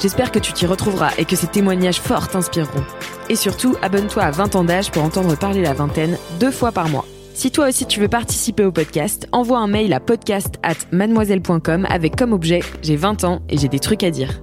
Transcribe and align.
J'espère 0.00 0.32
que 0.32 0.38
tu 0.38 0.52
t'y 0.52 0.66
retrouveras 0.66 1.12
et 1.18 1.24
que 1.24 1.36
ces 1.36 1.46
témoignages 1.46 2.00
forts 2.00 2.28
t'inspireront. 2.28 2.84
Et 3.28 3.36
surtout, 3.36 3.76
abonne-toi 3.82 4.22
à 4.22 4.30
20 4.30 4.56
ans 4.56 4.64
d'âge 4.64 4.90
pour 4.90 5.04
entendre 5.04 5.36
parler 5.38 5.62
la 5.62 5.74
vingtaine 5.74 6.18
deux 6.40 6.50
fois 6.50 6.72
par 6.72 6.88
mois. 6.88 7.06
Si 7.34 7.50
toi 7.50 7.68
aussi 7.68 7.86
tu 7.86 8.00
veux 8.00 8.08
participer 8.08 8.64
au 8.64 8.72
podcast, 8.72 9.26
envoie 9.32 9.58
un 9.58 9.66
mail 9.66 9.92
à 9.92 10.00
podcast 10.00 10.56
at 10.62 10.74
mademoiselle.com 10.90 11.86
avec 11.88 12.16
comme 12.16 12.32
objet 12.32 12.60
J'ai 12.82 12.96
20 12.96 13.24
ans 13.24 13.42
et 13.48 13.56
j'ai 13.56 13.68
des 13.68 13.78
trucs 13.78 14.02
à 14.02 14.10
dire. 14.10 14.42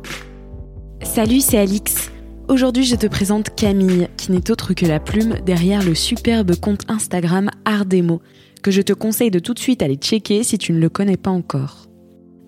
Salut, 1.04 1.42
c'est 1.42 1.58
Alix. 1.58 2.10
Aujourd'hui, 2.48 2.84
je 2.84 2.96
te 2.96 3.06
présente 3.06 3.56
Camille, 3.56 4.08
qui 4.18 4.32
n'est 4.32 4.50
autre 4.50 4.74
que 4.74 4.86
la 4.86 5.00
plume 5.00 5.36
derrière 5.46 5.84
le 5.84 5.94
superbe 5.94 6.56
compte 6.56 6.82
Instagram 6.88 7.52
Ardemo, 7.64 8.22
que 8.64 8.72
je 8.72 8.82
te 8.82 8.94
conseille 8.94 9.30
de 9.30 9.40
tout 9.40 9.54
de 9.54 9.60
suite 9.60 9.84
aller 9.84 9.98
checker 9.98 10.44
si 10.44 10.58
tu 10.58 10.74
ne 10.74 10.80
le 10.80 10.90
connais 10.90 11.18
pas 11.18 11.30
encore. 11.30 11.89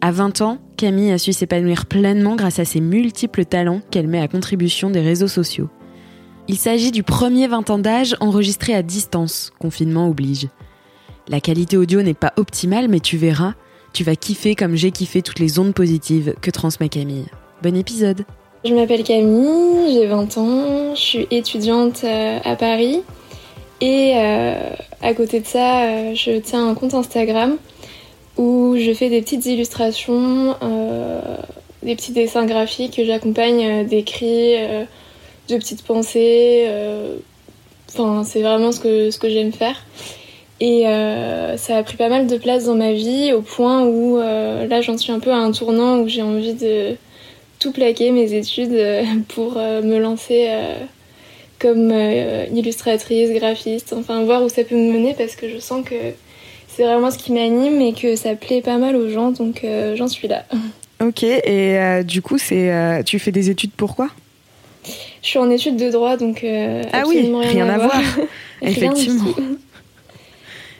À 0.03 0.11
20 0.11 0.41
ans, 0.41 0.57
Camille 0.77 1.11
a 1.11 1.19
su 1.19 1.31
s'épanouir 1.31 1.85
pleinement 1.85 2.35
grâce 2.35 2.57
à 2.57 2.65
ses 2.65 2.81
multiples 2.81 3.45
talents 3.45 3.81
qu'elle 3.91 4.07
met 4.07 4.19
à 4.19 4.27
contribution 4.27 4.89
des 4.89 4.99
réseaux 4.99 5.27
sociaux. 5.27 5.69
Il 6.47 6.57
s'agit 6.57 6.89
du 6.89 7.03
premier 7.03 7.47
20 7.47 7.69
ans 7.69 7.77
d'âge 7.77 8.15
enregistré 8.19 8.73
à 8.73 8.81
distance, 8.81 9.53
confinement 9.59 10.09
oblige. 10.09 10.47
La 11.27 11.39
qualité 11.39 11.77
audio 11.77 12.01
n'est 12.01 12.15
pas 12.15 12.33
optimale, 12.37 12.87
mais 12.87 12.99
tu 12.99 13.15
verras, 13.15 13.53
tu 13.93 14.03
vas 14.03 14.15
kiffer 14.15 14.55
comme 14.55 14.75
j'ai 14.75 14.89
kiffé 14.89 15.21
toutes 15.21 15.37
les 15.37 15.59
ondes 15.59 15.75
positives 15.75 16.33
que 16.41 16.49
transmet 16.49 16.89
Camille. 16.89 17.27
Bon 17.61 17.77
épisode 17.77 18.25
Je 18.65 18.73
m'appelle 18.73 19.03
Camille, 19.03 19.93
j'ai 19.93 20.07
20 20.07 20.37
ans, 20.39 20.95
je 20.95 20.99
suis 20.99 21.27
étudiante 21.29 22.01
euh, 22.05 22.39
à 22.43 22.55
Paris 22.55 23.03
et 23.81 24.13
euh, 24.15 24.69
à 25.03 25.13
côté 25.13 25.41
de 25.41 25.45
ça, 25.45 25.83
euh, 25.83 26.15
je 26.15 26.39
tiens 26.39 26.67
un 26.67 26.73
compte 26.73 26.95
Instagram 26.95 27.57
où 28.37 28.75
je 28.77 28.93
fais 28.93 29.09
des 29.09 29.21
petites 29.21 29.45
illustrations, 29.45 30.55
euh, 30.61 31.21
des 31.83 31.95
petits 31.95 32.11
dessins 32.11 32.45
graphiques 32.45 32.95
que 32.95 33.05
j'accompagne 33.05 33.65
euh, 33.65 33.83
d'écrits, 33.83 34.55
euh, 34.57 34.85
de 35.49 35.57
petites 35.57 35.83
pensées. 35.83 36.67
Enfin, 37.89 38.23
c'est 38.23 38.41
vraiment 38.41 38.71
ce 38.71 38.79
que, 38.79 39.11
ce 39.11 39.19
que 39.19 39.29
j'aime 39.29 39.51
faire. 39.51 39.75
Et 40.61 40.83
ça 41.57 41.77
a 41.77 41.83
pris 41.83 41.97
pas 41.97 42.07
mal 42.07 42.27
de 42.27 42.37
place 42.37 42.65
dans 42.65 42.75
ma 42.75 42.93
vie 42.93 43.33
au 43.33 43.41
point 43.41 43.83
où 43.83 44.17
là 44.19 44.79
j'en 44.81 44.95
suis 44.95 45.11
un 45.11 45.19
peu 45.19 45.31
à 45.31 45.37
un 45.37 45.51
tournant 45.51 45.99
où 45.99 46.07
j'ai 46.07 46.21
envie 46.21 46.53
de 46.53 46.95
tout 47.59 47.71
plaquer 47.71 48.11
mes 48.11 48.33
études 48.33 48.79
pour 49.29 49.55
me 49.55 49.97
lancer 49.97 50.49
comme 51.57 51.91
illustratrice, 52.53 53.31
graphiste, 53.31 53.93
enfin 53.97 54.23
voir 54.23 54.43
où 54.43 54.49
ça 54.49 54.63
peut 54.63 54.75
me 54.75 54.93
mener 54.93 55.15
parce 55.17 55.35
que 55.35 55.49
je 55.49 55.57
sens 55.57 55.83
que 55.83 55.95
c'est 56.75 56.83
vraiment 56.83 57.11
ce 57.11 57.17
qui 57.17 57.31
m'anime 57.31 57.81
et 57.81 57.93
que 57.93 58.15
ça 58.15 58.35
plaît 58.35 58.61
pas 58.61 58.77
mal 58.77 58.95
aux 58.95 59.09
gens, 59.09 59.31
donc 59.31 59.63
euh, 59.63 59.95
j'en 59.95 60.07
suis 60.07 60.27
là. 60.27 60.45
Ok, 61.01 61.23
et 61.23 61.41
euh, 61.79 62.03
du 62.03 62.21
coup, 62.21 62.37
c'est, 62.37 62.71
euh, 62.71 63.03
tu 63.03 63.19
fais 63.19 63.31
des 63.31 63.49
études 63.49 63.71
pourquoi 63.75 64.09
Je 65.21 65.27
suis 65.27 65.39
en 65.39 65.49
études 65.49 65.77
de 65.77 65.89
droit, 65.89 66.15
donc 66.17 66.45
ah 66.45 67.03
oui, 67.07 67.29
rien, 67.33 67.67
à, 67.67 67.77
voir. 67.77 68.01
Effectivement. 68.61 69.33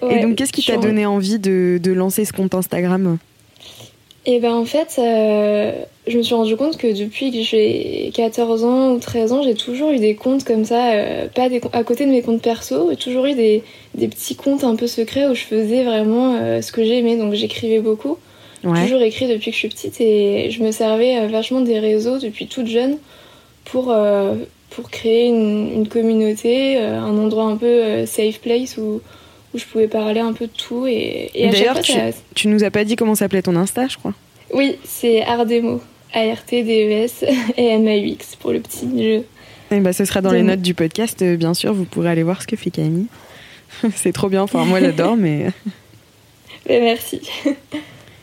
et 0.09 0.19
donc, 0.19 0.35
qu'est-ce 0.35 0.53
qui 0.53 0.63
t'a 0.63 0.77
donné 0.77 1.05
envie 1.05 1.39
de, 1.39 1.79
de, 1.81 1.91
lancer 1.91 2.23
ce 2.25 2.33
compte 2.33 2.53
Instagram? 2.53 3.17
Et 4.25 4.35
eh 4.35 4.39
ben 4.39 4.53
en 4.53 4.65
fait, 4.65 4.99
je 6.07 6.17
me 6.17 6.23
suis 6.23 6.33
rendu 6.33 6.55
compte 6.55 6.77
que 6.77 6.87
depuis 6.97 7.31
que 7.31 7.41
j'ai 7.41 8.11
14 8.13 8.63
ans 8.63 8.93
ou 8.93 8.99
13 8.99 9.33
ans, 9.33 9.43
j'ai 9.43 9.53
toujours 9.53 9.91
eu 9.91 9.99
des 9.99 10.15
comptes 10.15 10.43
comme 10.43 10.65
ça, 10.65 10.93
euh, 10.93 11.27
pas 11.27 11.47
des, 11.47 11.61
à 11.73 11.83
côté 11.83 12.05
de 12.05 12.11
mes 12.11 12.21
comptes 12.21 12.41
perso, 12.41 12.89
j'ai 12.89 12.97
toujours 12.97 13.25
eu 13.25 13.35
des, 13.35 13.63
des, 13.93 14.07
petits 14.07 14.35
comptes 14.35 14.63
un 14.63 14.75
peu 14.75 14.87
secrets 14.87 15.27
où 15.27 15.35
je 15.35 15.43
faisais 15.43 15.83
vraiment 15.83 16.35
euh, 16.35 16.61
ce 16.61 16.71
que 16.71 16.83
j'aimais, 16.83 17.17
donc 17.17 17.33
j'écrivais 17.33 17.79
beaucoup. 17.79 18.17
J'ai 18.63 18.83
toujours 18.83 19.01
écrit 19.01 19.27
depuis 19.27 19.49
que 19.49 19.55
je 19.55 19.57
suis 19.57 19.69
petite 19.69 19.99
et 20.01 20.51
je 20.51 20.61
me 20.61 20.71
servais 20.71 21.17
euh, 21.17 21.27
vachement 21.27 21.61
des 21.61 21.79
réseaux 21.79 22.19
depuis 22.19 22.45
toute 22.45 22.67
jeune 22.67 22.97
pour, 23.65 23.95
pour 24.69 24.89
créer 24.89 25.27
une, 25.27 25.71
une 25.73 25.87
communauté, 25.87 26.77
un 26.77 27.17
endroit 27.17 27.45
un 27.45 27.57
peu 27.57 28.05
safe 28.05 28.39
place 28.39 28.77
où, 28.77 29.01
où 29.53 29.57
je 29.57 29.65
pouvais 29.65 29.87
parler 29.87 30.19
un 30.19 30.33
peu 30.33 30.47
de 30.47 30.51
tout. 30.51 30.87
Et, 30.87 31.31
et 31.33 31.49
D'ailleurs, 31.49 31.81
tu, 31.81 31.93
tu 32.35 32.47
nous 32.47 32.63
as 32.63 32.71
pas 32.71 32.83
dit 32.83 32.95
comment 32.95 33.15
s'appelait 33.15 33.41
ton 33.41 33.55
Insta, 33.55 33.87
je 33.87 33.97
crois 33.97 34.13
oui, 34.53 34.77
c'est 34.83 35.23
Ardemo. 35.23 35.81
A-R-T-D-E-S 36.13 37.23
et 37.57 37.67
M-A-U-X 37.67 38.35
pour 38.35 38.51
le 38.51 38.59
petit 38.59 38.87
jeu. 39.01 39.25
Et 39.71 39.79
bah, 39.79 39.93
ce 39.93 40.03
sera 40.03 40.19
dans 40.21 40.31
les 40.31 40.43
notes 40.43 40.61
du 40.61 40.73
podcast, 40.73 41.21
euh, 41.21 41.37
bien 41.37 41.53
sûr. 41.53 41.73
Vous 41.73 41.85
pourrez 41.85 42.09
aller 42.09 42.23
voir 42.23 42.41
ce 42.41 42.47
que 42.47 42.57
fait 42.57 42.69
Camille. 42.69 43.07
c'est 43.95 44.11
trop 44.11 44.27
bien. 44.27 44.41
Enfin, 44.41 44.65
moi, 44.65 44.81
j'adore, 44.81 45.15
mais. 45.15 45.47
mais 46.67 46.81
merci. 46.81 47.21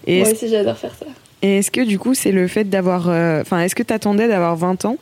Et 0.06 0.21
moi 0.21 0.31
aussi, 0.31 0.49
j'adore 0.49 0.77
faire 0.77 0.95
ça. 0.95 1.06
Et 1.41 1.59
est-ce 1.59 1.71
que, 1.71 1.81
du 1.81 1.99
coup, 1.99 2.12
c'est 2.12 2.33
le 2.33 2.47
fait 2.47 2.65
d'avoir. 2.65 3.09
Euh, 3.09 3.41
enfin, 3.41 3.60
est-ce 3.60 3.75
que 3.75 3.83
tu 3.83 3.93
attendais 3.95 4.28
d'avoir 4.28 4.55
20 4.56 4.84
ans? 4.84 4.99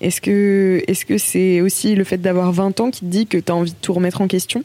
Est-ce 0.00 0.20
que 0.20 0.82
est-ce 0.88 1.04
que 1.04 1.18
c'est 1.18 1.60
aussi 1.60 1.94
le 1.94 2.02
fait 2.02 2.18
d'avoir 2.18 2.50
20 2.50 2.80
ans 2.80 2.90
qui 2.90 3.00
te 3.00 3.04
dit 3.04 3.28
que 3.28 3.38
tu 3.38 3.52
as 3.52 3.54
envie 3.54 3.70
de 3.70 3.76
tout 3.80 3.92
remettre 3.92 4.20
en 4.20 4.26
question? 4.26 4.64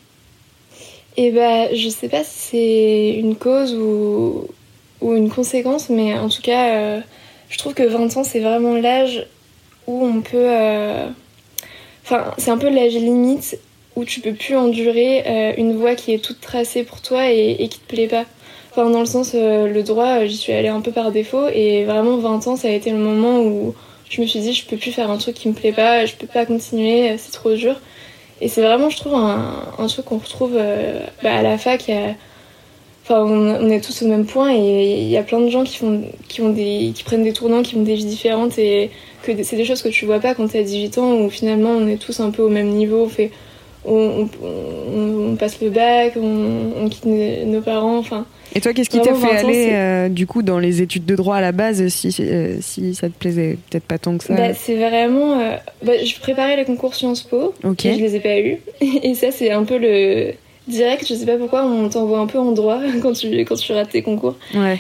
Eh 1.18 1.32
bah, 1.32 1.74
je 1.74 1.90
sais 1.90 2.08
pas 2.08 2.24
si 2.24 2.40
c'est 2.40 3.20
une 3.20 3.36
cause 3.36 3.76
ou, 3.76 4.48
ou 5.02 5.16
une 5.16 5.30
conséquence, 5.30 5.90
mais 5.90 6.18
en 6.18 6.30
tout 6.30 6.42
cas, 6.42 6.76
euh, 6.76 7.02
je 7.50 7.58
trouve 7.58 7.74
que 7.74 7.84
20 7.84 8.18
ans, 8.18 8.24
c'est 8.24 8.40
vraiment 8.40 8.76
l'âge 8.76 9.26
où 9.88 10.06
on 10.06 10.22
peut. 10.22 10.38
Euh, 10.38 11.08
enfin, 12.06 12.34
c'est 12.38 12.52
un 12.52 12.58
peu 12.58 12.70
l'âge 12.70 12.94
limite 12.94 13.60
où 13.96 14.06
tu 14.06 14.22
peux 14.22 14.34
plus 14.34 14.56
endurer 14.56 15.24
euh, 15.26 15.54
une 15.58 15.76
voie 15.76 15.96
qui 15.96 16.14
est 16.14 16.24
toute 16.24 16.40
tracée 16.42 16.84
pour 16.84 17.02
toi 17.02 17.30
et, 17.32 17.58
et 17.60 17.68
qui 17.68 17.80
te 17.80 17.88
plaît 17.88 18.08
pas. 18.08 18.26
Enfin, 18.72 18.90
dans 18.90 19.00
le 19.00 19.06
sens, 19.06 19.34
le 19.34 19.82
droit, 19.82 20.26
j'y 20.26 20.38
suis 20.38 20.54
allée 20.54 20.68
un 20.68 20.80
peu 20.80 20.92
par 20.92 21.12
défaut 21.12 21.48
et 21.52 21.86
vraiment 21.86 22.18
20 22.18 22.48
ans, 22.48 22.56
ça 22.56 22.68
a 22.68 22.72
été 22.72 22.92
le 22.92 22.98
moment 22.98 23.42
où 23.42 23.74
je 24.10 24.22
me 24.22 24.28
suis 24.28 24.40
dit, 24.40 24.54
je 24.54 24.66
peux 24.66 24.78
plus 24.78 24.92
faire 24.92 25.10
un 25.10 25.18
truc 25.18 25.36
qui 25.36 25.50
me 25.50 25.54
plaît 25.54 25.72
pas, 25.72 26.06
je 26.06 26.16
peux 26.16 26.28
pas 26.28 26.46
continuer, 26.46 27.18
c'est 27.18 27.32
trop 27.32 27.54
dur. 27.56 27.80
Et 28.42 28.48
c'est 28.48 28.62
vraiment, 28.62 28.90
je 28.90 28.98
trouve, 28.98 29.16
un, 29.16 29.88
truc 29.88 30.06
qu'on 30.06 30.18
retrouve 30.18 30.58
bah, 31.24 31.36
à 31.36 31.42
la 31.42 31.58
fac. 31.58 31.90
A, 31.90 32.16
on, 33.10 33.70
est 33.70 33.82
tous 33.82 34.04
au 34.04 34.08
même 34.08 34.26
point 34.26 34.54
et 34.54 35.02
il 35.02 35.10
y 35.10 35.18
a 35.18 35.24
plein 35.24 35.40
de 35.40 35.50
gens 35.50 35.64
qui, 35.64 35.78
font, 35.78 36.04
qui, 36.28 36.42
ont 36.42 36.50
des, 36.50 36.92
qui 36.94 37.04
prennent 37.04 37.24
des 37.24 37.34
tournants, 37.34 37.62
qui 37.62 37.76
ont 37.76 37.82
des 37.82 37.96
vies 37.96 38.06
différentes 38.06 38.58
et 38.60 38.92
que 39.24 39.32
c'est 39.44 39.56
des 39.56 39.66
choses 39.66 39.82
que 39.82 39.90
tu 39.90 40.06
vois 40.06 40.20
pas 40.20 40.36
quand 40.36 40.48
tu 40.48 40.58
as 40.58 40.64
18 40.64 40.98
ans 40.98 41.14
où 41.16 41.30
finalement 41.30 41.72
on 41.72 41.88
est 41.88 41.98
tous 41.98 42.20
un 42.20 42.32
peu 42.32 42.42
au 42.42 42.50
même 42.50 42.70
niveau. 42.70 43.10
On, 43.86 45.36
passe 45.40 45.62
le 45.62 45.70
bac, 45.70 46.14
on, 46.18 46.90
quitte 46.90 47.06
nos 47.06 47.62
parents. 47.62 47.98
Enfin, 47.98 48.26
et 48.56 48.62
toi, 48.62 48.74
qu'est-ce 48.74 48.90
qui 48.90 49.00
t'a 49.00 49.14
fait 49.14 49.36
aller 49.36 49.70
euh, 49.72 50.10
du 50.10 50.26
coup 50.26 50.42
dans 50.42 50.58
les 50.58 50.82
études 50.82 51.06
de 51.06 51.16
droit 51.16 51.36
à 51.36 51.42
la 51.42 51.52
base 51.52 51.88
si, 51.90 52.16
euh, 52.20 52.58
si 52.62 52.96
ça 52.96 53.08
te 53.08 53.14
plaisait 53.14 53.58
peut-être 53.70 53.84
pas 53.84 53.98
tant 53.98 54.18
que 54.18 54.24
ça? 54.24 54.34
Bah, 54.34 54.54
C'est 54.54 54.76
vraiment. 54.76 55.40
Euh, 55.40 55.56
bah, 55.84 56.04
je 56.04 56.20
préparais 56.20 56.56
les 56.56 56.66
concours 56.66 56.96
Sciences 56.96 57.22
Po 57.22 57.54
et 57.64 57.94
je 57.94 58.00
les 58.00 58.16
ai 58.16 58.20
pas 58.20 58.40
eu. 58.40 58.58
Et 59.04 59.14
ça, 59.14 59.32
c'est 59.32 59.52
un 59.52 59.64
peu 59.64 59.78
le 59.78 60.34
direct, 60.68 61.06
je 61.08 61.16
sais 61.16 61.26
pas 61.26 61.38
pourquoi, 61.38 61.66
on 61.66 61.90
t'envoie 61.90 62.20
un 62.20 62.28
peu 62.28 62.38
en 62.38 62.52
droit 62.52 62.80
quand 63.02 63.14
tu, 63.14 63.28
quand 63.40 63.56
tu 63.56 63.72
rates 63.72 63.90
tes 63.90 64.02
concours. 64.02 64.36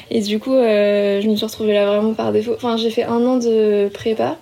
Et 0.09 0.21
du 0.21 0.39
coup, 0.39 0.53
je 0.53 1.27
me 1.27 1.35
suis 1.35 1.45
retrouvée 1.45 1.73
là 1.73 1.85
vraiment 1.85 2.13
par 2.13 2.31
défaut. 2.31 2.53
Enfin, 2.55 2.77
j'ai 2.77 2.89
fait 2.89 3.03
un 3.03 3.23
an 3.25 3.37
de 3.37 3.89
prépa. 3.93 4.37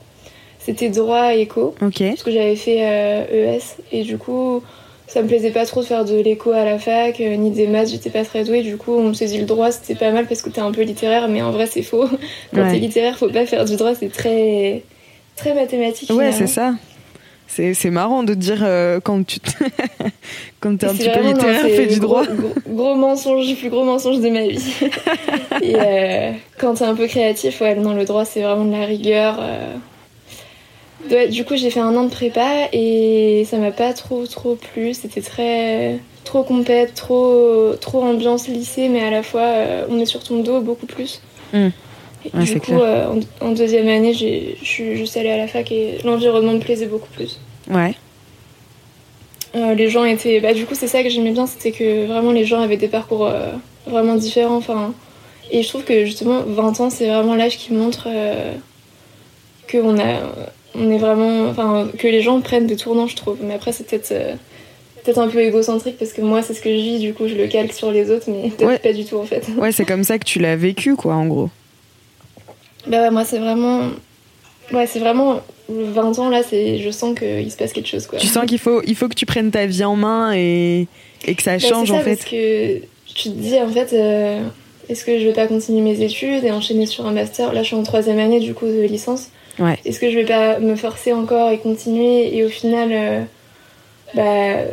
C'était 0.68 0.90
droit 0.90 1.34
éco. 1.34 1.74
Parce 1.80 2.24
que 2.24 2.32
j'avais 2.32 2.58
fait 2.58 2.80
ES. 2.80 2.84
Euh, 2.84 3.56
e 3.56 3.60
et 3.94 4.04
du 4.04 4.18
coup, 4.18 4.62
ça 5.08 5.22
me 5.22 5.28
plaisait 5.30 5.52
pas 5.52 5.66
trop 5.66 5.80
de 5.80 5.86
faire 5.86 6.04
de 6.04 6.16
l'éco 6.20 6.52
à 6.52 6.66
la 6.66 6.78
fac, 6.78 7.22
euh, 7.22 7.38
ni 7.38 7.52
des 7.52 7.68
maths, 7.68 7.88
j'étais 7.88 8.10
pas 8.10 8.26
très 8.26 8.44
douée. 8.44 8.64
Du 8.64 8.76
coup, 8.76 8.92
on 8.92 9.04
me 9.04 9.14
dit 9.14 9.38
le 9.38 9.46
droit, 9.46 9.72
c'était 9.72 9.96
pas 9.96 10.12
mal 10.12 10.28
parce 10.28 10.42
que 10.42 10.50
t'es 10.50 10.60
un 10.60 10.74
peu 10.74 10.82
littéraire, 10.82 11.30
mais 11.30 11.42
en 11.42 11.52
vrai, 11.52 11.68
c'est 11.68 11.84
faux. 11.84 12.10
Quand 12.54 12.70
t'es 12.70 12.80
littéraire, 12.80 13.18
faut 13.18 13.30
pas 13.30 13.46
faire 13.46 13.64
du 13.64 13.78
droit, 13.78 13.96
c'est 13.96 14.12
très, 14.12 14.84
très 15.38 15.54
mathématique. 15.54 16.10
Ouais, 16.10 16.34
c'est 16.34 16.48
ça. 16.48 16.74
C'est 17.48 17.90
marrant 17.90 18.24
de 18.24 18.34
dire 18.34 18.60
euh, 18.62 19.00
quand 19.02 19.26
tu 19.26 19.40
quand 20.60 20.78
t'es 20.78 20.86
un 20.86 20.94
petit 20.94 21.10
peu 21.10 21.22
littéraire, 21.22 21.62
fais 21.62 21.88
du 21.88 22.02
droit. 22.02 22.24
Gros, 22.68 22.96
mensonge, 22.96 23.50
le 23.50 23.56
plus 23.56 23.70
gros 23.70 23.86
mensonge 23.86 24.20
de 24.20 24.30
ma 24.30 24.46
vie. 24.46 24.74
et 25.62 25.76
euh, 25.78 26.32
quand 26.60 26.74
t'es 26.74 26.84
un 26.84 26.94
peu 26.94 27.08
créatif, 27.08 27.62
ouais, 27.62 27.76
non, 27.76 27.94
le 27.94 28.04
droit 28.04 28.26
c'est 28.26 28.42
vraiment 28.42 28.66
de 28.66 28.74
la 28.74 28.86
rigueur. 28.86 29.40
Euh. 31.12 31.28
du 31.28 31.46
coup, 31.46 31.56
j'ai 31.56 31.70
fait 31.70 31.80
un 31.80 31.96
an 31.96 32.04
de 32.04 32.10
prépa 32.10 32.70
et 32.74 33.46
ça 33.50 33.58
m'a 33.58 33.72
pas 33.72 33.94
trop 33.94 34.26
trop 34.26 34.56
plu. 34.56 34.94
C'était 34.94 35.22
très 35.22 36.00
trop 36.24 36.44
compète, 36.44 36.94
trop 36.94 37.74
trop 37.80 38.04
ambiance 38.04 38.48
lycée, 38.48 38.90
mais 38.90 39.02
à 39.02 39.10
la 39.10 39.24
fois 39.24 39.50
on 39.90 40.00
est 40.00 40.06
sur 40.06 40.24
ton 40.24 40.42
dos 40.42 40.62
beaucoup 40.62 40.86
plus. 40.86 41.22
Hmm. 41.54 41.70
du 42.34 42.60
coup, 42.60 42.74
en, 42.74 43.20
en, 43.40 43.52
deuxième 43.52 43.88
année, 43.88 44.14
je 44.14 44.66
suis 44.66 44.98
juste 44.98 45.16
allée 45.16 45.30
à 45.30 45.38
la 45.38 45.48
fac 45.48 45.72
et 45.72 46.00
l'environnement 46.04 46.54
me 46.54 46.60
plaisait 46.60 46.88
beaucoup 46.88 47.10
plus. 47.16 47.40
Ouais. 47.70 47.96
Euh, 49.56 49.74
les 49.74 49.90
gens 49.90 50.04
étaient. 50.04 50.40
Bah, 50.40 50.54
du 50.54 50.66
coup, 50.66 50.76
c'est 50.76 50.88
ça 50.88 51.04
que 51.04 51.10
j'aimais 51.10 51.32
bien, 51.32 51.48
c'était 51.48 51.72
que 51.72 52.06
vraiment 52.06 52.32
les 52.32 52.46
gens 52.46 52.62
avaient 52.62 52.78
des 52.78 52.88
parcours 52.88 53.26
euh, 53.26 53.52
vraiment 53.88 54.16
différents. 54.16 54.58
Enfin, 54.58 54.94
et 55.52 55.64
je 55.64 55.68
trouve 55.70 55.84
que 55.84 56.06
justement, 56.06 56.42
20 56.42 56.80
ans, 56.82 56.90
c'est 56.90 57.08
vraiment 57.08 57.36
l'âge 57.36 57.58
qui 57.58 57.74
montre 57.74 58.08
euh, 58.08 58.54
qu'on 59.72 60.00
a. 60.00 60.20
On 60.76 60.92
est 60.92 60.98
vraiment. 60.98 61.50
Enfin, 61.50 61.90
que 61.98 62.08
les 62.08 62.22
gens 62.22 62.40
prennent 62.42 62.68
des 62.68 62.76
tournants, 62.76 63.08
je 63.08 63.16
trouve. 63.16 63.38
Mais 63.42 63.54
après, 63.54 63.72
c'est 63.72 63.88
peut-être. 63.88 64.14
peut-être 65.04 65.20
un 65.20 65.28
peu 65.28 65.40
égocentrique 65.40 65.98
parce 65.98 66.12
que 66.12 66.22
moi 66.22 66.42
c'est 66.42 66.54
ce 66.54 66.62
que 66.62 66.70
je 66.70 66.82
vis 66.82 67.00
du 67.00 67.14
coup 67.14 67.30
je 67.30 67.36
le 67.36 67.48
calque 67.48 67.72
sur 67.72 67.92
les 67.94 68.12
autres 68.12 68.26
mais 68.28 68.50
peut-être 68.50 68.82
pas 68.82 68.92
du 68.92 69.06
tout 69.06 69.16
en 69.16 69.24
fait. 69.24 69.48
Ouais 69.58 69.72
c'est 69.72 69.86
comme 69.86 70.04
ça 70.04 70.20
que 70.20 70.26
tu 70.26 70.40
l'as 70.40 70.58
vécu 70.58 70.98
quoi 70.98 71.16
en 71.16 71.28
gros. 71.28 71.50
Bah 72.88 73.04
ouais 73.04 73.10
moi 73.10 73.24
c'est 73.24 73.40
vraiment 73.40 73.90
Ouais, 74.74 74.86
c'est 74.86 75.00
vraiment 75.00 75.42
20 75.70 76.20
ans 76.20 76.30
là, 76.30 76.44
c'est 76.44 76.80
je 76.80 76.90
sens 76.90 77.18
qu'il 77.18 77.50
se 77.52 77.58
passe 77.58 77.72
quelque 77.72 77.88
chose 77.88 78.06
quoi. 78.08 78.20
Tu 78.20 78.28
sens 78.28 78.46
qu'il 78.46 78.60
faut 78.60 78.82
il 78.86 78.96
faut 78.96 79.08
que 79.08 79.16
tu 79.16 79.26
prennes 79.26 79.52
ta 79.52 79.66
vie 79.66 79.84
en 79.84 79.96
main 79.96 80.34
et, 80.34 80.88
et 81.26 81.36
que 81.36 81.44
ça 81.44 81.54
bah, 81.54 81.60
change 81.60 81.88
ça, 81.90 81.94
en 81.94 82.00
fait. 82.00 82.16
Parce 82.16 82.26
que 82.26 82.80
tu 83.06 83.30
te 83.30 83.36
dis 83.36 83.58
en 83.60 83.70
fait 83.70 83.94
euh, 83.94 84.42
est-ce 84.90 85.06
que 85.06 85.20
je 85.20 85.26
vais 85.26 85.34
pas 85.34 85.48
continuer 85.48 85.82
mes 85.82 86.02
études 86.02 86.44
et 86.44 86.52
enchaîner 86.52 86.86
sur 86.86 87.06
un 87.06 87.12
master? 87.12 87.54
Là, 87.54 87.62
je 87.62 87.68
suis 87.68 87.76
en 87.76 87.84
troisième 87.84 88.20
année 88.20 88.40
du 88.40 88.54
coup 88.54 88.66
de 88.66 88.82
licence. 88.82 89.30
Ouais. 89.60 89.80
Est-ce 89.86 90.00
que 90.00 90.12
je 90.12 90.18
vais 90.18 90.26
pas 90.26 90.60
me 90.60 90.76
forcer 90.76 91.14
encore 91.14 91.50
et 91.52 91.58
continuer 91.58 92.36
et 92.36 92.44
au 92.44 92.50
final 92.50 92.90
euh, 92.92 93.22
bah 94.14 94.64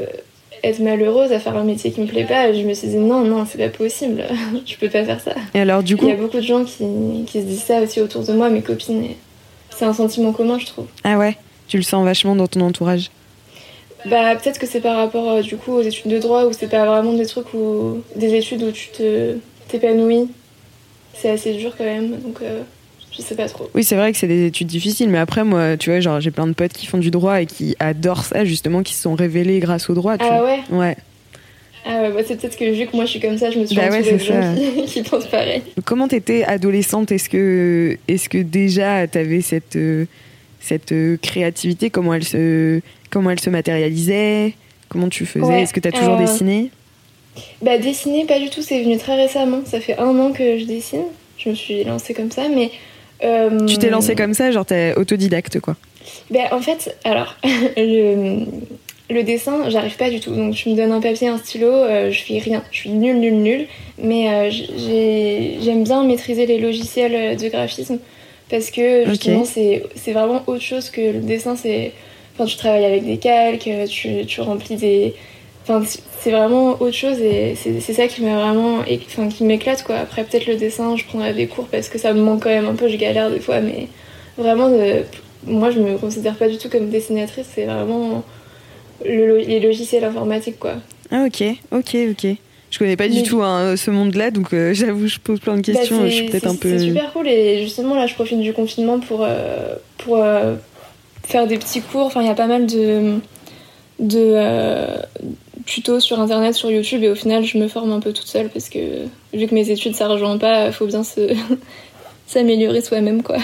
être 0.65 0.81
malheureuse 0.81 1.33
à 1.33 1.39
faire 1.39 1.57
un 1.57 1.65
métier 1.65 1.91
qui 1.93 2.01
me 2.01 2.07
plaît 2.07 2.25
pas, 2.25 2.53
je 2.53 2.63
me 2.63 2.75
suis 2.75 2.89
dit 2.89 2.97
non, 2.97 3.23
non, 3.23 3.45
c'est 3.47 3.59
pas 3.59 3.69
possible, 3.69 4.25
je 4.67 4.77
peux 4.77 4.89
pas 4.89 5.05
faire 5.05 5.21
ça. 5.21 5.33
Et 5.53 5.61
alors, 5.61 5.83
du 5.83 5.97
coup. 5.97 6.07
Il 6.07 6.11
y 6.11 6.13
a 6.13 6.17
beaucoup 6.17 6.39
de 6.39 6.43
gens 6.43 6.65
qui, 6.65 7.25
qui 7.27 7.41
se 7.41 7.47
disent 7.47 7.63
ça 7.65 7.81
aussi 7.81 8.01
autour 8.01 8.25
de 8.25 8.33
moi, 8.33 8.51
mes 8.51 8.63
copines. 8.63 9.09
C'est 9.71 9.85
un 9.85 9.93
sentiment 9.93 10.33
commun, 10.33 10.59
je 10.59 10.67
trouve. 10.67 10.87
Ah 11.03 11.19
ouais 11.19 11.37
Tu 11.69 11.77
le 11.77 11.83
sens 11.83 12.05
vachement 12.05 12.37
dans 12.37 12.47
ton 12.47 12.61
entourage 12.61 13.11
Bah, 14.07 14.37
peut-être 14.37 14.59
que 14.59 14.67
c'est 14.67 14.81
par 14.81 14.97
rapport 14.97 15.31
euh, 15.31 15.43
du 15.43 15.57
coup 15.57 15.73
aux 15.73 15.83
études 15.83 16.11
de 16.11 16.19
droit 16.19 16.45
où 16.45 16.53
c'est 16.53 16.69
pas 16.69 16.87
vraiment 16.87 17.13
des 17.13 17.27
trucs 17.27 17.53
où. 17.55 18.03
des 18.17 18.35
études 18.35 18.63
où 18.63 18.71
tu 18.71 18.89
te 18.89 19.37
t'épanouis. 19.69 20.29
C'est 21.15 21.31
assez 21.31 21.55
dur 21.55 21.75
quand 21.77 21.85
même, 21.85 22.19
donc. 22.21 22.39
Euh, 22.43 22.63
je 23.17 23.23
sais 23.23 23.35
pas 23.35 23.49
trop. 23.49 23.71
Oui, 23.75 23.85
c'est 23.85 23.97
vrai 23.97 24.13
que 24.13 24.19
c'est 24.19 24.27
des 24.27 24.47
études 24.47 24.67
difficiles, 24.67 25.09
mais 25.09 25.19
après, 25.19 25.45
moi, 25.45 25.77
tu 25.77 25.91
vois, 25.91 26.01
genre, 26.01 26.21
j'ai 26.21 26.31
plein 26.31 26.47
de 26.47 26.53
potes 26.53 26.73
qui 26.73 26.87
font 26.87 26.99
du 26.99 27.11
droit 27.11 27.41
et 27.41 27.47
qui 27.47 27.77
adorent 27.79 28.25
ça, 28.25 28.45
justement, 28.45 28.83
qui 28.83 28.95
se 28.95 29.03
sont 29.03 29.15
révélés 29.15 29.61
grâce 29.61 29.89
au 29.91 29.95
droit. 29.95 30.19
Tu 30.19 30.25
ah 30.29 30.43
ouais 30.43 30.61
Ouais. 30.71 30.97
Ah 31.87 32.01
ouais, 32.01 32.13
bah 32.13 32.21
c'est 32.27 32.41
peut-être 32.41 32.57
que 32.57 32.65
vu 32.65 32.87
que 32.87 32.97
moi 32.97 33.05
je 33.05 33.11
suis 33.11 33.21
comme 33.21 33.37
ça, 33.37 33.51
je 33.51 33.59
me 33.59 33.67
suis 33.67 33.77
bah 33.77 33.91
ouais, 33.91 34.01
de 34.03 34.17
gens 34.17 34.55
qui, 34.55 34.85
qui, 34.87 35.03
pensent 35.03 35.27
pareil. 35.27 35.61
Comment 35.85 36.09
t'étais 36.09 36.43
adolescente? 36.43 37.13
Est-ce 37.13 37.29
que, 37.29 37.99
est 38.09 38.27
que 38.27 38.39
déjà 38.39 39.07
t'avais 39.07 39.43
cette, 39.43 39.79
cette 40.61 40.95
créativité? 41.21 41.91
Comment 41.91 42.15
elle 42.15 42.25
se, 42.25 42.81
comment 43.11 43.31
elle 43.31 43.41
se 43.41 43.51
matérialisait? 43.51 44.55
Comment 44.89 45.11
tu 45.11 45.27
faisais? 45.27 45.63
Est-ce 45.63 45.75
que 45.75 45.81
t'as 45.81 45.91
toujours 45.91 46.15
euh, 46.15 46.21
dessiné? 46.21 46.71
Bah 47.61 47.77
dessiner, 47.79 48.25
pas 48.25 48.39
du 48.39 48.49
tout. 48.49 48.63
C'est 48.63 48.83
venu 48.83 48.97
très 48.97 49.17
récemment. 49.17 49.61
Ça 49.67 49.81
fait 49.81 49.99
un 49.99 50.19
an 50.19 50.33
que 50.33 50.59
je 50.59 50.65
dessine. 50.65 51.05
Je 51.37 51.51
me 51.51 51.55
suis 51.55 51.85
lancée 51.85 52.15
comme 52.15 52.31
ça, 52.31 52.49
mais. 52.49 52.71
Euh... 53.25 53.67
Tu 53.67 53.79
t'es 53.79 53.91
lancée 53.91 54.15
comme 54.15 54.35
ça, 54.35 54.51
genre 54.51 54.67
t'es 54.67 54.95
autodidacte 54.97 55.61
quoi 55.61 55.77
Bah 56.31 56.41
en 56.53 56.61
fait, 56.61 56.97
alors 57.05 57.37
le 57.77 58.45
le 59.11 59.23
dessin, 59.23 59.69
j'arrive 59.69 59.97
pas 59.97 60.11
du 60.11 60.21
tout. 60.21 60.35
Donc 60.35 60.55
tu 60.55 60.71
me 60.71 60.77
donnes 60.77 60.93
un 60.93 61.01
papier, 61.01 61.29
un 61.29 61.39
stylo, 61.39 61.69
euh, 61.69 62.11
je 62.11 62.23
fais 62.23 62.39
rien. 62.39 62.63
Je 62.71 62.79
suis 62.79 62.91
nulle, 62.91 63.19
nulle, 63.19 63.43
nulle. 63.43 63.67
Mais 63.99 64.29
euh, 64.31 64.51
j'aime 64.51 65.85
bien 65.85 66.05
maîtriser 66.05 66.47
les 66.47 66.59
logiciels 66.59 67.37
de 67.37 67.49
graphisme 67.49 67.99
parce 68.51 68.71
que 68.71 69.07
justement 69.07 69.45
c'est 69.45 70.13
vraiment 70.13 70.43
autre 70.47 70.63
chose 70.63 70.91
que 70.91 71.01
le 71.01 71.21
dessin. 71.21 71.57
C'est 71.57 71.93
enfin 72.35 72.47
tu 72.47 72.57
travailles 72.57 72.85
avec 72.85 73.05
des 73.05 73.19
calques, 73.19 73.71
tu, 73.89 74.25
tu 74.27 74.41
remplis 74.41 74.77
des 74.77 75.15
Enfin, 75.67 75.83
c'est 76.21 76.31
vraiment 76.31 76.73
autre 76.73 76.93
chose 76.93 77.19
et 77.21 77.55
c'est 77.57 77.95
ça 77.95 78.07
qui 78.07 78.23
m'a 78.23 78.37
vraiment 78.37 78.81
enfin, 79.09 79.29
qui 79.29 79.45
m'éclate 79.45 79.83
quoi 79.83 79.97
après 79.97 80.25
peut-être 80.25 80.47
le 80.47 80.57
dessin 80.57 80.95
je 80.95 81.05
prendrai 81.07 81.33
des 81.33 81.47
cours 81.47 81.67
parce 81.69 81.89
que 81.89 81.97
ça 81.97 82.13
me 82.13 82.21
manque 82.21 82.43
quand 82.43 82.51
même 82.51 82.67
un 82.67 82.75
peu 82.75 82.89
je 82.89 82.97
galère 82.97 83.31
des 83.31 83.41
fois 83.41 83.61
mais 83.61 83.89
vraiment 84.37 84.71
moi 85.47 85.71
je 85.71 85.81
me 85.81 85.97
considère 85.97 86.35
pas 86.35 86.49
du 86.49 86.59
tout 86.59 86.69
comme 86.69 86.91
dessinatrice 86.91 87.47
c'est 87.55 87.65
vraiment 87.65 88.23
les 89.05 89.61
logiciels 89.61 90.05
informatiques, 90.05 90.59
quoi. 90.59 90.75
Ah, 91.11 91.25
ok, 91.27 91.43
ok, 91.73 91.97
ok. 92.11 92.27
Je 92.71 92.79
connais 92.79 92.97
pas 92.97 93.09
du 93.09 93.23
tout 93.23 93.41
hein, 93.41 93.77
ce 93.77 93.91
monde-là, 93.91 94.31
donc 94.31 94.53
euh, 94.53 94.75
j'avoue, 94.75 95.07
je 95.07 95.19
pose 95.19 95.39
plein 95.39 95.57
de 95.57 95.61
bah, 95.61 95.79
questions. 95.79 96.05
je 96.05 96.11
suis 96.11 96.27
peut-être 96.27 96.49
un 96.49 96.57
peu. 96.57 96.79
C'est 96.79 96.87
super 96.87 97.13
cool 97.13 97.29
et 97.29 97.63
justement 97.63 97.95
là, 97.95 98.07
je 98.07 98.15
profite 98.15 98.41
du 98.41 98.53
confinement 98.53 98.99
pour, 98.99 99.21
euh, 99.23 99.77
pour 99.99 100.17
euh, 100.17 100.57
faire 101.23 101.47
des 101.47 101.59
petits 101.59 101.81
cours. 101.81 102.07
Enfin, 102.07 102.23
il 102.23 102.27
y 102.27 102.31
a 102.31 102.35
pas 102.35 102.47
mal 102.47 102.67
de, 102.67 103.19
de 104.01 104.35
tutos 105.67 106.01
sur 106.01 106.21
internet, 106.21 106.55
sur 106.55 106.71
YouTube 106.71 107.03
et 107.03 107.09
au 107.09 107.15
final, 107.15 107.45
je 107.45 107.59
me 107.59 107.69
forme 107.69 107.93
un 107.93 108.01
peu 108.01 108.13
toute 108.13 108.27
seule 108.27 108.49
parce 108.49 108.69
que 108.69 109.07
vu 109.33 109.47
que 109.47 109.55
mes 109.55 109.71
études 109.71 109.95
ça 109.95 110.09
rejoint 110.09 110.39
pas, 110.39 110.73
faut 110.73 110.87
bien 110.87 111.05
se 111.05 111.35
s'améliorer 112.27 112.81
soi-même 112.81 113.23
quoi. 113.23 113.39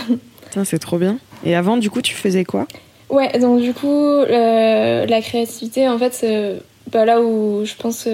C'est 0.64 0.78
trop 0.78 0.99
bien. 0.99 1.19
Et 1.44 1.55
avant, 1.55 1.76
du 1.76 1.90
coup, 1.90 2.02
tu 2.02 2.14
faisais 2.14 2.44
quoi? 2.44 2.67
Ouais, 3.08 3.38
donc 3.38 3.61
du 3.61 3.72
coup, 3.72 3.88
euh, 3.88 5.06
la 5.06 5.20
créativité, 5.20 5.88
en 5.88 5.99
fait, 5.99 6.12
c'est 6.12 6.56
bah, 6.93 7.05
là 7.05 7.20
où 7.20 7.64
je 7.64 7.75
pense 7.75 8.06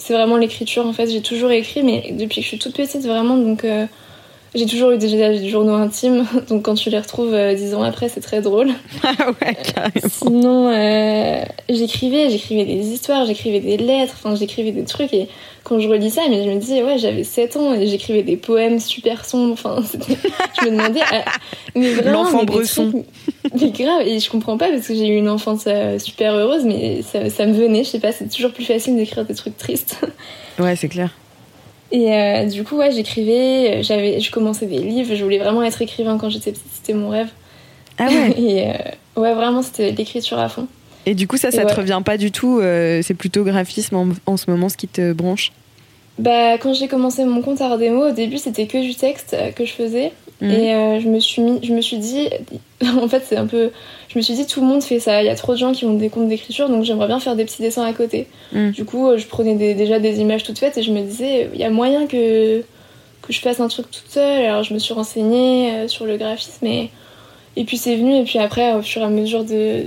c'est 0.00 0.14
vraiment 0.14 0.36
l'écriture. 0.36 0.86
En 0.86 0.92
fait, 0.92 1.08
j'ai 1.08 1.20
toujours 1.20 1.50
écrit, 1.50 1.82
mais 1.82 2.12
depuis 2.12 2.36
que 2.36 2.42
je 2.42 2.48
suis 2.48 2.58
toute 2.58 2.74
petite, 2.74 3.02
vraiment, 3.06 3.36
donc 3.36 3.64
euh, 3.64 3.86
j'ai 4.54 4.66
toujours 4.66 4.90
eu 4.90 4.98
des, 4.98 5.48
journaux 5.48 5.74
intimes. 5.74 6.26
Donc 6.48 6.62
quand 6.62 6.74
tu 6.74 6.90
les 6.90 6.98
retrouves 6.98 7.34
euh, 7.34 7.54
dix 7.54 7.74
ans 7.74 7.82
après, 7.82 8.08
c'est 8.08 8.20
très 8.20 8.40
drôle. 8.40 8.70
Ah 9.02 9.30
ouais, 9.30 9.54
carrément. 9.54 10.08
Sinon, 10.08 10.70
j'écrivais, 11.68 12.30
j'écrivais 12.30 12.64
des 12.64 12.88
histoires, 12.88 13.26
j'écrivais 13.26 13.60
des 13.60 13.76
lettres, 13.76 14.14
enfin, 14.16 14.34
j'écrivais 14.34 14.72
des 14.72 14.84
trucs 14.84 15.12
et 15.14 15.28
quand 15.64 15.78
je 15.78 15.88
relis 15.88 16.10
ça, 16.10 16.22
mais 16.28 16.44
je 16.44 16.50
me 16.50 16.58
dis, 16.58 16.82
ouais, 16.82 16.98
j'avais 16.98 17.24
7 17.24 17.56
ans 17.56 17.74
et 17.74 17.86
j'écrivais 17.86 18.22
des 18.22 18.36
poèmes 18.36 18.78
super 18.78 19.24
sombres. 19.24 19.52
Enfin, 19.52 19.82
je 20.60 20.66
me 20.66 20.70
demandais, 20.70 21.00
mais 21.74 21.92
vraiment. 21.92 22.24
L'enfant 22.24 22.44
bresson. 22.44 23.04
mais 23.58 23.70
grave, 23.70 24.02
et 24.06 24.18
je 24.20 24.30
comprends 24.30 24.58
pas 24.58 24.68
parce 24.68 24.86
que 24.86 24.94
j'ai 24.94 25.08
eu 25.08 25.16
une 25.16 25.28
enfance 25.28 25.64
euh, 25.66 25.98
super 25.98 26.34
heureuse, 26.34 26.64
mais 26.64 27.02
ça, 27.02 27.28
ça, 27.30 27.46
me 27.46 27.52
venait, 27.52 27.84
je 27.84 27.90
sais 27.90 28.00
pas, 28.00 28.12
c'est 28.12 28.28
toujours 28.28 28.52
plus 28.52 28.64
facile 28.64 28.96
d'écrire 28.96 29.24
des 29.24 29.34
trucs 29.34 29.56
tristes. 29.56 30.00
Ouais, 30.58 30.76
c'est 30.76 30.88
clair. 30.88 31.10
Et 31.92 32.14
euh, 32.14 32.44
du 32.46 32.62
coup, 32.64 32.76
ouais, 32.76 32.92
j'écrivais, 32.92 33.78
euh, 33.78 33.82
j'avais, 33.82 34.20
je 34.20 34.30
commençais 34.30 34.66
des 34.66 34.78
livres, 34.78 35.14
je 35.14 35.22
voulais 35.22 35.38
vraiment 35.38 35.62
être 35.62 35.82
écrivain 35.82 36.18
quand 36.18 36.30
j'étais 36.30 36.52
petite, 36.52 36.66
c'était 36.72 36.94
mon 36.94 37.08
rêve. 37.08 37.28
Ah 37.98 38.06
ouais 38.06 38.34
Et 38.38 39.20
ouais, 39.20 39.34
vraiment, 39.34 39.62
c'était 39.62 39.90
l'écriture 39.90 40.38
à 40.38 40.48
fond. 40.48 40.68
Et 41.06 41.14
du 41.14 41.26
coup, 41.26 41.36
ça, 41.36 41.50
ça 41.50 41.64
te 41.64 41.74
revient 41.74 42.02
pas 42.04 42.16
du 42.16 42.30
tout 42.30 42.60
C'est 42.60 43.14
plutôt 43.14 43.42
graphisme 43.42 43.96
en, 43.96 44.08
en, 44.26 44.36
ce 44.36 44.50
moment 44.50 44.68
ce 44.68 44.76
qui 44.76 44.86
te 44.86 45.12
branche? 45.12 45.50
Bah, 46.18 46.58
quand 46.58 46.74
j'ai 46.74 46.88
commencé 46.88 47.24
mon 47.24 47.40
compte 47.40 47.60
Art 47.62 47.78
Démo, 47.78 48.08
au 48.08 48.12
début, 48.12 48.36
c'était 48.36 48.66
que 48.66 48.78
du 48.78 48.94
texte 48.94 49.34
que 49.56 49.64
je 49.64 49.72
faisais. 49.72 50.12
Mhm. 50.40 50.50
Et 50.50 50.74
euh, 50.74 51.00
je, 51.00 51.08
me 51.08 51.20
suis 51.20 51.42
mis, 51.42 51.60
je 51.62 51.72
me 51.72 51.80
suis 51.80 51.98
dit, 51.98 52.28
en 52.84 53.08
fait, 53.08 53.22
c'est 53.26 53.36
un 53.36 53.46
peu. 53.46 53.70
Je 54.08 54.18
me 54.18 54.22
suis 54.22 54.34
dit, 54.34 54.46
tout 54.46 54.60
le 54.60 54.66
monde 54.66 54.82
fait 54.82 55.00
ça. 55.00 55.22
Il 55.22 55.26
y 55.26 55.28
a 55.30 55.34
trop 55.34 55.52
de 55.52 55.58
gens 55.58 55.72
qui 55.72 55.84
ont 55.84 55.94
des 55.94 56.08
comptes 56.08 56.28
d'écriture, 56.28 56.68
donc 56.68 56.84
j'aimerais 56.84 57.06
bien 57.06 57.20
faire 57.20 57.36
des 57.36 57.44
petits 57.44 57.62
dessins 57.62 57.84
à 57.84 57.92
côté. 57.92 58.26
Mhm. 58.52 58.72
Du 58.72 58.84
coup, 58.84 59.08
euh, 59.08 59.18
je 59.18 59.26
prenais 59.26 59.54
déjà 59.74 59.98
des 59.98 60.20
images 60.20 60.42
toutes 60.42 60.58
faites 60.58 60.78
et 60.78 60.82
je 60.82 60.92
me 60.92 61.02
disais, 61.02 61.50
il 61.52 61.60
y 61.60 61.64
a 61.64 61.70
moyen 61.70 62.06
que, 62.06 62.60
que 63.22 63.32
je 63.32 63.40
fasse 63.40 63.60
un 63.60 63.68
truc 63.68 63.90
toute 63.90 64.08
seule. 64.08 64.44
Alors, 64.44 64.62
je 64.62 64.74
me 64.74 64.78
suis 64.78 64.94
renseignée 64.94 65.72
euh, 65.72 65.88
sur 65.88 66.06
le 66.06 66.16
graphisme 66.16 66.66
et, 66.66 66.90
et 67.56 67.64
puis 67.64 67.76
c'est 67.76 67.96
venu. 67.96 68.16
Et 68.16 68.24
puis 68.24 68.38
après, 68.38 68.74
au 68.74 68.82
fur 68.82 69.02
et 69.02 69.04
à 69.04 69.10
mesure 69.10 69.44
de, 69.44 69.84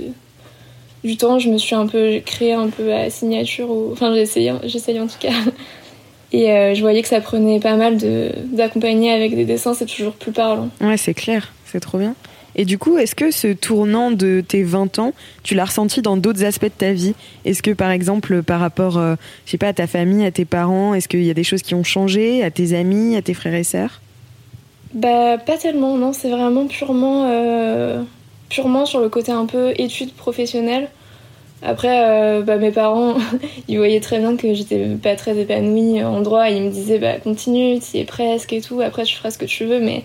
du 1.04 1.16
temps, 1.16 1.38
je 1.38 1.50
me 1.50 1.58
suis 1.58 1.74
un 1.74 1.86
peu 1.86 2.20
créé 2.24 2.54
un 2.54 2.68
peu 2.68 2.92
à 2.92 3.10
signature. 3.10 3.70
Ou... 3.70 3.90
Enfin, 3.92 4.14
j'ai 4.14 4.22
essayé, 4.22 4.50
en 4.52 5.06
tout 5.06 5.18
cas. 5.20 5.32
Et 6.34 6.50
euh, 6.50 6.74
je 6.74 6.80
voyais 6.80 7.00
que 7.00 7.06
ça 7.06 7.20
prenait 7.20 7.60
pas 7.60 7.76
mal 7.76 7.96
d'accompagner 8.52 9.12
avec 9.12 9.36
des 9.36 9.44
dessins, 9.44 9.72
c'est 9.72 9.86
toujours 9.86 10.14
plus 10.14 10.32
parlant. 10.32 10.68
Ouais, 10.80 10.96
c'est 10.96 11.14
clair, 11.14 11.52
c'est 11.64 11.78
trop 11.78 11.96
bien. 11.96 12.16
Et 12.56 12.64
du 12.64 12.76
coup, 12.76 12.98
est-ce 12.98 13.14
que 13.14 13.30
ce 13.30 13.52
tournant 13.52 14.10
de 14.10 14.42
tes 14.46 14.64
20 14.64 14.98
ans, 14.98 15.12
tu 15.44 15.54
l'as 15.54 15.66
ressenti 15.66 16.02
dans 16.02 16.16
d'autres 16.16 16.44
aspects 16.44 16.64
de 16.64 16.70
ta 16.70 16.92
vie? 16.92 17.14
Est-ce 17.44 17.62
que 17.62 17.70
par 17.70 17.92
exemple, 17.92 18.42
par 18.42 18.58
rapport, 18.58 18.98
euh, 18.98 19.14
je 19.46 19.52
sais 19.52 19.58
pas, 19.58 19.68
à 19.68 19.72
ta 19.72 19.86
famille, 19.86 20.26
à 20.26 20.32
tes 20.32 20.44
parents, 20.44 20.92
est-ce 20.92 21.06
qu'il 21.06 21.22
y 21.22 21.30
a 21.30 21.34
des 21.34 21.44
choses 21.44 21.62
qui 21.62 21.76
ont 21.76 21.84
changé, 21.84 22.42
à 22.42 22.50
tes 22.50 22.76
amis, 22.76 23.14
à 23.14 23.22
tes 23.22 23.34
frères 23.34 23.54
et 23.54 23.62
sœurs? 23.62 24.00
Bah, 24.92 25.38
pas 25.38 25.56
tellement, 25.56 25.96
non, 25.96 26.12
c'est 26.12 26.30
vraiment 26.30 26.66
purement, 26.66 27.28
euh, 27.30 28.02
purement 28.48 28.86
sur 28.86 28.98
le 28.98 29.08
côté 29.08 29.30
un 29.30 29.46
peu 29.46 29.72
études 29.76 30.14
professionnelles. 30.14 30.88
Après, 31.64 32.04
euh, 32.06 32.42
bah, 32.42 32.58
mes 32.58 32.70
parents, 32.70 33.16
ils 33.68 33.78
voyaient 33.78 34.00
très 34.00 34.18
bien 34.18 34.36
que 34.36 34.52
j'étais 34.52 34.84
pas 35.02 35.16
très 35.16 35.36
épanouie 35.38 36.04
en 36.04 36.20
droit. 36.20 36.50
Ils 36.50 36.62
me 36.62 36.70
disaient, 36.70 36.98
bah, 36.98 37.18
continue, 37.18 37.80
tu 37.80 37.96
y 37.96 38.00
es 38.00 38.04
presque 38.04 38.52
et 38.52 38.60
tout. 38.60 38.82
Après, 38.82 39.04
tu 39.04 39.16
feras 39.16 39.30
ce 39.30 39.38
que 39.38 39.46
tu 39.46 39.64
veux. 39.64 39.80
Mais 39.80 40.02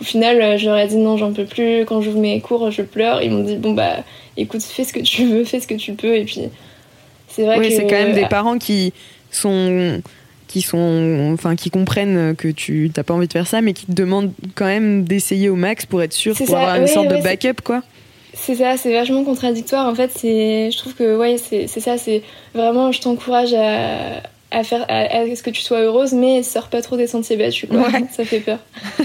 au 0.00 0.04
final, 0.04 0.42
euh, 0.42 0.58
j'aurais 0.58 0.88
dit 0.88 0.96
non, 0.96 1.16
j'en 1.16 1.32
peux 1.32 1.44
plus. 1.44 1.84
Quand 1.84 2.00
j'ouvre 2.00 2.18
mes 2.18 2.40
cours, 2.40 2.72
je 2.72 2.82
pleure. 2.82 3.22
Ils 3.22 3.30
m'ont 3.30 3.44
dit, 3.44 3.56
bon, 3.56 3.72
bah, 3.72 3.98
écoute, 4.36 4.62
fais 4.62 4.82
ce 4.82 4.92
que 4.92 4.98
tu 4.98 5.26
veux, 5.26 5.44
fais 5.44 5.60
ce 5.60 5.68
que 5.68 5.74
tu 5.74 5.92
peux. 5.92 6.16
Et 6.16 6.24
puis, 6.24 6.40
c'est 7.28 7.44
vrai 7.44 7.58
oui, 7.60 7.70
c'est 7.70 7.86
quand 7.86 8.02
même 8.02 8.14
des 8.14 8.26
parents 8.26 8.58
qui 8.58 8.92
sont 9.30 10.02
qui 10.48 10.62
sont, 10.62 11.32
enfin, 11.34 11.56
qui 11.56 11.70
comprennent 11.70 12.34
que 12.36 12.48
tu 12.48 12.90
t'as 12.94 13.02
pas 13.02 13.14
envie 13.14 13.26
de 13.26 13.32
faire 13.32 13.48
ça, 13.48 13.60
mais 13.60 13.72
qui 13.72 13.86
te 13.86 13.92
demandent 13.92 14.32
quand 14.54 14.64
même 14.64 15.02
d'essayer 15.02 15.48
au 15.48 15.56
max 15.56 15.86
pour 15.86 16.02
être 16.02 16.12
sûr, 16.12 16.36
pour 16.36 16.56
avoir 16.56 16.76
une 16.76 16.86
sorte 16.86 17.08
de 17.08 17.20
backup, 17.20 17.60
quoi. 17.64 17.82
C'est 18.38 18.54
ça, 18.54 18.76
c'est 18.76 18.92
vachement 18.92 19.24
contradictoire. 19.24 19.88
En 19.88 19.94
fait, 19.94 20.12
c'est, 20.14 20.70
je 20.70 20.76
trouve 20.76 20.94
que 20.94 21.16
ouais, 21.16 21.36
c'est 21.38 21.66
ça, 21.66 21.96
c'est 21.98 22.22
vraiment, 22.54 22.92
je 22.92 23.00
t'encourage 23.00 23.54
à, 23.54 24.22
à 24.50 24.62
faire, 24.62 24.84
à, 24.88 25.34
ce 25.34 25.42
que 25.42 25.50
tu 25.50 25.62
sois 25.62 25.80
heureuse, 25.80 26.12
mais 26.12 26.42
sors 26.42 26.68
pas 26.68 26.82
trop 26.82 26.96
des 26.96 27.06
sentiers 27.06 27.36
battus, 27.36 27.68
quoi. 27.68 27.88
Ça 28.12 28.24
fait 28.24 28.40
peur. 28.40 28.58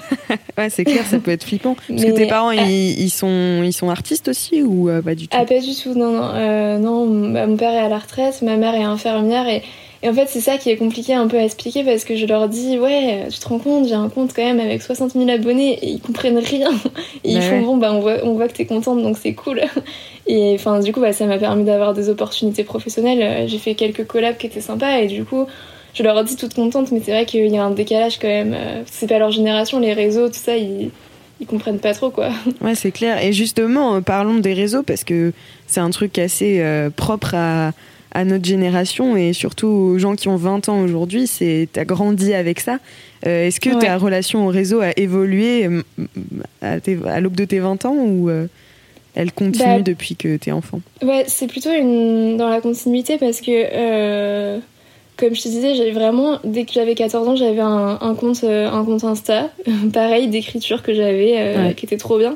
ouais, 0.57 0.69
c'est 0.69 0.83
clair, 0.83 1.05
ça 1.05 1.17
peut 1.19 1.31
être 1.31 1.45
flippant. 1.45 1.75
Parce 1.87 2.03
que 2.03 2.11
tes 2.11 2.27
parents, 2.27 2.49
ah. 2.49 2.63
ils, 2.63 3.09
sont, 3.09 3.61
ils 3.63 3.73
sont 3.73 3.89
artistes 3.89 4.27
aussi 4.27 4.61
ou 4.61 4.89
euh, 4.89 5.01
pas 5.01 5.15
du 5.15 5.27
tout? 5.27 5.37
Ah, 5.39 5.45
pas 5.45 5.59
du 5.59 5.73
tout, 5.73 5.93
non, 5.93 6.11
non. 6.11 6.31
Euh, 6.35 6.77
non 6.77 7.31
bah, 7.31 7.47
mon 7.47 7.57
père 7.57 7.71
est 7.71 7.79
à 7.79 7.89
la 7.89 7.99
retraite, 7.99 8.41
ma 8.41 8.57
mère 8.57 8.75
est 8.75 8.83
infirmière 8.83 9.47
et 9.47 9.63
et 10.03 10.09
en 10.09 10.13
fait, 10.13 10.27
c'est 10.27 10.41
ça 10.41 10.57
qui 10.57 10.69
est 10.71 10.77
compliqué 10.77 11.13
un 11.13 11.27
peu 11.27 11.37
à 11.37 11.43
expliquer 11.43 11.83
parce 11.83 12.03
que 12.05 12.15
je 12.15 12.25
leur 12.25 12.49
dis, 12.49 12.79
ouais, 12.79 13.27
tu 13.29 13.39
te 13.39 13.47
rends 13.47 13.59
compte, 13.59 13.87
j'ai 13.87 13.93
un 13.93 14.09
compte 14.09 14.33
quand 14.35 14.43
même 14.43 14.59
avec 14.59 14.81
60 14.81 15.13
000 15.13 15.29
abonnés 15.29 15.73
et 15.73 15.89
ils 15.89 16.01
comprennent 16.01 16.39
rien. 16.39 16.71
Et 17.23 17.33
ils 17.33 17.41
font, 17.41 17.61
bon, 17.61 17.77
bah, 17.77 17.93
on 17.93 17.99
voit, 17.99 18.17
on 18.23 18.33
voit 18.33 18.47
que 18.47 18.53
t'es 18.53 18.65
contente 18.65 19.03
donc 19.03 19.17
c'est 19.17 19.33
cool. 19.33 19.61
Et 20.27 20.55
enfin, 20.55 20.79
du 20.79 20.91
coup, 20.91 21.01
bah, 21.01 21.13
ça 21.13 21.25
m'a 21.27 21.37
permis 21.37 21.65
d'avoir 21.65 21.93
des 21.93 22.09
opportunités 22.09 22.63
professionnelles. 22.63 23.47
J'ai 23.47 23.59
fait 23.59 23.75
quelques 23.75 24.07
collabs 24.07 24.37
qui 24.37 24.47
étaient 24.47 24.61
sympas 24.61 24.97
et 24.99 25.07
du 25.07 25.23
coup, 25.23 25.45
je 25.93 26.01
leur 26.01 26.23
dis 26.23 26.35
toute 26.35 26.55
contente, 26.55 26.91
mais 26.91 27.01
c'est 27.03 27.11
vrai 27.11 27.25
qu'il 27.25 27.47
y 27.47 27.57
a 27.57 27.63
un 27.63 27.71
décalage 27.71 28.17
quand 28.17 28.27
même. 28.27 28.55
C'est 28.87 29.07
pas 29.07 29.19
leur 29.19 29.31
génération, 29.31 29.79
les 29.79 29.93
réseaux, 29.93 30.29
tout 30.29 30.35
ça, 30.35 30.57
ils, 30.57 30.89
ils 31.41 31.47
comprennent 31.47 31.79
pas 31.79 31.93
trop 31.93 32.09
quoi. 32.09 32.29
Ouais, 32.61 32.75
c'est 32.75 32.91
clair. 32.91 33.23
Et 33.23 33.33
justement, 33.33 34.01
parlons 34.01 34.37
des 34.37 34.53
réseaux 34.53 34.83
parce 34.83 35.03
que 35.03 35.33
c'est 35.67 35.79
un 35.79 35.89
truc 35.89 36.17
assez 36.17 36.61
euh, 36.61 36.89
propre 36.89 37.35
à 37.35 37.73
à 38.11 38.25
notre 38.25 38.45
génération 38.45 39.15
et 39.15 39.33
surtout 39.33 39.67
aux 39.67 39.97
gens 39.97 40.15
qui 40.15 40.27
ont 40.27 40.35
20 40.35 40.69
ans 40.69 40.81
aujourd'hui, 40.81 41.27
c'est 41.27 41.69
as 41.77 41.85
grandi 41.85 42.33
avec 42.33 42.59
ça. 42.59 42.79
Euh, 43.25 43.47
est-ce 43.47 43.59
que 43.59 43.79
ta 43.79 43.97
relation 43.97 44.47
au 44.47 44.49
réseau 44.49 44.81
a 44.81 44.91
évolué 44.97 45.65
euh, 45.65 45.81
à, 46.61 47.19
l'aube 47.19 47.35
de 47.35 47.45
tes 47.45 47.59
20 47.59 47.85
ans 47.85 47.95
ou 47.95 48.29
euh, 48.29 48.47
elle 49.15 49.31
continue 49.31 49.77
bah, 49.77 49.81
depuis 49.81 50.15
que 50.15 50.37
tu 50.37 50.49
es 50.49 50.51
enfant? 50.51 50.81
Ouais, 51.01 51.23
c'est 51.27 51.47
plutôt 51.47 51.71
une, 51.71 52.37
dans 52.37 52.49
la 52.49 52.61
continuité 52.61 53.17
parce 53.17 53.39
que, 53.39 54.59
comme 55.17 55.35
je 55.35 55.41
te 55.41 55.47
disais, 55.47 55.75
j'avais 55.75 55.91
vraiment, 55.91 56.39
dès 56.43 56.65
que 56.65 56.73
j'avais 56.73 56.95
14 56.95 57.27
ans, 57.29 57.35
j'avais 57.35 57.61
un, 57.61 57.97
un, 58.01 58.15
compte, 58.15 58.43
un 58.43 58.83
compte 58.83 59.03
Insta, 59.03 59.49
pareil, 59.93 60.27
d'écriture 60.27 60.83
que 60.83 60.93
j'avais, 60.93 61.73
qui 61.77 61.85
était 61.85 61.97
trop 61.97 62.17
bien 62.17 62.35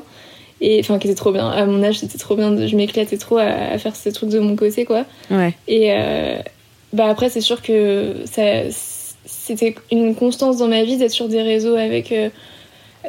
et 0.60 0.80
enfin 0.80 0.98
qui 0.98 1.08
était 1.08 1.16
trop 1.16 1.32
bien. 1.32 1.48
À 1.48 1.66
mon 1.66 1.82
âge 1.82 1.98
c'était 1.98 2.18
trop 2.18 2.36
bien 2.36 2.66
je 2.66 2.76
m'éclatais 2.76 3.16
trop 3.16 3.38
à, 3.38 3.76
faire 3.78 3.94
ces 3.94 4.12
trucs 4.12 4.30
de 4.30 4.38
mon 4.38 4.56
côté 4.56 4.84
quoi. 4.84 5.04
Ouais. 5.30 5.54
et 5.68 5.92
euh, 5.92 6.38
bah 6.92 7.06
après 7.06 7.28
c'est 7.28 7.40
sûr 7.40 7.62
que 7.62 8.14
ça 8.24 8.42
c'était 9.24 9.74
une 9.92 10.14
constance 10.14 10.58
dans 10.58 10.68
ma 10.68 10.82
vie 10.82 10.96
d'être 10.96 11.10
sur 11.10 11.28
des 11.28 11.42
réseaux 11.42 11.76
avec 11.76 12.12
euh, 12.12 12.30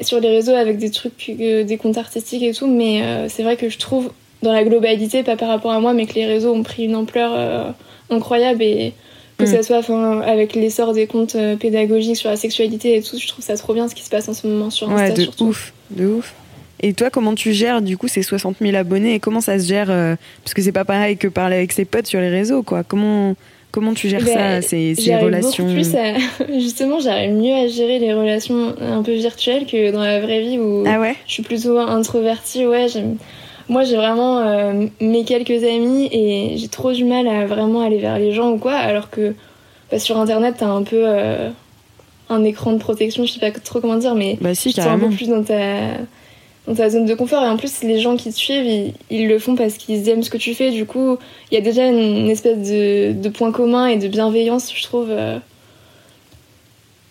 sur 0.02 0.20
les 0.20 0.30
réseaux 0.30 0.54
avec 0.54 0.78
des 0.78 0.92
trucs 0.92 1.32
euh, 1.40 1.64
des 1.64 1.78
comptes 1.78 1.98
artistiques 1.98 2.44
et 2.44 2.54
tout. 2.54 2.68
Mais 2.68 3.02
c'est 3.30 3.44
vrai 3.44 3.56
que 3.56 3.70
je 3.70 3.78
trouve 3.78 4.12
dans 4.44 4.52
la 4.52 4.64
globalité 4.64 5.24
pas 5.24 5.36
par 5.36 5.48
rapport 5.48 5.72
à 5.72 5.80
moi 5.80 5.94
mais 5.94 6.06
que 6.06 6.14
les 6.16 6.26
réseaux 6.26 6.54
ont 6.54 6.64
pris 6.64 6.84
une 6.84 6.96
ampleur 6.96 7.74
incroyable. 8.10 8.62
Et 8.64 8.94
que 9.38 9.44
mm. 9.44 9.48
ça 9.48 9.62
soit 9.62 9.78
enfin 9.78 10.22
avec 10.22 10.56
l'essor 10.56 10.94
des 10.94 11.06
comptes 11.06 11.38
pédagogiques 11.60 12.18
sur 12.18 12.32
la 12.32 12.38
sexualité 12.38 12.98
et 12.98 13.04
tout 13.04 13.20
je 13.20 13.28
trouve 13.28 13.46
ça 13.46 13.56
trop 13.56 13.76
bien 13.76 13.88
ce 13.88 13.94
qui 13.94 14.04
se 14.04 14.10
passe 14.10 14.28
en 14.28 14.34
ce 14.34 14.48
moment 14.48 14.72
sur 14.72 14.90
Insta 14.90 15.14
ouais, 15.14 15.28
de 15.28 15.44
ouf. 15.44 15.74
De 15.92 16.06
ouf 16.08 16.34
et 16.82 16.94
toi, 16.94 17.10
comment 17.10 17.34
tu 17.34 17.54
gères 17.54 17.82
du 17.82 17.98
coup 17.98 18.08
ces 18.08 18.22
60 18.22 18.58
000 18.62 18.76
abonnés 18.76 19.16
et 19.16 19.20
comment 19.20 19.42
ça 19.42 19.60
se 19.60 19.68
gère 19.68 19.90
euh, 19.90 20.16
Parce 20.44 20.54
que 20.54 20.62
c'est 20.62 20.72
pas 20.72 20.86
pareil 20.86 21.18
que 21.18 21.28
parler 21.28 21.56
avec 21.56 21.72
ses 21.72 21.86
potes 21.86 22.08
sur 22.08 22.20
les 22.20 22.30
réseaux, 22.30 22.64
quoi. 22.64 22.84
Comment 22.84 23.36
comment 23.72 23.94
tu 23.94 24.10
gères 24.10 24.26
ça, 24.26 24.62
ces, 24.62 24.96
ces 24.96 25.16
relations 25.18 25.66
plus 25.72 25.94
Justement, 26.60 27.00
j'arrive 27.00 27.34
mieux 27.34 27.54
à 27.54 27.68
gérer 27.68 28.00
les 28.00 28.14
relations 28.14 28.74
un 28.82 29.04
peu 29.04 29.14
virtuelles 29.14 29.66
que 29.66 29.92
dans 29.92 30.02
la 30.02 30.20
vraie 30.20 30.42
vie 30.42 30.58
où 30.58 30.84
ah 30.88 31.00
ouais? 31.00 31.16
je 31.28 31.34
suis 31.34 31.44
plutôt 31.44 31.78
introvertie. 31.78 32.66
Ouais, 32.66 32.88
moi 33.70 33.84
j'ai 33.84 33.98
vraiment 33.98 34.40
euh, 34.40 34.86
mes 35.02 35.26
quelques 35.26 35.64
amis 35.64 36.10
et 36.12 36.58
j'ai 36.58 36.68
trop 36.70 36.94
du 36.94 37.04
mal 37.04 37.28
à 37.28 37.46
vraiment 37.46 37.82
aller 37.82 37.98
vers 37.98 38.18
les 38.18 38.32
gens 38.32 38.52
ou 38.52 38.58
quoi, 38.58 38.74
alors 38.74 39.10
que 39.10 39.36
bah, 39.92 40.00
sur 40.00 40.18
internet 40.18 40.56
t'as 40.58 40.68
un 40.68 40.84
peu 40.84 41.04
euh, 41.06 41.50
un 42.30 42.44
écran 42.44 42.72
de 42.72 42.80
protection, 42.80 43.26
je 43.26 43.34
sais 43.34 43.40
pas 43.40 43.52
trop 43.52 43.82
comment 43.82 43.98
dire, 43.98 44.16
mais 44.16 44.38
bah 44.42 44.56
si, 44.56 44.74
tu 44.74 44.80
un 44.80 44.98
peu 44.98 45.10
plus 45.10 45.28
dans 45.28 45.44
ta 45.44 45.98
dans 46.68 46.76
ta 46.76 46.90
zone 46.90 47.06
de 47.06 47.16
confort. 47.16 47.44
Et 47.44 47.48
en 47.48 47.58
plus, 47.58 47.82
les 47.84 48.00
gens 48.00 48.18
qui 48.18 48.30
te 48.30 48.36
suivent, 48.36 48.94
ils, 49.10 49.28
le 49.28 49.40
font 49.40 49.56
parce 49.56 49.76
qu'ils 49.76 50.08
aiment 50.10 50.24
ce 50.24 50.30
que 50.30 50.38
tu 50.38 50.54
fais. 50.54 50.72
Du 50.72 50.86
coup, 50.86 51.18
il 51.52 51.56
y 51.56 51.58
a 51.58 51.62
déjà 51.62 51.88
une, 51.88 52.30
espèce 52.30 52.58
de, 52.58 53.14
de, 53.14 53.30
point 53.30 53.52
commun 53.52 53.88
et 53.88 53.98
de 53.98 54.08
bienveillance, 54.08 54.72
je 54.76 54.84
trouve. 54.84 55.08
Euh. 55.10 55.40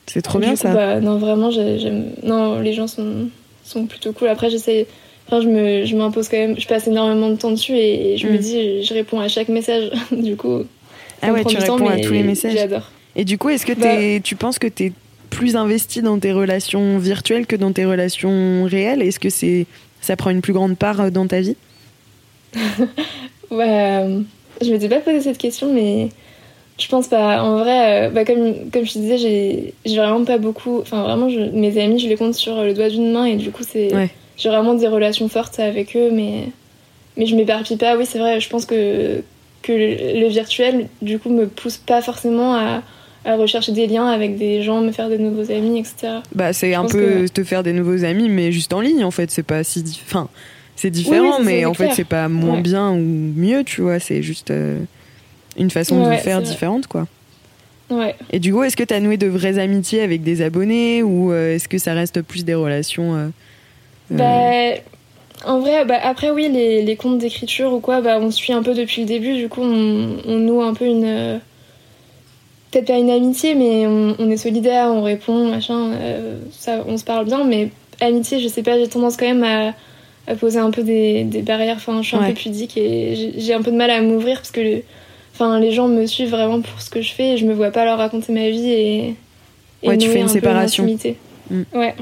C'est 0.07 0.23
trop 0.23 0.39
bien 0.39 0.55
ça. 0.55 0.73
Bah, 0.73 1.01
non, 1.01 1.17
vraiment, 1.19 1.51
j'aime. 1.51 2.13
Non, 2.23 2.61
les 2.61 2.75
gens 2.75 2.87
sont, 2.87 3.29
sont 3.65 3.87
plutôt 3.87 4.13
cool. 4.13 4.29
Après, 4.29 4.51
j'essaie. 4.51 4.87
Enfin, 5.27 5.41
je 5.41 5.49
me, 5.49 5.85
je 5.85 5.97
m'impose 5.97 6.29
quand 6.29 6.37
même. 6.37 6.59
Je 6.61 6.69
passe 6.69 6.87
énormément 6.87 7.31
de 7.31 7.37
temps 7.37 7.51
dessus 7.51 7.77
et, 7.77 8.17
je 8.17 8.29
me 8.29 8.35
mm. 8.35 8.39
dis, 8.39 8.85
je 8.85 8.95
réponds 8.95 9.19
à 9.21 9.29
chaque 9.29 9.49
message. 9.49 9.91
du 10.13 10.37
coup. 10.37 10.65
Ah 11.23 11.33
ouais, 11.33 11.45
tu 11.45 11.57
réponds 11.57 11.89
à 11.89 11.99
tous 11.99 12.13
les 12.13 12.23
messages. 12.23 12.53
J'adore. 12.53 12.91
Et 13.17 13.25
du 13.25 13.39
coup, 13.39 13.49
est-ce 13.49 13.65
que 13.65 13.73
bah 13.73 14.21
tu 14.23 14.37
penses 14.37 14.59
que 14.59 14.67
t'es 14.67 14.93
plus 15.31 15.57
investi 15.57 16.03
dans 16.03 16.19
tes 16.19 16.33
relations 16.33 16.99
virtuelles 16.99 17.47
que 17.47 17.57
dans 17.57 17.73
tes 17.73 17.85
relations 17.85 18.65
réelles? 18.65 19.03
Est-ce 19.03 19.21
que 19.21 19.31
c'est 19.31 19.67
ça 20.01 20.17
prend 20.17 20.31
une 20.31 20.41
plus 20.41 20.53
grande 20.53 20.77
part 20.77 21.01
euh, 21.01 21.11
dans 21.11 21.27
ta 21.27 21.41
vie? 21.41 21.57
Ouais, 23.49 24.03
euh, 24.03 24.23
je 24.61 24.73
m'étais 24.73 24.89
pas 24.89 24.99
posé 24.99 25.21
cette 25.21 25.39
question, 25.39 25.73
mais 25.73 26.09
je 26.79 26.89
pense 26.89 27.07
pas. 27.07 27.43
En 27.45 27.59
vrai, 27.59 28.09
euh, 28.09 28.11
bah 28.11 28.25
comme, 28.25 28.71
comme 28.73 28.85
je 28.85 28.95
te 28.95 28.99
disais, 28.99 29.19
j'ai 29.85 29.97
vraiment 29.97 30.25
pas 30.25 30.39
beaucoup. 30.39 30.81
Enfin, 30.81 31.03
vraiment, 31.05 31.29
mes 31.53 31.81
amis, 31.81 32.01
je 32.01 32.09
les 32.09 32.17
compte 32.17 32.35
sur 32.35 32.61
le 32.63 32.75
doigt 32.75 32.89
d'une 32.89 33.13
main 33.13 33.25
et 33.25 33.37
du 33.37 33.53
coup, 33.53 33.63
c'est 33.63 33.91
j'ai 34.37 34.49
vraiment 34.49 34.75
des 34.75 34.89
relations 34.89 35.29
fortes 35.29 35.61
avec 35.61 35.97
eux, 35.97 36.11
mais, 36.13 36.49
mais 37.17 37.27
je 37.27 37.37
m'éparpille 37.37 37.77
pas. 37.77 37.97
Oui, 37.97 38.05
c'est 38.05 38.19
vrai, 38.19 38.41
je 38.41 38.49
pense 38.49 38.67
que, 38.67 39.23
que 39.63 39.73
le 39.73 40.27
virtuel, 40.27 40.89
du 41.03 41.19
coup, 41.19 41.31
me 41.31 41.47
pousse 41.47 41.77
pas 41.77 42.03
forcément 42.03 42.55
à 42.55 42.83
à 43.27 43.37
rechercher 43.37 43.73
des 43.73 43.87
liens 43.89 44.07
avec 44.07 44.39
des 44.39 44.63
gens, 44.63 44.81
me 44.81 44.93
faire 44.93 45.09
des 45.09 45.19
nouveaux 45.19 45.51
amis, 45.51 45.81
etc. 45.81 46.21
Bah, 46.35 46.53
c'est 46.53 46.75
un 46.75 46.87
peu 46.87 47.29
te 47.29 47.43
faire 47.43 47.65
des 47.65 47.73
nouveaux 47.73 48.05
amis, 48.05 48.29
mais 48.29 48.53
juste 48.53 48.73
en 48.73 48.81
ligne, 48.81 49.05
en 49.05 49.11
fait. 49.11 49.31
C'est 49.31 49.43
pas 49.43 49.65
si. 49.65 49.83
Enfin, 50.07 50.29
c'est 50.77 50.91
différent, 50.91 51.41
mais 51.41 51.65
en 51.65 51.75
fait, 51.75 51.91
c'est 51.95 52.05
pas 52.05 52.29
moins 52.29 52.61
bien 52.61 52.93
ou 52.93 53.33
mieux, 53.37 53.65
tu 53.65 53.81
vois. 53.81 53.99
C'est 53.99 54.23
juste 54.23 54.53
euh, 54.53 54.79
une 55.59 55.71
façon 55.71 56.09
de 56.09 56.17
faire 56.17 56.41
différente, 56.41 56.87
quoi. 56.87 57.07
Ouais. 57.91 58.15
Et 58.33 58.39
du 58.39 58.53
coup, 58.53 58.63
est-ce 58.63 58.77
que 58.77 58.83
tu 58.83 58.95
as 58.95 59.01
noué 59.01 59.17
de 59.17 59.29
vraies 59.29 59.59
amitiés 59.59 60.03
avec 60.03 60.23
des 60.23 60.43
abonnés 60.43 61.03
ou 61.05 61.33
euh, 61.33 61.55
est-ce 61.55 61.69
que 61.69 61.79
ça 61.79 61.95
reste 61.95 62.21
plus 62.21 62.45
des 62.45 62.55
relations 62.55 63.15
euh, 63.15 63.29
bah, 64.11 64.81
En 65.45 65.61
vrai, 65.61 65.85
bah, 65.85 65.99
après, 66.03 66.31
oui, 66.31 66.49
les, 66.53 66.83
les 66.83 66.97
comptes 66.97 67.19
d'écriture 67.19 67.73
ou 67.73 67.79
quoi, 67.79 68.01
bah, 68.01 68.19
on 68.21 68.33
suit 68.33 68.53
un 68.53 68.63
peu 68.63 68.75
depuis 68.75 69.03
le 69.03 69.07
début. 69.07 69.35
Du 69.35 69.49
coup, 69.49 69.63
on, 69.63 70.17
on 70.27 70.37
noue 70.37 70.63
un 70.63 70.75
peu 70.75 70.85
une 70.85 71.41
peut-être 72.77 72.89
pas 72.89 72.99
une 72.99 73.11
amitié, 73.11 73.55
mais 73.55 73.87
on, 73.87 74.31
est 74.31 74.37
solidaire, 74.37 74.89
on 74.91 75.03
répond, 75.03 75.51
machin, 75.51 75.93
euh, 75.93 76.39
ça, 76.51 76.85
on 76.87 76.99
se 76.99 77.05
parle 77.05 77.25
bien, 77.25 77.45
mais 77.45 77.71
amitié, 78.01 78.39
je 78.39 78.49
sais 78.49 78.63
pas, 78.63 78.79
j'ai 78.79 78.89
tendance 78.89 79.17
quand 79.17 79.27
même 79.27 79.45
à, 79.45 80.35
poser 80.35 80.59
un 80.59 80.71
peu 80.71 80.83
des, 80.83 81.25
barrières. 81.43 81.77
Enfin, 81.77 82.03
je 82.03 82.09
suis 82.09 82.17
un 82.17 82.25
peu 82.25 82.35
pudique 82.35 82.77
et 82.77 83.33
j'ai 83.37 83.55
un 83.55 83.63
peu 83.63 83.71
de 83.71 83.77
mal 83.77 83.91
à 83.91 84.03
m'ouvrir 84.03 84.39
parce 84.39 84.51
que 84.51 84.83
enfin, 85.33 85.61
les 85.61 85.71
gens 85.71 85.89
me 85.89 86.05
suivent 86.05 86.31
vraiment 86.31 86.61
pour 86.61 86.81
ce 86.83 86.91
que 86.91 87.01
je 87.01 87.13
fais 87.13 87.35
et 87.35 87.37
je 87.39 87.47
me 87.47 87.55
vois 87.55 87.71
pas 87.71 87.85
leur 87.85 87.99
raconter 87.99 88.33
ma 88.33 88.51
vie 88.51 88.71
et. 88.71 89.15
et 89.83 89.89
ouais, 89.89 89.97
tu 89.97 90.09
fais 90.09 90.21
une 90.21 90.29
séparation. 90.29 90.85
Mm. 91.49 91.63
Ouais. 91.75 91.95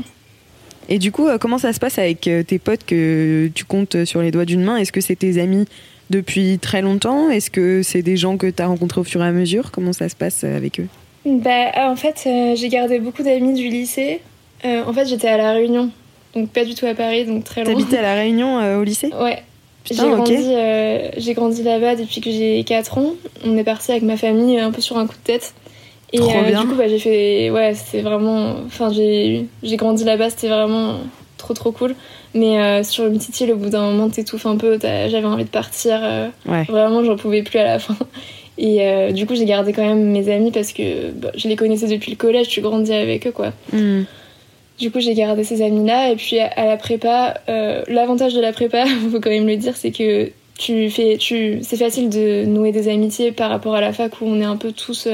Et 0.88 0.99
du 0.99 1.12
coup, 1.12 1.28
euh, 1.28 1.38
comment 1.38 1.59
ça 1.59 1.73
se 1.73 1.81
passe 1.81 1.99
avec 1.99 2.26
euh, 2.26 2.43
tes 2.43 2.59
potes 2.59 2.85
que 2.85 3.50
tu 3.54 3.64
comptes 3.64 4.04
sur 4.07 4.23
les 4.23 4.31
doigts 4.31 4.47
d'une 4.47 4.62
main? 4.62 4.78
Est-ce 4.78 4.93
que 4.93 5.02
c'est 5.02 5.16
tes 5.16 5.38
amis 5.38 5.66
depuis 6.11 6.58
très 6.58 6.82
longtemps 6.82 7.30
Est-ce 7.30 7.50
que 7.50 7.82
c'est 7.82 8.02
des 8.02 8.16
gens 8.16 8.37
que 8.37 8.46
tu 8.46 8.62
as 8.62 8.66
rencontrés 8.66 9.00
au 9.00 9.04
fur 9.04 9.23
et 9.23 9.26
à 9.26 9.32
mesure? 9.32 9.70
Comment 9.70 9.92
ça 9.92 10.08
se 10.08 10.16
passe 10.16 10.42
euh, 10.44 10.56
avec 10.56 10.80
eux? 10.80 10.88
Bah, 11.25 11.50
euh, 11.76 11.90
En 11.90 11.96
fait, 11.96 12.25
euh, 12.26 12.54
j'ai 12.56 12.68
gardé 12.68 12.99
beaucoup 12.99 13.23
d'amis 13.23 13.54
du 13.54 13.68
lycée. 13.68 14.20
en 14.64 14.92
fait, 14.92 15.06
j'étais 15.06 15.28
à 15.28 15.37
La 15.37 15.52
Réunion, 15.52 15.90
donc 16.34 16.50
pas 16.50 16.64
du 16.64 16.75
tout 16.75 16.87
à 16.87 16.94
Paris, 16.94 17.25
donc 17.25 17.44
très 17.44 17.64
loin. 17.64 17.73
T'habitais 17.73 17.99
à 17.99 18.02
La 18.02 18.14
Réunion 18.14 18.78
au 18.78 18.84
lycée? 18.84 19.11
Ouais. 19.20 19.42
J'ai 19.87 19.96
grandi, 19.96 21.34
grandi 21.34 21.62
là-bas 21.62 21.96
depuis 21.96 22.23
que 22.23 22.30
j'ai 22.30 22.64
4 22.64 22.96
ans. 22.96 23.12
On 23.44 23.54
est 23.58 23.64
parti 23.64 23.90
avec 23.90 24.02
ma 24.02 24.16
famille 24.16 24.58
un 24.58 24.70
peu 24.70 24.80
sur 24.80 24.96
un 24.96 25.06
coup 25.06 25.12
de 25.12 25.25
tête. 25.25 25.52
Et 26.14 26.18
du 26.18 26.25
coup, 26.25 26.75
bah, 26.75 26.88
j'ai 26.88 26.99
fait. 26.99 27.50
Ouais, 27.50 27.75
c'est 27.75 28.00
vraiment. 28.00 28.54
Enfin, 28.64 28.90
j'ai 28.92 29.46
grandi 29.76 30.04
là-bas, 30.04 30.30
c'était 30.30 30.49
vraiment 30.49 31.00
trop 31.37 31.52
trop 31.52 31.73
cool. 31.73 31.94
Mais 32.35 32.59
euh, 32.59 32.83
sur 32.83 33.05
le 33.05 33.12
petit 33.12 33.50
au 33.50 33.57
bout 33.57 33.71
d'un 33.71 33.91
moment, 33.91 34.11
t'étouffes 34.11 34.47
un 34.47 34.57
peu. 34.57 34.79
J'avais 34.83 35.25
envie 35.25 35.45
de 35.45 35.49
partir. 35.49 36.00
Euh, 36.03 36.29
vraiment, 36.69 37.05
j'en 37.05 37.17
pouvais 37.17 37.43
plus 37.43 37.59
à 37.59 37.64
la 37.64 37.79
fin. 37.79 37.97
Et 38.59 38.83
euh, 38.83 39.12
du 39.12 39.26
coup, 39.26 39.35
j'ai 39.35 39.45
gardé 39.45 39.73
quand 39.73 39.87
même 39.87 40.11
mes 40.11 40.33
amis 40.33 40.50
parce 40.50 40.73
que 40.73 41.11
bah, 41.12 41.31
je 41.37 41.49
les 41.49 41.57
connaissais 41.57 41.87
depuis 41.87 42.11
le 42.11 42.17
collège. 42.17 42.49
Tu 42.49 42.61
grandis 42.61 42.93
avec 42.93 43.26
eux, 43.26 43.33
quoi. 43.33 43.53
Hmm. 43.73 44.03
Du 44.79 44.91
coup, 44.91 44.99
j'ai 44.99 45.14
gardé 45.14 45.45
ces 45.45 45.62
amis-là. 45.62 46.11
Et 46.11 46.17
puis 46.17 46.41
à, 46.41 46.67
la 46.67 46.76
prépa, 46.76 47.35
l'avantage 47.88 48.35
de 48.35 48.41
la 48.41 48.53
prépa, 48.53 48.85
faut 49.12 49.21
quand 49.21 49.31
même 49.31 49.47
le 49.47 49.57
dire, 49.57 49.76
c'est 49.76 49.93
que 49.93 50.31
tu 50.59 50.91
fais, 50.91 51.17
tu, 51.19 51.61
c'est 51.62 51.76
facile 51.76 52.09
de 52.11 52.45
nouer 52.45 52.73
des 52.73 52.88
amitiés 52.88 53.33
par 53.33 53.50
rapport 53.50 53.75
à 53.75 53.81
la 53.81 53.93
fac 53.93 54.21
où 54.21 54.25
on 54.26 54.41
est 54.41 54.45
un 54.45 54.57
peu 54.57 54.73
tous 54.73 55.09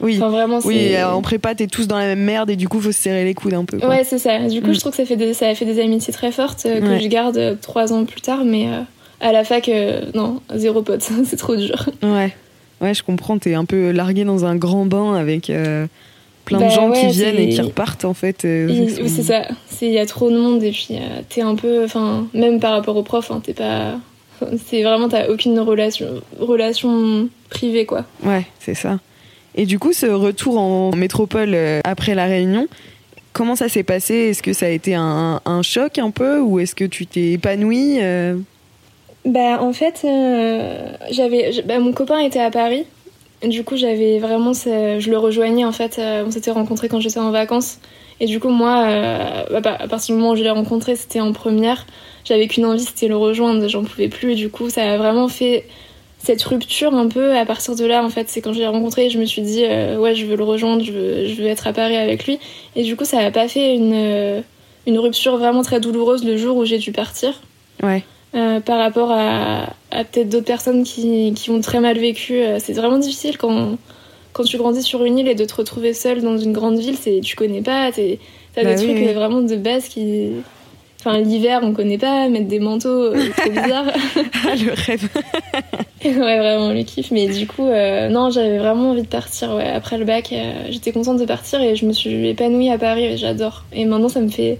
Oui. 0.00 0.16
Enfin, 0.16 0.28
vraiment, 0.28 0.60
Oui, 0.64 0.76
c'est- 0.90 1.02
en 1.02 1.20
prépa, 1.22 1.54
t'es 1.54 1.66
tous 1.66 1.86
dans 1.88 1.98
la 1.98 2.06
même 2.06 2.20
merde 2.22 2.50
et 2.50 2.56
du 2.56 2.68
coup, 2.68 2.80
faut 2.80 2.92
se 2.92 3.00
serrer 3.00 3.24
les 3.24 3.34
coudes 3.34 3.54
un 3.54 3.64
peu. 3.64 3.78
quoi. 3.78 3.88
Ouais, 3.88 4.04
c'est 4.04 4.18
ça. 4.18 4.38
Du 4.48 4.60
coup, 4.62 4.68
Mm. 4.68 4.74
je 4.74 4.80
trouve 4.80 4.92
que 4.92 4.96
ça, 4.98 5.04
fait 5.04 5.16
des, 5.16 5.34
ça 5.34 5.48
a 5.48 5.54
fait 5.54 5.64
des 5.64 5.80
amitiés 5.82 6.12
très 6.12 6.30
fortes 6.32 6.64
euh, 6.66 6.80
que 6.80 6.86
Ouais. 6.86 7.00
je 7.00 7.08
garde 7.08 7.36
euh, 7.36 7.54
trois 7.60 7.92
ans 7.92 8.04
plus 8.04 8.20
tard, 8.20 8.44
mais 8.44 8.68
euh, 8.68 8.80
à 9.20 9.32
la 9.32 9.42
fac, 9.44 9.68
non, 10.14 10.40
zéro 10.54 10.82
pote, 10.82 11.02
c'est 11.24 11.36
trop 11.36 11.56
dur. 11.56 11.88
Ouais. 12.02 12.32
Ouais, 12.80 12.94
je 12.94 13.02
comprends. 13.02 13.38
T'es 13.38 13.54
un 13.54 13.64
peu 13.64 13.90
largué 13.90 14.22
dans 14.24 14.44
un 14.44 14.54
grand 14.54 14.86
bain 14.86 15.14
avec 15.14 15.50
plein 16.44 16.58
de 16.58 16.62
Bah 16.64 16.68
gens 16.68 16.92
qui 16.92 17.06
viennent 17.08 17.36
et 17.36 17.48
qui 17.48 17.60
repartent 17.60 18.04
en 18.04 18.14
fait. 18.14 18.44
oui, 18.44 18.88
c'est 19.08 19.24
ça. 19.24 19.42
Il 19.82 19.90
y 19.90 19.98
a 19.98 20.06
trop 20.06 20.30
de 20.30 20.38
monde 20.38 20.62
et 20.62 20.70
puis 20.70 20.90
t'es 21.28 21.40
un 21.42 21.56
peu. 21.56 21.82
Enfin, 21.84 22.28
même 22.34 22.60
par 22.60 22.70
rapport 22.72 22.96
aux 22.96 23.02
profs, 23.02 23.32
hein, 23.32 23.40
t'es 23.42 23.52
pas. 23.54 23.96
C'est 24.68 24.84
vraiment, 24.84 25.08
t'as 25.08 25.26
aucune 25.28 25.58
relation, 25.58 26.06
relation 26.38 27.28
privée, 27.50 27.84
quoi. 27.86 28.04
Ouais, 28.24 28.46
c'est 28.60 28.74
ça. 28.74 29.00
Et 29.58 29.66
du 29.66 29.80
coup, 29.80 29.92
ce 29.92 30.06
retour 30.06 30.56
en 30.56 30.92
métropole 30.92 31.52
euh, 31.52 31.80
après 31.82 32.14
la 32.14 32.26
Réunion, 32.26 32.68
comment 33.32 33.56
ça 33.56 33.68
s'est 33.68 33.82
passé? 33.82 34.14
Est-ce 34.14 34.40
que 34.40 34.52
ça 34.52 34.66
a 34.66 34.68
été 34.68 34.94
un, 34.94 35.40
choc 35.62 35.98
un 35.98 36.12
peu 36.12 36.38
ou 36.40 36.60
est-ce 36.60 36.76
que 36.76 36.84
tu 36.84 37.06
t'es 37.06 37.32
épanouie 37.32 37.98
euh? 38.00 38.36
Bah, 39.24 39.60
en 39.60 39.72
fait, 39.72 40.02
euh, 40.04 40.92
j'avais. 41.10 41.62
Bah, 41.66 41.80
mon 41.80 41.92
copain 41.92 42.20
était 42.20 42.38
à 42.38 42.52
Paris. 42.52 42.84
Du 43.44 43.64
coup, 43.64 43.76
j'avais 43.76 44.20
vraiment. 44.20 44.52
Je 44.52 45.10
le 45.10 45.18
rejoignais, 45.18 45.64
en 45.64 45.72
fait. 45.72 46.00
On 46.00 46.30
s'était 46.30 46.52
rencontrés 46.52 46.88
quand 46.88 47.00
j'étais 47.00 47.18
en 47.18 47.32
vacances. 47.32 47.80
Et 48.20 48.26
du 48.26 48.38
coup, 48.38 48.50
moi, 48.50 48.86
à 48.86 49.88
partir 49.88 50.14
du 50.14 50.20
moment 50.20 50.34
où 50.34 50.36
je 50.36 50.44
l'ai 50.44 50.50
rencontré, 50.50 50.94
c'était 50.94 51.20
en 51.20 51.32
première. 51.32 51.84
J'avais 52.24 52.46
qu'une 52.46 52.64
envie, 52.64 52.84
c'était 52.84 53.08
le 53.08 53.16
rejoindre. 53.16 53.66
J'en 53.66 53.82
pouvais 53.82 54.08
plus. 54.08 54.32
Et 54.32 54.36
du 54.36 54.50
coup, 54.50 54.70
ça 54.70 54.82
a 54.82 54.98
vraiment 54.98 55.26
fait 55.26 55.64
cette 56.18 56.42
rupture 56.42 56.94
un 56.94 57.08
peu 57.08 57.36
à 57.36 57.44
partir 57.46 57.76
de 57.76 57.84
là. 57.84 58.04
En 58.04 58.10
fait, 58.10 58.28
c'est 58.28 58.40
quand 58.40 58.52
je 58.52 58.58
l'ai 58.58 58.66
rencontré, 58.66 59.08
je 59.10 59.18
me 59.18 59.24
suis 59.24 59.42
dit, 59.42 59.64
euh, 59.64 59.98
ouais, 59.98 60.14
je 60.14 60.26
veux 60.26 60.36
le 60.36 60.44
rejoindre, 60.44 60.82
je 60.84 60.92
veux, 60.92 61.26
je 61.26 61.34
veux 61.40 61.46
être 61.46 61.66
à 61.66 61.72
Paris 61.72 61.96
avec 61.96 62.26
lui. 62.26 62.38
Et 62.76 62.82
du 62.82 62.96
coup, 62.96 63.04
ça 63.04 63.20
a 63.20 63.30
pas 63.30 63.48
fait 63.48 63.74
une, 63.74 63.92
euh, 63.94 64.40
une 64.86 64.98
rupture 64.98 65.36
vraiment 65.36 65.62
très 65.62 65.80
douloureuse 65.80 66.24
le 66.24 66.36
jour 66.36 66.56
où 66.56 66.64
j'ai 66.64 66.78
dû 66.78 66.92
partir. 66.92 67.40
Ouais. 67.82 68.02
Euh, 68.34 68.60
par 68.60 68.78
rapport 68.78 69.10
à, 69.10 69.70
à 69.90 70.04
peut-être 70.04 70.28
d'autres 70.28 70.44
personnes 70.44 70.82
qui, 70.84 71.32
qui 71.34 71.50
ont 71.50 71.60
très 71.60 71.80
mal 71.80 71.96
vécu. 71.98 72.40
C'est 72.58 72.74
vraiment 72.74 72.98
difficile 72.98 73.38
quand, 73.38 73.78
quand 74.34 74.42
tu 74.44 74.58
grandis 74.58 74.82
sur 74.82 75.02
une 75.04 75.18
île 75.18 75.28
et 75.28 75.34
de 75.34 75.44
te 75.46 75.54
retrouver 75.54 75.94
seule 75.94 76.20
dans 76.20 76.36
une 76.36 76.52
grande 76.52 76.78
ville. 76.78 76.96
C'est 77.00 77.20
tu 77.22 77.36
connais 77.36 77.62
pas, 77.62 77.90
t'as 77.90 78.02
Bah 78.56 78.74
des 78.74 78.80
oui, 78.82 78.92
trucs 78.92 79.06
oui. 79.06 79.12
vraiment 79.14 79.40
de 79.40 79.56
base 79.56 79.88
qui. 79.88 80.30
Enfin, 81.00 81.18
l'hiver, 81.20 81.60
on 81.62 81.72
connaît 81.72 81.98
pas, 81.98 82.28
mettre 82.28 82.48
des 82.48 82.58
manteaux, 82.58 82.88
euh, 83.14 83.30
trop 83.36 83.50
bizarre. 83.50 83.84
Ah, 84.50 84.54
le 84.54 84.72
rêve. 84.72 85.08
ouais, 86.04 86.12
vraiment, 86.38 86.72
le 86.72 86.82
kiff. 86.82 87.10
Mais 87.10 87.26
du 87.28 87.46
coup, 87.46 87.66
euh, 87.66 88.08
non, 88.08 88.30
j'avais 88.30 88.58
vraiment 88.58 88.90
envie 88.90 89.02
de 89.02 89.08
partir. 89.08 89.52
Ouais. 89.54 89.68
Après 89.68 89.98
le 89.98 90.04
bac, 90.04 90.30
euh, 90.32 90.52
j'étais 90.70 90.90
contente 90.92 91.18
de 91.18 91.24
partir 91.24 91.60
et 91.60 91.76
je 91.76 91.84
me 91.86 91.92
suis 91.92 92.28
épanouie 92.28 92.70
à 92.70 92.78
Paris 92.78 93.04
et 93.04 93.16
j'adore. 93.16 93.64
Et 93.72 93.84
maintenant, 93.84 94.08
ça 94.08 94.20
me 94.20 94.28
fait. 94.28 94.58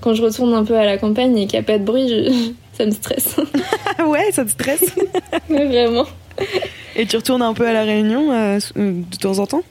Quand 0.00 0.14
je 0.14 0.22
retourne 0.22 0.52
un 0.54 0.64
peu 0.64 0.76
à 0.76 0.84
la 0.84 0.96
campagne 0.98 1.36
et 1.38 1.46
qu'il 1.46 1.58
n'y 1.58 1.64
a 1.64 1.66
pas 1.66 1.78
de 1.78 1.84
bruit, 1.84 2.08
je- 2.08 2.50
ça 2.76 2.86
me 2.86 2.90
stresse. 2.92 3.36
Ouais, 4.06 4.30
ça 4.32 4.44
te 4.44 4.50
stresse 4.50 4.94
Ouais, 5.48 5.66
vraiment. 5.66 6.04
Et 6.96 7.06
tu 7.06 7.16
retournes 7.16 7.42
un 7.42 7.52
peu 7.54 7.66
à 7.66 7.72
la 7.72 7.82
Réunion 7.84 8.30
euh, 8.32 8.58
de 8.76 9.16
temps 9.20 9.38
en 9.38 9.46
temps? 9.46 9.62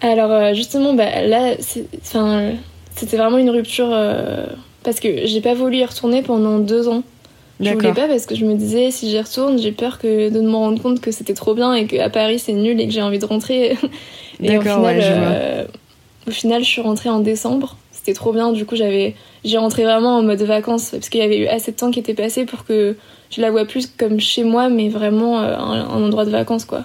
Alors 0.00 0.54
justement, 0.54 0.94
bah, 0.94 1.22
là, 1.22 1.54
c'est- 1.60 1.86
enfin, 2.02 2.52
c'était 2.94 3.16
vraiment 3.16 3.38
une 3.38 3.50
rupture 3.50 3.90
parce 4.88 5.00
que 5.00 5.26
j'ai 5.26 5.42
pas 5.42 5.52
voulu 5.52 5.76
y 5.76 5.84
retourner 5.84 6.22
pendant 6.22 6.58
deux 6.60 6.88
ans. 6.88 7.02
Je 7.60 7.70
voulais 7.74 7.92
pas 7.92 8.08
parce 8.08 8.24
que 8.24 8.34
je 8.34 8.46
me 8.46 8.54
disais 8.54 8.90
si 8.90 9.10
j'y 9.10 9.20
retourne, 9.20 9.58
j'ai 9.58 9.72
peur 9.72 9.98
que 9.98 10.30
de 10.30 10.40
me 10.40 10.54
rendre 10.54 10.80
compte 10.80 11.02
que 11.02 11.10
c'était 11.10 11.34
trop 11.34 11.52
bien 11.52 11.74
et 11.74 11.86
qu'à 11.86 12.08
Paris 12.08 12.38
c'est 12.38 12.54
nul 12.54 12.80
et 12.80 12.86
que 12.86 12.92
j'ai 12.94 13.02
envie 13.02 13.18
de 13.18 13.26
rentrer. 13.26 13.76
et 14.42 14.56
au 14.56 14.62
final, 14.62 14.80
ouais, 14.80 15.00
je 15.02 15.12
euh, 15.12 15.64
au 16.26 16.30
final, 16.30 16.64
je 16.64 16.68
suis 16.70 16.80
rentrée 16.80 17.10
en 17.10 17.20
décembre. 17.20 17.76
C'était 17.92 18.14
trop 18.14 18.32
bien. 18.32 18.50
Du 18.52 18.64
coup, 18.64 18.76
j'avais, 18.76 19.14
j'ai 19.44 19.58
rentré 19.58 19.82
vraiment 19.82 20.16
en 20.16 20.22
mode 20.22 20.40
vacances 20.40 20.88
parce 20.92 21.10
qu'il 21.10 21.20
y 21.20 21.24
avait 21.24 21.38
eu 21.38 21.46
assez 21.48 21.72
de 21.72 21.76
temps 21.76 21.90
qui 21.90 22.00
était 22.00 22.14
passé 22.14 22.46
pour 22.46 22.64
que 22.64 22.96
je 23.30 23.42
la 23.42 23.50
vois 23.50 23.66
plus 23.66 23.88
comme 23.88 24.20
chez 24.20 24.42
moi, 24.42 24.70
mais 24.70 24.88
vraiment 24.88 25.38
euh, 25.42 25.54
un, 25.54 25.86
un 25.90 26.02
endroit 26.02 26.24
de 26.24 26.30
vacances 26.30 26.64
quoi. 26.64 26.84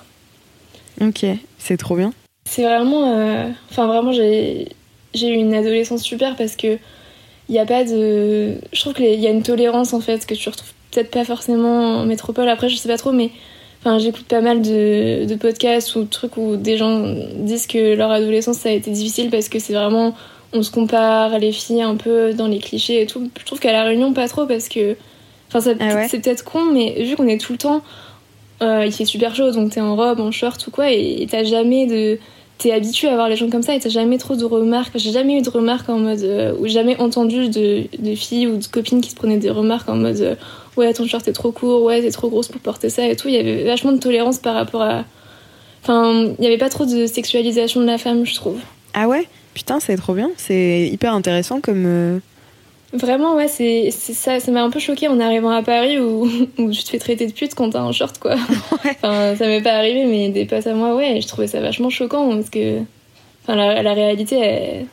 Ok, 1.00 1.25
c'est 1.57 1.77
trop 1.77 1.96
bien. 1.96 2.11
C'est 2.44 2.63
vraiment. 2.63 3.18
euh, 3.18 3.48
Enfin, 3.72 3.87
vraiment, 3.87 4.11
j'ai 4.11 4.68
j'ai 5.13 5.29
eu 5.29 5.35
une 5.35 5.53
adolescence 5.53 6.01
super 6.03 6.35
parce 6.35 6.57
que 6.57 6.77
il 7.53 7.57
n'y 7.57 7.59
a 7.59 7.66
pas 7.68 7.83
de. 7.83 8.55
Je 8.74 8.79
trouve 8.81 8.94
qu'il 8.96 9.20
y 9.20 9.27
a 9.27 9.29
une 9.29 9.44
tolérance 9.44 9.94
en 9.94 10.00
fait 10.01 10.25
que 10.25 10.33
tu 10.33 10.50
retrouves 10.50 10.72
peut-être 10.92 11.11
pas 11.11 11.24
forcément 11.24 12.00
en 12.00 12.05
métropole. 12.05 12.50
Après, 12.50 12.68
je 12.68 12.75
sais 12.77 12.89
pas 12.89 12.98
trop, 12.98 13.11
mais. 13.11 13.29
Enfin, 13.79 14.00
j'écoute 14.00 14.25
pas 14.25 14.42
mal 14.42 14.61
de, 14.61 15.25
de 15.25 15.35
podcasts 15.35 15.96
ou 15.96 16.03
de 16.03 16.09
trucs 16.09 16.37
où 16.37 16.55
des 16.55 16.77
gens 16.77 17.05
disent 17.35 17.68
que 17.68 17.96
leur 17.96 18.09
adolescence 18.11 18.57
ça 18.57 18.70
a 18.70 18.72
été 18.72 18.89
difficile 18.89 19.29
parce 19.29 19.50
que 19.50 19.59
c'est 19.59 19.74
vraiment. 19.74 20.16
On 20.53 20.63
se 20.63 20.72
compare 20.72 21.37
les 21.37 21.51
filles 21.51 21.81
un 21.83 21.96
peu 21.96 22.33
dans 22.33 22.48
les 22.48 22.59
clichés 22.59 23.01
et 23.01 23.05
tout. 23.05 23.29
Je 23.39 23.46
trouve 23.46 23.59
qu'à 23.59 23.72
La 23.72 23.83
Réunion, 23.83 24.13
pas 24.13 24.27
trop 24.27 24.46
parce 24.48 24.68
que. 24.68 24.96
Enfin, 25.53 25.75
Ah 25.79 25.96
ouais 25.96 26.07
c'est 26.09 26.20
peut-être 26.22 26.44
con, 26.44 26.66
mais 26.74 27.03
vu 27.03 27.16
qu'on 27.16 27.27
est 27.27 27.39
tout 27.39 27.51
le 27.53 27.59
temps. 27.59 27.83
euh, 28.61 28.85
il 28.85 28.92
fait 28.92 29.05
super 29.05 29.35
chaud, 29.35 29.51
donc 29.51 29.72
t'es 29.72 29.81
en 29.81 29.96
robe, 29.96 30.20
en 30.20 30.31
short 30.31 30.66
ou 30.68 30.72
quoi, 30.72 30.92
et 30.92 31.22
et 31.22 31.27
t'as 31.27 31.44
jamais 31.44 31.85
de 31.85 32.18
t'es 32.57 32.72
habitué 32.72 33.07
à 33.07 33.16
voir 33.16 33.29
les 33.29 33.35
gens 33.35 33.50
comme 33.50 33.63
ça 33.63 33.75
et 33.75 33.79
t'as 33.79 33.89
jamais 33.89 34.18
trop 34.18 34.35
de 34.35 34.46
remarques. 34.46 34.94
J'ai 34.96 35.11
jamais 35.11 35.37
eu 35.37 35.42
de 35.42 35.50
remarques 35.50 35.89
en 35.89 35.98
mode. 36.00 36.22
euh, 36.24 36.53
ou 36.59 36.68
jamais 36.68 36.96
entendu 37.00 37.50
de, 37.50 37.83
de 38.00 38.16
filles 38.16 38.48
ou 38.48 38.57
de 38.57 38.66
copines 38.68 39.01
qui 39.01 39.09
se 39.09 39.16
prenaient 39.16 39.37
des 39.37 39.50
remarques 39.50 39.89
en 39.89 39.96
mode 39.96 40.22
euh, 40.22 40.35
Ouais, 40.77 40.92
ton 40.94 41.05
short 41.05 41.27
est 41.27 41.33
trop 41.33 41.51
court, 41.51 41.83
ouais, 41.83 42.01
t'es 42.01 42.09
trop 42.11 42.29
grosse 42.29 42.48
pour 42.48 42.59
porter 42.61 42.89
ça 42.89 43.05
et 43.07 43.16
tout. 43.16 43.27
Il 43.27 43.35
y 43.35 43.37
avait 43.37 43.63
vachement 43.63 43.92
de 43.92 44.00
tolérance 44.00 44.39
par 44.39 44.55
rapport 44.55 44.81
à. 44.81 45.03
Enfin, 45.83 46.33
il 46.39 46.44
y 46.44 46.48
avait 46.48 46.57
pas 46.57 46.70
trop 46.70 46.85
de 46.85 47.05
sexualisation 47.05 47.81
de 47.81 47.85
la 47.85 47.98
femme, 47.98 48.25
je 48.25 48.33
trouve. 48.33 48.57
Ah 48.94 49.07
ouais? 49.07 49.27
Putain, 49.53 49.79
c'est 49.79 49.98
trop 49.98 50.13
bien. 50.13 50.31
C'est 50.37 50.89
hyper 50.92 51.13
intéressant 51.13 51.59
comme. 51.61 52.22
Vraiment, 52.94 53.36
ouais, 53.36 53.48
c'est 53.48 53.90
ça. 53.92 54.40
Ça 54.40 54.51
m'a 54.51 54.62
un 54.64 54.70
peu 54.70 54.79
choqué 54.79 55.08
en 55.08 55.20
arrivant 55.20 55.50
à 55.50 55.64
Paris 55.64 56.00
où, 56.00 56.27
où 56.60 56.72
tu 56.72 56.84
te 56.84 56.90
fais 56.90 57.00
traiter 57.00 57.25
de 57.27 57.34
pute 57.34 57.56
quand 57.56 57.72
t'as 57.72 57.82
un 57.82 57.92
short, 57.92 58.20
quoi. 58.20 58.36
Enfin, 58.86 59.36
ça 59.36 59.48
m'est 59.48 59.62
pas 59.62 59.74
arrivé, 59.74 60.06
mais 60.06 60.29
des 60.29 60.46
potes 60.46 60.68
à 60.68 60.74
moi, 60.74 60.96
ouais, 60.96 61.20
je 61.22 61.27
trouvais 61.27 61.48
ça 61.48 61.60
vachement 61.60 61.90
choquant 61.90 62.29
parce 62.36 62.50
que. 62.50 62.79
Enfin, 63.44 63.56
la, 63.56 63.82
la 63.84 63.94
réalité, 63.94 64.38
elle, 64.38 64.86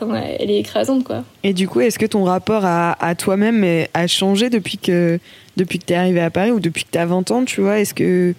enfin, 0.00 0.22
elle 0.38 0.50
est 0.50 0.60
écrasante, 0.60 1.04
quoi. 1.04 1.24
Et 1.42 1.52
du 1.52 1.68
coup, 1.68 1.80
est-ce 1.80 1.98
que 1.98 2.06
ton 2.06 2.24
rapport 2.24 2.64
à, 2.64 2.92
à 3.04 3.14
toi-même 3.14 3.66
a 3.92 4.06
changé 4.06 4.48
depuis 4.48 4.78
que, 4.78 5.18
depuis 5.56 5.78
que 5.78 5.84
t'es 5.84 5.94
arrivé 5.94 6.20
à 6.20 6.30
Paris 6.30 6.52
ou 6.52 6.60
depuis 6.60 6.84
que 6.84 6.90
t'as 6.90 7.04
20 7.06 7.30
ans, 7.32 7.44
tu 7.44 7.60
vois? 7.60 7.80
Est-ce 7.80 7.92
que, 7.92 8.34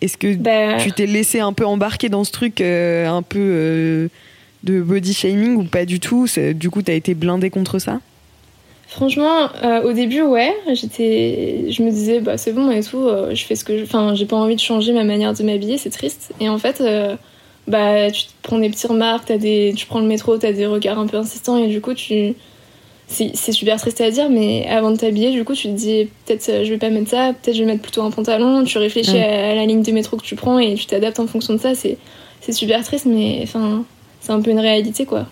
est-ce 0.00 0.16
que 0.16 0.34
Bah, 0.36 0.76
tu 0.80 0.92
t'es 0.92 1.06
laissé 1.06 1.40
un 1.40 1.52
peu 1.52 1.66
embarquer 1.66 2.08
dans 2.08 2.22
ce 2.24 2.30
truc 2.30 2.60
euh, 2.60 3.08
un 3.08 3.22
peu 3.22 3.38
euh, 3.40 4.08
de 4.62 4.80
body 4.80 5.12
shaming 5.14 5.56
ou 5.56 5.64
pas 5.64 5.86
du 5.86 5.98
tout? 5.98 6.26
Du 6.54 6.70
coup, 6.70 6.82
t'as 6.82 6.92
été 6.94 7.14
blindé 7.14 7.50
contre 7.50 7.78
ça? 7.80 8.00
Franchement, 8.94 9.48
euh, 9.62 9.82
au 9.82 9.92
début, 9.92 10.22
ouais, 10.22 10.54
j'étais. 10.72 11.66
Je 11.70 11.82
me 11.82 11.90
disais, 11.90 12.20
bah, 12.20 12.38
c'est 12.38 12.52
bon 12.52 12.70
et 12.70 12.82
tout, 12.82 13.06
euh, 13.06 13.34
je 13.34 13.44
fais 13.44 13.54
ce 13.56 13.64
que 13.64 13.78
je. 13.78 13.82
Enfin, 13.84 14.14
j'ai 14.14 14.26
pas 14.26 14.36
envie 14.36 14.56
de 14.56 14.60
changer 14.60 14.92
ma 14.92 15.04
manière 15.04 15.34
de 15.34 15.42
m'habiller, 15.42 15.78
c'est 15.78 15.90
triste. 15.90 16.32
Et 16.40 16.48
en 16.48 16.58
fait. 16.58 16.80
euh, 16.80 17.16
bah 17.66 18.10
tu 18.10 18.24
te 18.24 18.30
prends 18.42 18.58
des 18.58 18.68
petites 18.68 18.90
remarques, 18.90 19.24
t'as 19.24 19.38
des, 19.38 19.72
tu 19.74 19.86
prends 19.86 20.00
le 20.00 20.06
métro, 20.06 20.36
t'as 20.36 20.52
des 20.52 20.66
regards 20.66 20.98
un 20.98 21.06
peu 21.06 21.16
insistants 21.16 21.56
et 21.56 21.66
du 21.68 21.80
coup 21.80 21.94
tu, 21.94 22.34
c'est 23.06 23.52
super 23.52 23.80
triste 23.80 24.02
à 24.02 24.10
dire, 24.10 24.28
mais 24.28 24.66
avant 24.68 24.90
de 24.90 24.98
t'habiller, 24.98 25.30
du 25.30 25.44
coup 25.46 25.54
tu 25.54 25.68
te 25.68 25.72
dis 25.72 26.10
peut-être 26.26 26.62
je 26.62 26.68
vais 26.68 26.76
pas 26.76 26.90
mettre 26.90 27.08
ça, 27.08 27.32
peut-être 27.32 27.56
je 27.56 27.60
vais 27.62 27.66
mettre 27.66 27.80
plutôt 27.80 28.02
un 28.02 28.10
pantalon, 28.10 28.64
tu 28.64 28.76
réfléchis 28.76 29.16
à, 29.16 29.52
à 29.52 29.54
la 29.54 29.64
ligne 29.64 29.80
de 29.82 29.92
métro 29.92 30.18
que 30.18 30.24
tu 30.26 30.36
prends 30.36 30.58
et 30.58 30.74
tu 30.74 30.84
t'adaptes 30.84 31.18
en 31.20 31.26
fonction 31.26 31.54
de 31.54 31.58
ça, 31.58 31.74
c'est 31.74 31.96
c'est 32.42 32.52
super 32.52 32.84
triste, 32.84 33.06
mais 33.06 33.40
enfin 33.44 33.86
c'est 34.20 34.32
un 34.32 34.42
peu 34.42 34.50
une 34.50 34.60
réalité 34.60 35.06
quoi. 35.06 35.24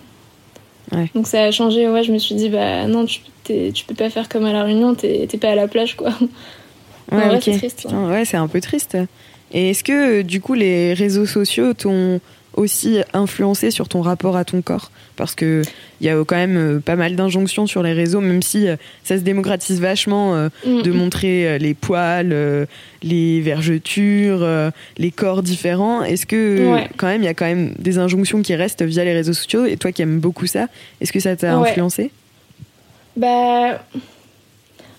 Ouais. 0.91 1.11
Donc 1.13 1.27
ça 1.27 1.43
a 1.43 1.51
changé, 1.51 1.87
ouais, 1.87 2.01
je 2.03 2.11
me 2.11 2.17
suis 2.17 2.33
dit 2.33 2.49
bah 2.49 2.87
non, 2.87 3.05
tu, 3.05 3.19
tu 3.43 3.85
peux 3.85 3.95
pas 3.95 4.09
faire 4.09 4.29
comme 4.29 4.45
à 4.45 4.53
La 4.53 4.63
Réunion, 4.63 4.95
t'es 4.95 5.27
pas 5.39 5.49
à 5.51 5.55
la 5.55 5.67
plage 5.67 5.95
quoi. 5.95 6.11
Vrai, 7.11 7.39
c'est 7.41 7.57
triste. 7.57 7.81
hein. 7.85 7.89
Putain, 7.89 8.09
ouais, 8.09 8.25
c'est 8.25 8.37
un 8.37 8.47
peu 8.47 8.61
triste. 8.61 8.97
Et 9.51 9.69
est-ce 9.71 9.83
que 9.83 10.19
euh, 10.19 10.23
du 10.23 10.41
coup 10.41 10.53
les 10.55 10.93
réseaux 10.93 11.25
sociaux 11.25 11.73
t'ont 11.73 12.19
aussi 12.55 12.99
influencé 13.13 13.71
sur 13.71 13.87
ton 13.89 14.01
rapport 14.01 14.35
à 14.37 14.45
ton 14.45 14.61
corps? 14.61 14.91
Parce 15.15 15.35
que 15.35 15.61
il 16.01 16.07
y 16.07 16.09
a 16.09 16.15
quand 16.25 16.35
même 16.35 16.57
euh, 16.57 16.79
pas 16.79 16.95
mal 16.95 17.15
d'injonctions 17.15 17.67
sur 17.67 17.83
les 17.83 17.93
réseaux, 17.93 18.19
même 18.21 18.41
si 18.41 18.67
euh, 18.67 18.77
ça 19.03 19.17
se 19.17 19.21
démocratise 19.21 19.79
vachement 19.79 20.35
euh, 20.35 20.49
Mm. 20.65 20.81
de 20.81 20.91
montrer 20.91 21.47
euh, 21.47 21.57
les 21.59 21.73
poils, 21.75 22.31
euh, 22.31 22.65
les 23.03 23.41
vergetures, 23.41 24.39
euh, 24.41 24.71
les 24.97 25.11
corps 25.11 25.43
différents. 25.43 26.03
Est-ce 26.03 26.25
que 26.25 26.73
Ouais. 26.73 26.87
quand 26.97 27.07
même 27.07 27.21
il 27.21 27.25
y 27.25 27.29
a 27.29 27.33
quand 27.35 27.45
même 27.45 27.73
des 27.77 27.99
injonctions 27.99 28.41
qui 28.41 28.55
restent 28.55 28.81
via 28.83 29.03
les 29.03 29.13
réseaux 29.13 29.33
sociaux? 29.33 29.65
Et 29.65 29.77
toi 29.77 29.91
qui 29.91 30.01
aimes 30.01 30.19
beaucoup 30.19 30.47
ça, 30.47 30.67
est-ce 30.99 31.11
que 31.13 31.19
ça 31.19 31.35
t'a 31.35 31.59
Ouais. 31.59 31.69
influencé? 31.69 32.11
Bah, 33.15 33.79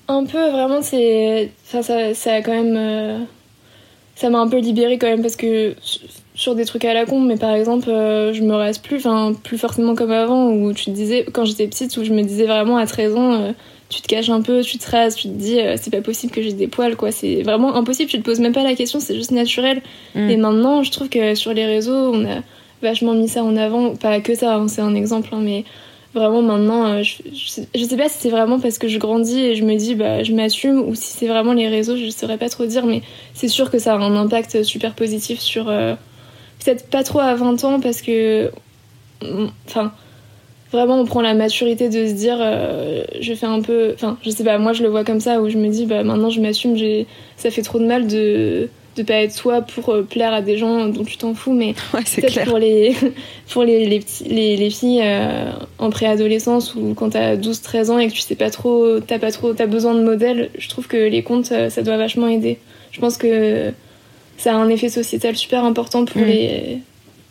un 0.08 0.24
peu 0.24 0.50
vraiment, 0.50 0.82
c'est. 0.82 1.50
Enfin, 1.66 1.82
ça, 1.82 2.14
ça 2.14 2.34
a 2.34 2.42
quand 2.42 2.52
même. 2.52 2.76
euh, 2.76 3.18
Ça 4.16 4.30
m'a 4.30 4.38
un 4.38 4.48
peu 4.48 4.58
libérée 4.58 4.98
quand 4.98 5.08
même 5.08 5.22
parce 5.22 5.36
que 5.36 5.74
sur 6.34 6.54
des 6.56 6.64
trucs 6.64 6.84
à 6.84 6.94
la 6.94 7.06
con, 7.06 7.20
mais 7.20 7.36
par 7.36 7.54
exemple, 7.54 7.88
euh, 7.90 8.32
je 8.32 8.42
me 8.42 8.54
rase 8.54 8.78
plus, 8.78 8.98
enfin, 8.98 9.32
plus 9.44 9.56
forcément 9.58 9.94
comme 9.94 10.10
avant 10.10 10.50
où 10.50 10.72
tu 10.72 10.86
te 10.86 10.90
disais, 10.90 11.24
quand 11.32 11.44
j'étais 11.44 11.66
petite, 11.68 11.96
où 11.96 12.04
je 12.04 12.12
me 12.12 12.22
disais 12.22 12.46
vraiment 12.46 12.76
à 12.76 12.86
13 12.86 13.14
ans, 13.16 13.32
euh, 13.34 13.52
tu 13.88 14.00
te 14.02 14.08
caches 14.08 14.30
un 14.30 14.42
peu, 14.42 14.62
tu 14.62 14.78
te 14.78 14.90
rases, 14.90 15.14
tu 15.14 15.28
te 15.28 15.32
dis, 15.34 15.60
euh, 15.60 15.76
c'est 15.80 15.90
pas 15.90 16.00
possible 16.00 16.32
que 16.32 16.42
j'ai 16.42 16.52
des 16.52 16.66
poils, 16.66 16.96
quoi. 16.96 17.12
C'est 17.12 17.42
vraiment 17.42 17.76
impossible, 17.76 18.10
tu 18.10 18.18
te 18.18 18.24
poses 18.24 18.40
même 18.40 18.52
pas 18.52 18.64
la 18.64 18.74
question, 18.74 18.98
c'est 19.00 19.14
juste 19.14 19.30
naturel. 19.30 19.80
Mm. 20.16 20.30
Et 20.30 20.36
maintenant, 20.36 20.82
je 20.82 20.90
trouve 20.90 21.08
que 21.08 21.34
sur 21.36 21.52
les 21.54 21.66
réseaux, 21.66 22.12
on 22.12 22.24
a 22.24 22.40
vachement 22.82 23.14
mis 23.14 23.28
ça 23.28 23.44
en 23.44 23.56
avant. 23.56 23.94
Pas 23.94 24.20
que 24.20 24.34
ça, 24.34 24.56
hein, 24.56 24.66
c'est 24.68 24.82
un 24.82 24.94
exemple, 24.96 25.28
hein, 25.32 25.40
mais 25.40 25.64
vraiment 26.14 26.42
maintenant, 26.42 26.86
euh, 26.86 27.02
je, 27.02 27.22
je, 27.74 27.84
sais 27.84 27.96
pas 27.96 28.08
si 28.08 28.18
c'est 28.20 28.30
vraiment 28.30 28.60
parce 28.60 28.78
que 28.78 28.88
je 28.88 28.98
grandis 28.98 29.38
et 29.40 29.56
je 29.56 29.64
me 29.64 29.76
dis 29.76 29.94
bah 29.94 30.22
je 30.22 30.32
m'assume 30.32 30.80
ou 30.80 30.94
si 30.94 31.12
c'est 31.12 31.26
vraiment 31.26 31.52
les 31.52 31.68
réseaux, 31.68 31.96
je 31.96 32.08
saurais 32.10 32.38
pas 32.38 32.48
trop 32.48 32.64
dire, 32.66 32.86
mais 32.86 33.02
c'est 33.34 33.48
sûr 33.48 33.70
que 33.70 33.78
ça 33.78 33.94
a 33.94 33.98
un 33.98 34.16
impact 34.16 34.62
super 34.62 34.94
positif 34.94 35.40
sur. 35.40 35.68
Euh, 35.68 35.94
peut-être 36.64 36.88
pas 36.88 37.02
trop 37.02 37.20
à 37.20 37.34
20 37.34 37.64
ans 37.64 37.80
parce 37.80 38.00
que. 38.02 38.50
Enfin. 39.66 39.92
Vraiment, 40.72 40.98
on 40.98 41.04
prend 41.04 41.20
la 41.20 41.34
maturité 41.34 41.88
de 41.88 42.08
se 42.08 42.14
dire, 42.14 42.38
euh, 42.40 43.04
je 43.20 43.32
fais 43.34 43.46
un 43.46 43.60
peu. 43.60 43.92
Enfin, 43.94 44.18
je 44.24 44.30
sais 44.30 44.42
pas, 44.42 44.58
moi 44.58 44.72
je 44.72 44.82
le 44.82 44.88
vois 44.88 45.04
comme 45.04 45.20
ça 45.20 45.40
où 45.40 45.48
je 45.48 45.56
me 45.56 45.68
dis, 45.68 45.86
bah 45.86 46.02
maintenant 46.02 46.30
je 46.30 46.40
m'assume, 46.40 46.76
ça 47.36 47.52
fait 47.52 47.62
trop 47.62 47.78
de 47.78 47.86
mal 47.86 48.08
de 48.08 48.68
de 48.96 49.02
pas 49.02 49.14
être 49.14 49.32
soi 49.32 49.62
pour 49.62 49.90
euh, 49.90 50.02
plaire 50.02 50.32
à 50.32 50.40
des 50.40 50.56
gens 50.56 50.86
dont 50.88 51.04
tu 51.04 51.16
t'en 51.16 51.34
fous, 51.34 51.52
mais 51.52 51.74
peut-être 51.92 52.44
pour 52.44 52.58
les, 52.58 52.94
pour 53.52 53.64
les, 53.64 53.86
les, 53.86 54.00
petits, 54.00 54.24
les, 54.24 54.56
les 54.56 54.70
filles 54.70 55.02
euh, 55.02 55.50
en 55.78 55.90
préadolescence 55.90 56.74
ou 56.74 56.94
quand 56.94 57.10
t'as 57.10 57.36
12-13 57.36 57.90
ans 57.90 57.98
et 57.98 58.08
que 58.08 58.12
tu 58.12 58.20
sais 58.20 58.36
pas 58.36 58.50
trop, 58.50 59.00
t'as 59.00 59.18
pas 59.18 59.32
trop, 59.32 59.52
t'as 59.52 59.66
besoin 59.66 59.94
de 59.94 60.02
modèles, 60.02 60.50
je 60.58 60.68
trouve 60.68 60.86
que 60.86 60.96
les 60.96 61.22
contes, 61.22 61.52
euh, 61.52 61.70
ça 61.70 61.82
doit 61.82 61.96
vachement 61.96 62.28
aider. 62.28 62.58
Je 62.92 63.00
pense 63.00 63.16
que 63.16 63.72
ça 64.36 64.54
a 64.54 64.56
un 64.56 64.68
effet 64.68 64.88
sociétal 64.88 65.36
super 65.36 65.64
important 65.64 66.04
pour, 66.04 66.20
mm. 66.20 66.26
les, 66.26 66.78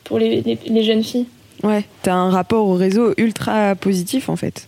pour 0.04 0.20
les, 0.20 0.42
les, 0.66 0.84
jeunes 0.84 1.04
filles. 1.04 1.28
Ouais, 1.64 1.86
t'as 2.02 2.14
un 2.14 2.30
rapport 2.30 2.68
au 2.68 2.74
réseau 2.74 3.14
ultra 3.18 3.76
positif 3.76 4.28
en 4.28 4.36
fait. 4.36 4.68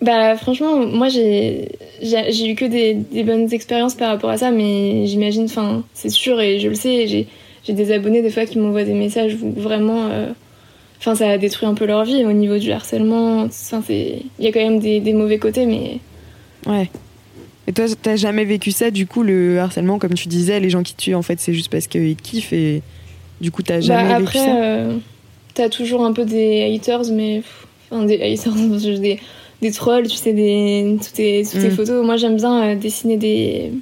Bah 0.00 0.36
franchement, 0.36 0.86
moi 0.86 1.08
j'ai 1.08 1.70
j'ai 2.00 2.48
eu 2.48 2.54
que 2.54 2.64
des, 2.64 2.94
des, 2.94 3.24
bonnes 3.24 3.52
expériences 3.52 3.94
par 3.94 4.10
rapport 4.10 4.30
à 4.30 4.36
ça, 4.38 4.52
mais 4.52 5.06
j'imagine, 5.06 5.44
enfin 5.44 5.82
c'est 5.92 6.10
sûr 6.10 6.40
et 6.40 6.60
je 6.60 6.68
le 6.68 6.76
sais, 6.76 7.08
j'ai 7.08 7.26
j'ai 7.64 7.72
des 7.72 7.90
abonnés 7.92 8.22
des 8.22 8.30
fois 8.30 8.46
qui 8.46 8.58
m'envoient 8.58 8.84
des 8.84 8.94
messages 8.94 9.36
où 9.42 9.52
vraiment, 9.60 10.06
euh, 10.06 10.28
enfin 11.00 11.16
ça 11.16 11.28
a 11.28 11.38
détruit 11.38 11.66
un 11.66 11.74
peu 11.74 11.84
leur 11.84 12.04
vie 12.04 12.24
au 12.24 12.32
niveau 12.32 12.58
du 12.58 12.70
harcèlement. 12.70 13.42
Enfin 13.42 13.82
c'est, 13.84 14.22
il 14.38 14.44
y 14.44 14.46
a 14.48 14.52
quand 14.52 14.60
même 14.60 14.78
des, 14.78 15.00
des 15.00 15.12
mauvais 15.12 15.38
côtés, 15.38 15.66
mais 15.66 15.98
ouais. 16.66 16.88
Et 17.66 17.72
toi, 17.72 17.84
t'as 18.00 18.16
jamais 18.16 18.46
vécu 18.46 18.70
ça, 18.70 18.90
du 18.90 19.06
coup, 19.06 19.22
le 19.22 19.58
harcèlement, 19.58 19.98
comme 19.98 20.14
tu 20.14 20.28
disais, 20.28 20.58
les 20.58 20.70
gens 20.70 20.82
qui 20.82 20.94
tuent, 20.94 21.14
en 21.14 21.20
fait, 21.20 21.38
c'est 21.38 21.52
juste 21.52 21.70
parce 21.70 21.86
qu'ils 21.86 22.16
kiffent 22.16 22.54
et 22.54 22.82
du 23.42 23.50
coup, 23.50 23.62
t'as 23.62 23.74
bah, 23.74 23.80
jamais 23.80 24.08
bah, 24.08 24.18
vécu 24.20 24.32
ça? 24.32 24.42
Après, 24.42 24.62
euh, 24.64 24.96
t'as 25.52 25.68
toujours 25.68 26.04
un 26.04 26.12
peu 26.14 26.24
des 26.24 26.62
haters, 26.74 27.12
mais. 27.12 27.42
Enfin, 27.90 28.04
des 28.04 28.14
haters, 28.14 28.54
des, 29.00 29.20
des 29.62 29.72
trolls, 29.72 30.08
tu 30.08 30.16
sais, 30.16 30.32
des, 30.32 30.96
toutes, 30.98 31.12
tes, 31.12 31.42
toutes 31.44 31.62
mm. 31.62 31.70
photos. 31.70 32.04
Moi, 32.04 32.16
j'aime 32.16 32.36
bien 32.36 32.62
euh, 32.62 32.74
dessiner 32.74 33.16
des 33.16 33.72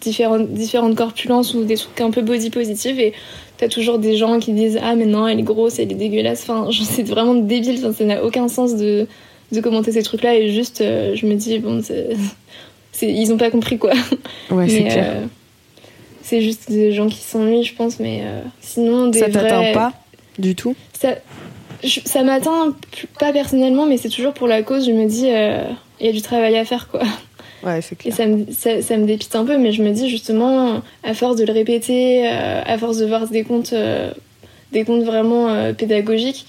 différentes, 0.00 0.48
différentes 0.52 0.96
corpulences 0.96 1.54
ou 1.54 1.64
des 1.64 1.76
trucs 1.76 2.00
un 2.00 2.10
peu 2.10 2.22
body 2.22 2.50
positive 2.50 2.98
et 3.00 3.12
t'as 3.56 3.68
toujours 3.68 3.98
des 3.98 4.16
gens 4.16 4.38
qui 4.38 4.52
disent 4.52 4.78
Ah, 4.82 4.94
mais 4.94 5.06
non, 5.06 5.26
elle 5.26 5.40
est 5.40 5.42
grosse, 5.44 5.78
elle 5.78 5.92
est 5.92 5.96
dégueulasse. 5.96 6.42
Enfin, 6.48 6.68
c'est 6.84 7.02
vraiment 7.02 7.34
débile, 7.34 7.78
ça 7.78 8.04
n'a 8.04 8.24
aucun 8.24 8.48
sens 8.48 8.76
de, 8.76 9.06
de 9.52 9.60
commenter 9.60 9.92
ces 9.92 10.02
trucs-là 10.02 10.36
et 10.36 10.50
juste, 10.50 10.80
euh, 10.80 11.14
je 11.14 11.26
me 11.26 11.34
dis, 11.34 11.58
bon, 11.58 11.82
c'est, 11.82 12.16
ils 13.02 13.32
ont 13.32 13.38
pas 13.38 13.50
compris 13.50 13.78
quoi. 13.78 13.92
Ouais, 14.50 14.68
c'est 14.68 14.84
clair. 14.84 15.04
Euh, 15.06 15.26
c'est 16.22 16.42
juste 16.42 16.70
des 16.70 16.92
gens 16.92 17.08
qui 17.08 17.20
s'ennuient, 17.20 17.64
je 17.64 17.74
pense, 17.74 18.00
mais 18.00 18.22
sinon, 18.60 19.08
des 19.08 19.18
Ça 19.18 19.30
t'atteint 19.30 19.72
pas 19.72 19.94
du 20.38 20.54
tout? 20.54 20.74
Ça, 20.92 21.16
ça 21.82 22.22
m'atteint 22.22 22.74
pas 23.18 23.32
personnellement, 23.32 23.86
mais 23.86 23.96
c'est 23.96 24.08
toujours 24.08 24.34
pour 24.34 24.46
la 24.46 24.62
cause. 24.62 24.86
Je 24.86 24.92
me 24.92 25.06
dis, 25.06 25.28
euh, 25.30 25.62
il 26.00 26.06
y 26.06 26.08
a 26.08 26.12
du 26.12 26.22
travail 26.22 26.56
à 26.56 26.64
faire, 26.64 26.88
quoi. 26.88 27.02
Ouais, 27.62 27.80
c'est 27.80 27.96
clair. 27.96 28.12
Et 28.12 28.16
ça 28.16 28.26
me, 28.26 28.46
ça, 28.82 28.96
me 28.96 29.06
dépite 29.06 29.34
un 29.34 29.44
peu, 29.44 29.58
mais 29.58 29.72
je 29.72 29.82
me 29.82 29.90
dis 29.90 30.08
justement, 30.08 30.80
à 31.02 31.14
force 31.14 31.36
de 31.36 31.44
le 31.44 31.52
répéter, 31.52 32.28
euh, 32.28 32.62
à 32.64 32.78
force 32.78 32.98
de 32.98 33.06
voir 33.06 33.26
des 33.28 33.42
comptes, 33.42 33.72
euh, 33.72 34.12
des 34.72 34.84
comptes 34.84 35.02
vraiment 35.02 35.72
pédagogiques, 35.74 36.46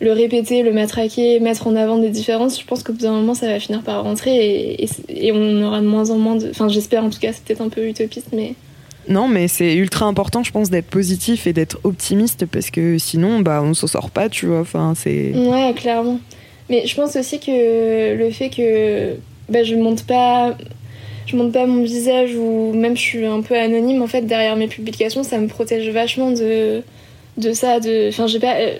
le 0.00 0.12
répéter, 0.12 0.62
le 0.62 0.72
matraquer, 0.72 1.40
mettre 1.40 1.66
en 1.66 1.76
avant 1.76 1.96
des 1.98 2.10
différences, 2.10 2.60
je 2.60 2.66
pense 2.66 2.82
qu'au 2.82 2.92
bout 2.92 3.02
d'un 3.02 3.12
moment, 3.12 3.34
ça 3.34 3.46
va 3.46 3.58
finir 3.58 3.82
par 3.82 4.02
rentrer 4.02 4.36
et, 4.82 4.88
et, 5.08 5.32
on 5.32 5.62
aura 5.62 5.80
de 5.80 5.86
moins 5.86 6.10
en 6.10 6.18
moins 6.18 6.36
de. 6.36 6.50
Enfin, 6.50 6.68
j'espère 6.68 7.04
en 7.04 7.10
tout 7.10 7.20
cas, 7.20 7.32
c'est 7.32 7.44
peut-être 7.44 7.62
un 7.62 7.68
peu 7.68 7.86
utopiste, 7.86 8.28
mais. 8.32 8.54
Non, 9.08 9.28
mais 9.28 9.48
c'est 9.48 9.74
ultra 9.74 10.06
important, 10.06 10.42
je 10.42 10.50
pense, 10.50 10.70
d'être 10.70 10.88
positif 10.88 11.46
et 11.46 11.52
d'être 11.52 11.78
optimiste 11.84 12.46
parce 12.46 12.70
que 12.70 12.98
sinon, 12.98 13.40
bah, 13.40 13.62
on 13.62 13.74
s'en 13.74 13.86
sort 13.86 14.10
pas, 14.10 14.28
tu 14.28 14.46
vois. 14.46 14.60
Enfin, 14.60 14.94
c'est. 14.96 15.32
Ouais, 15.34 15.72
clairement. 15.76 16.18
Mais 16.70 16.86
je 16.86 16.94
pense 16.94 17.16
aussi 17.16 17.40
que 17.40 18.14
le 18.14 18.30
fait 18.30 18.48
que 18.48 19.16
bah, 19.48 19.62
je 19.62 19.74
monte 19.74 20.04
pas, 20.04 20.56
je 21.26 21.36
monte 21.36 21.52
pas 21.52 21.66
mon 21.66 21.82
visage 21.82 22.34
ou 22.34 22.72
même 22.74 22.96
je 22.96 23.02
suis 23.02 23.26
un 23.26 23.42
peu 23.42 23.56
anonyme 23.58 24.00
en 24.00 24.06
fait 24.06 24.22
derrière 24.22 24.56
mes 24.56 24.68
publications, 24.68 25.22
ça 25.22 25.38
me 25.38 25.46
protège 25.46 25.88
vachement 25.90 26.30
de 26.30 26.82
de 27.36 27.52
ça. 27.52 27.80
De, 27.80 28.08
enfin, 28.08 28.26
j'ai 28.26 28.40
pas. 28.40 28.54
Euh, 28.56 28.76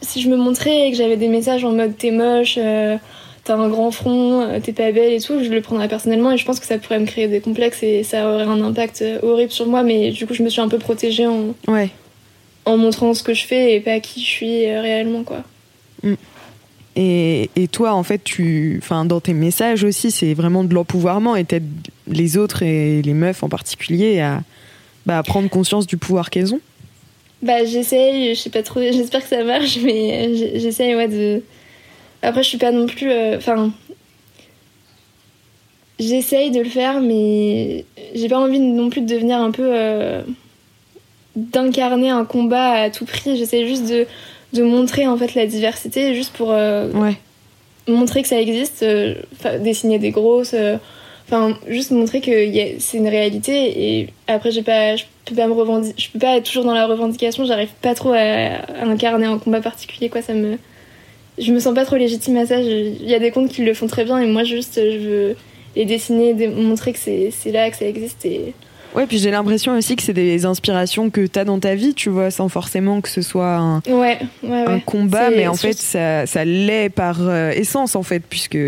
si 0.00 0.22
je 0.22 0.28
me 0.28 0.36
montrais 0.36 0.88
et 0.88 0.90
que 0.90 0.96
j'avais 0.96 1.16
des 1.16 1.28
messages 1.28 1.64
en 1.64 1.72
mode 1.72 1.96
t'es 1.96 2.10
moche. 2.10 2.56
Euh, 2.58 2.96
t'as 3.44 3.56
un 3.56 3.68
grand 3.68 3.90
front, 3.90 4.42
euh, 4.42 4.60
t'es 4.60 4.72
pas 4.72 4.92
belle 4.92 5.12
et 5.12 5.20
tout, 5.20 5.42
je 5.42 5.48
le 5.48 5.60
prendrais 5.60 5.88
personnellement 5.88 6.32
et 6.32 6.38
je 6.38 6.44
pense 6.44 6.60
que 6.60 6.66
ça 6.66 6.78
pourrait 6.78 6.98
me 6.98 7.06
créer 7.06 7.28
des 7.28 7.40
complexes 7.40 7.82
et 7.82 8.02
ça 8.02 8.28
aurait 8.28 8.44
un 8.44 8.62
impact 8.62 9.02
euh, 9.02 9.18
horrible 9.22 9.52
sur 9.52 9.66
moi, 9.66 9.82
mais 9.82 10.10
du 10.10 10.26
coup 10.26 10.34
je 10.34 10.42
me 10.42 10.48
suis 10.48 10.60
un 10.60 10.68
peu 10.68 10.78
protégée 10.78 11.26
en, 11.26 11.54
ouais. 11.68 11.90
en 12.64 12.76
montrant 12.76 13.14
ce 13.14 13.22
que 13.22 13.34
je 13.34 13.44
fais 13.46 13.74
et 13.74 13.80
pas 13.80 14.00
qui 14.00 14.20
je 14.20 14.26
suis 14.26 14.66
euh, 14.66 14.80
réellement 14.80 15.22
quoi. 15.22 15.42
Mm. 16.02 16.14
Et, 16.96 17.50
et, 17.54 17.68
toi, 17.68 17.92
en 17.94 18.02
fait, 18.02 18.22
tu, 18.24 18.78
enfin, 18.82 19.04
dans 19.04 19.20
tes 19.20 19.32
messages 19.32 19.84
aussi, 19.84 20.10
c'est 20.10 20.34
vraiment 20.34 20.64
de 20.64 20.74
l'empouvoirment 20.74 21.36
et 21.36 21.44
t'aides 21.44 21.70
les 22.08 22.36
autres 22.36 22.64
et 22.64 23.00
les 23.00 23.14
meufs 23.14 23.44
en 23.44 23.48
particulier 23.48 24.18
à, 24.20 24.42
bah, 25.06 25.16
à 25.16 25.22
prendre 25.22 25.48
conscience 25.48 25.86
du 25.86 25.96
pouvoir 25.96 26.30
qu'elles 26.30 26.52
ont. 26.52 26.60
Bah, 27.42 27.64
j'essaye, 27.64 28.34
je 28.34 28.40
sais 28.40 28.50
pas 28.50 28.64
trop, 28.64 28.80
j'espère 28.92 29.22
que 29.22 29.28
ça 29.28 29.44
marche, 29.44 29.78
mais 29.82 30.58
j'essaye, 30.58 30.96
ouais, 30.96 31.08
de, 31.08 31.42
après, 32.22 32.42
je 32.42 32.48
suis 32.48 32.58
pas 32.58 32.72
non 32.72 32.86
plus. 32.86 33.10
Euh, 33.10 33.36
enfin. 33.36 33.70
J'essaye 35.98 36.50
de 36.50 36.60
le 36.60 36.68
faire, 36.68 37.00
mais 37.02 37.84
j'ai 38.14 38.28
pas 38.28 38.38
envie 38.38 38.58
non 38.58 38.88
plus 38.88 39.02
de 39.02 39.06
devenir 39.06 39.38
un 39.38 39.50
peu. 39.50 39.70
Euh, 39.74 40.22
d'incarner 41.36 42.10
un 42.10 42.24
combat 42.24 42.70
à 42.72 42.90
tout 42.90 43.04
prix. 43.04 43.36
J'essaie 43.36 43.66
juste 43.66 43.88
de, 43.88 44.06
de, 44.52 44.62
montrer 44.62 45.06
en 45.06 45.16
fait 45.16 45.34
la 45.34 45.46
diversité, 45.46 46.14
juste 46.14 46.32
pour 46.32 46.50
euh, 46.50 46.90
ouais. 46.92 47.16
montrer 47.86 48.22
que 48.22 48.28
ça 48.28 48.40
existe, 48.40 48.84
dessiner 49.60 49.98
des 49.98 50.10
grosses. 50.10 50.54
Enfin, 51.26 51.56
juste 51.68 51.92
montrer 51.92 52.20
que 52.20 52.30
c'est 52.80 52.96
une 52.96 53.06
réalité 53.06 53.98
et 53.98 54.08
après 54.26 54.50
j'ai 54.50 54.64
pas 54.64 54.96
je 54.96 55.04
peux 55.24 55.36
pas 55.36 55.46
me 55.46 55.52
revendiquer 55.52 55.94
je 55.96 56.10
peux 56.10 56.18
pas 56.18 56.36
être 56.36 56.44
toujours 56.44 56.64
dans 56.64 56.74
la 56.74 56.88
revendication 56.88 57.44
j'arrive 57.44 57.70
pas 57.80 57.94
trop 57.94 58.10
à, 58.10 58.18
à, 58.18 58.84
incarner 58.86 59.26
un 59.26 59.38
combat 59.38 59.60
particulier 59.60 60.08
quoi 60.08 60.22
ça 60.22 60.34
me 60.34 60.58
je 61.40 61.52
me 61.52 61.58
sens 61.58 61.74
pas 61.74 61.84
trop 61.84 61.96
légitime 61.96 62.36
à 62.36 62.46
ça. 62.46 62.60
Il 62.60 63.08
y 63.08 63.14
a 63.14 63.18
des 63.18 63.30
comptes 63.30 63.48
qui 63.48 63.62
le 63.62 63.74
font 63.74 63.86
très 63.86 64.04
bien 64.04 64.18
et 64.18 64.26
moi 64.26 64.44
juste 64.44 64.74
je 64.76 64.98
veux 64.98 65.36
les 65.76 65.84
dessiner, 65.84 66.48
montrer 66.48 66.92
que 66.92 66.98
c'est 66.98 67.52
là, 67.52 67.70
que 67.70 67.76
ça 67.76 67.86
existe. 67.86 68.24
Et... 68.24 68.54
Ouais, 68.94 69.06
puis 69.06 69.18
j'ai 69.18 69.30
l'impression 69.30 69.76
aussi 69.76 69.94
que 69.94 70.02
c'est 70.02 70.12
des 70.12 70.44
inspirations 70.44 71.10
que 71.10 71.26
tu 71.26 71.38
as 71.38 71.44
dans 71.44 71.60
ta 71.60 71.74
vie, 71.74 71.94
tu 71.94 72.10
vois, 72.10 72.30
sans 72.30 72.48
forcément 72.48 73.00
que 73.00 73.08
ce 73.08 73.22
soit 73.22 73.56
un, 73.56 73.76
ouais, 73.86 74.18
ouais, 74.42 74.64
un 74.66 74.80
combat, 74.80 75.30
mais 75.30 75.46
en 75.46 75.54
fait 75.54 75.74
ça, 75.74 76.26
ça 76.26 76.44
l'est 76.44 76.90
par 76.90 77.18
euh, 77.20 77.50
essence 77.50 77.94
en 77.94 78.02
fait, 78.02 78.20
puisque 78.28 78.58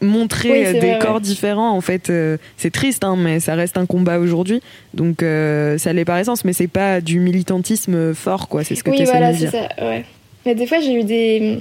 montrer 0.00 0.80
des 0.80 0.98
corps 1.00 1.20
différents 1.20 1.76
en 1.76 1.82
fait 1.82 2.08
euh, 2.08 2.38
c'est 2.56 2.70
triste 2.70 3.04
hein, 3.04 3.14
mais 3.14 3.40
ça 3.40 3.54
reste 3.54 3.76
un 3.76 3.84
combat 3.84 4.18
aujourd'hui 4.20 4.62
donc 4.94 5.22
euh, 5.22 5.76
ça 5.76 5.92
l'est 5.92 6.06
par 6.06 6.16
essence 6.16 6.46
mais 6.46 6.54
c'est 6.54 6.66
pas 6.66 7.02
du 7.02 7.20
militantisme 7.20 8.14
fort 8.14 8.48
quoi 8.48 8.64
c'est 8.64 8.74
ce 8.74 8.82
que 8.82 8.90
oui, 8.90 8.96
tu 8.96 9.04
voilà, 9.04 9.34
de 9.34 9.36
dire 9.36 9.50
ça, 9.50 9.68
ouais. 9.84 10.06
Mais 10.46 10.54
des 10.54 10.66
fois, 10.66 10.80
j'ai 10.80 10.94
eu 10.94 11.04
des, 11.04 11.58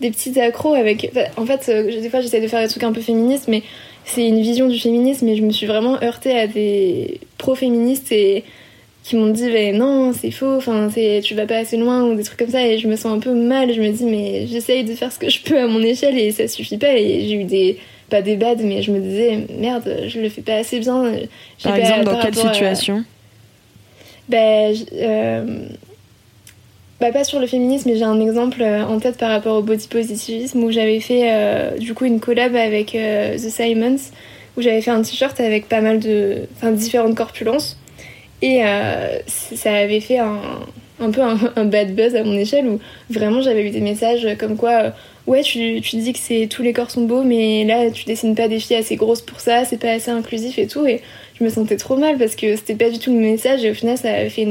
des 0.00 0.10
petites 0.10 0.38
accros 0.38 0.74
avec. 0.74 1.12
En 1.36 1.46
fait, 1.46 1.68
euh, 1.68 2.00
des 2.00 2.08
fois, 2.08 2.20
j'essaie 2.20 2.40
de 2.40 2.48
faire 2.48 2.62
des 2.62 2.68
trucs 2.68 2.84
un 2.84 2.92
peu 2.92 3.00
féministes, 3.00 3.48
mais 3.48 3.62
c'est 4.04 4.26
une 4.26 4.40
vision 4.40 4.68
du 4.68 4.78
féminisme 4.78 5.28
et 5.28 5.36
je 5.36 5.42
me 5.42 5.50
suis 5.50 5.66
vraiment 5.66 6.02
heurtée 6.02 6.36
à 6.36 6.46
des 6.46 7.20
pro-féministes 7.38 8.10
et 8.12 8.44
qui 9.04 9.16
m'ont 9.16 9.30
dit 9.30 9.50
mais 9.50 9.72
non 9.72 10.12
c'est 10.12 10.30
faux 10.30 10.56
enfin 10.56 10.88
tu 11.22 11.34
vas 11.34 11.46
pas 11.46 11.56
assez 11.56 11.76
loin 11.76 12.04
ou 12.04 12.14
des 12.14 12.22
trucs 12.22 12.38
comme 12.38 12.50
ça 12.50 12.64
et 12.64 12.78
je 12.78 12.86
me 12.86 12.96
sens 12.96 13.12
un 13.12 13.18
peu 13.18 13.32
mal. 13.32 13.72
Je 13.72 13.80
me 13.80 13.90
dis 13.90 14.04
mais 14.04 14.46
j'essaye 14.46 14.84
de 14.84 14.94
faire 14.94 15.12
ce 15.12 15.18
que 15.18 15.28
je 15.28 15.40
peux 15.40 15.58
à 15.58 15.66
mon 15.66 15.80
échelle 15.82 16.18
et 16.18 16.30
ça 16.30 16.48
suffit 16.48 16.78
pas. 16.78 16.94
Et 16.96 17.26
j'ai 17.28 17.34
eu 17.34 17.44
des 17.44 17.78
pas 18.10 18.22
des 18.22 18.36
bads 18.36 18.56
mais 18.62 18.82
je 18.82 18.92
me 18.92 19.00
disais 19.00 19.46
merde 19.58 20.04
je 20.06 20.20
le 20.20 20.28
fais 20.28 20.42
pas 20.42 20.54
assez 20.54 20.78
bien. 20.78 21.12
Par 21.62 21.76
exemple 21.76 22.04
dans 22.04 22.20
quelle 22.20 22.34
situation? 22.34 23.04
Ben 24.28 24.74
euh, 24.92 25.66
bah, 27.02 27.10
pas 27.10 27.24
sur 27.24 27.40
le 27.40 27.48
féminisme, 27.48 27.90
mais 27.90 27.96
j'ai 27.96 28.04
un 28.04 28.20
exemple 28.20 28.62
euh, 28.62 28.84
en 28.84 29.00
tête 29.00 29.18
par 29.18 29.28
rapport 29.28 29.56
au 29.56 29.62
body 29.62 29.88
positivisme 29.88 30.62
où 30.62 30.70
j'avais 30.70 31.00
fait 31.00 31.32
euh, 31.32 31.76
du 31.76 31.94
coup 31.94 32.04
une 32.04 32.20
collab 32.20 32.54
avec 32.54 32.94
euh, 32.94 33.34
The 33.34 33.50
Simons 33.50 33.98
où 34.56 34.62
j'avais 34.62 34.80
fait 34.80 34.92
un 34.92 35.02
t-shirt 35.02 35.40
avec 35.40 35.68
pas 35.68 35.80
mal 35.80 35.98
de 35.98 36.46
différentes 36.74 37.16
corpulences. 37.16 37.76
Et 38.40 38.60
ça 39.26 39.72
avait 39.72 40.00
fait 40.00 40.18
un, 40.18 40.40
un 41.00 41.10
peu 41.10 41.22
un, 41.22 41.64
bad 41.64 41.94
buzz 41.94 42.14
à 42.14 42.22
mon 42.22 42.36
échelle 42.36 42.66
où 42.66 42.80
vraiment 43.10 43.40
j'avais 43.40 43.66
eu 43.66 43.70
des 43.70 43.80
messages 43.80 44.26
comme 44.38 44.56
quoi 44.56 44.92
ouais 45.26 45.42
tu, 45.42 45.80
tu 45.80 45.96
dis 45.96 46.12
que 46.12 46.46
tous 46.46 46.62
les 46.62 46.72
corps 46.72 46.90
sont 46.90 47.04
beaux 47.04 47.22
mais 47.22 47.64
là 47.64 47.90
tu 47.92 48.04
dessines 48.04 48.34
pas 48.34 48.48
des 48.48 48.58
filles 48.58 48.78
assez 48.78 48.96
grosses 48.96 49.22
pour 49.22 49.38
ça 49.38 49.64
c'est 49.64 49.78
pas 49.78 49.92
assez 49.92 50.10
inclusif 50.10 50.58
et 50.58 50.66
tout. 50.66 50.84
Et 50.86 51.00
je 51.38 51.44
me 51.44 51.50
sentais 51.50 51.76
trop 51.76 51.96
mal 51.96 52.18
parce 52.18 52.34
que 52.36 52.56
c'était 52.56 52.74
pas 52.74 52.90
du 52.90 52.98
tout 52.98 53.12
le 53.12 53.20
message 53.20 53.64
et 53.64 53.70
au 53.70 53.74
final 53.74 53.96
ça 53.96 54.12
avait 54.12 54.28
fait 54.28 54.46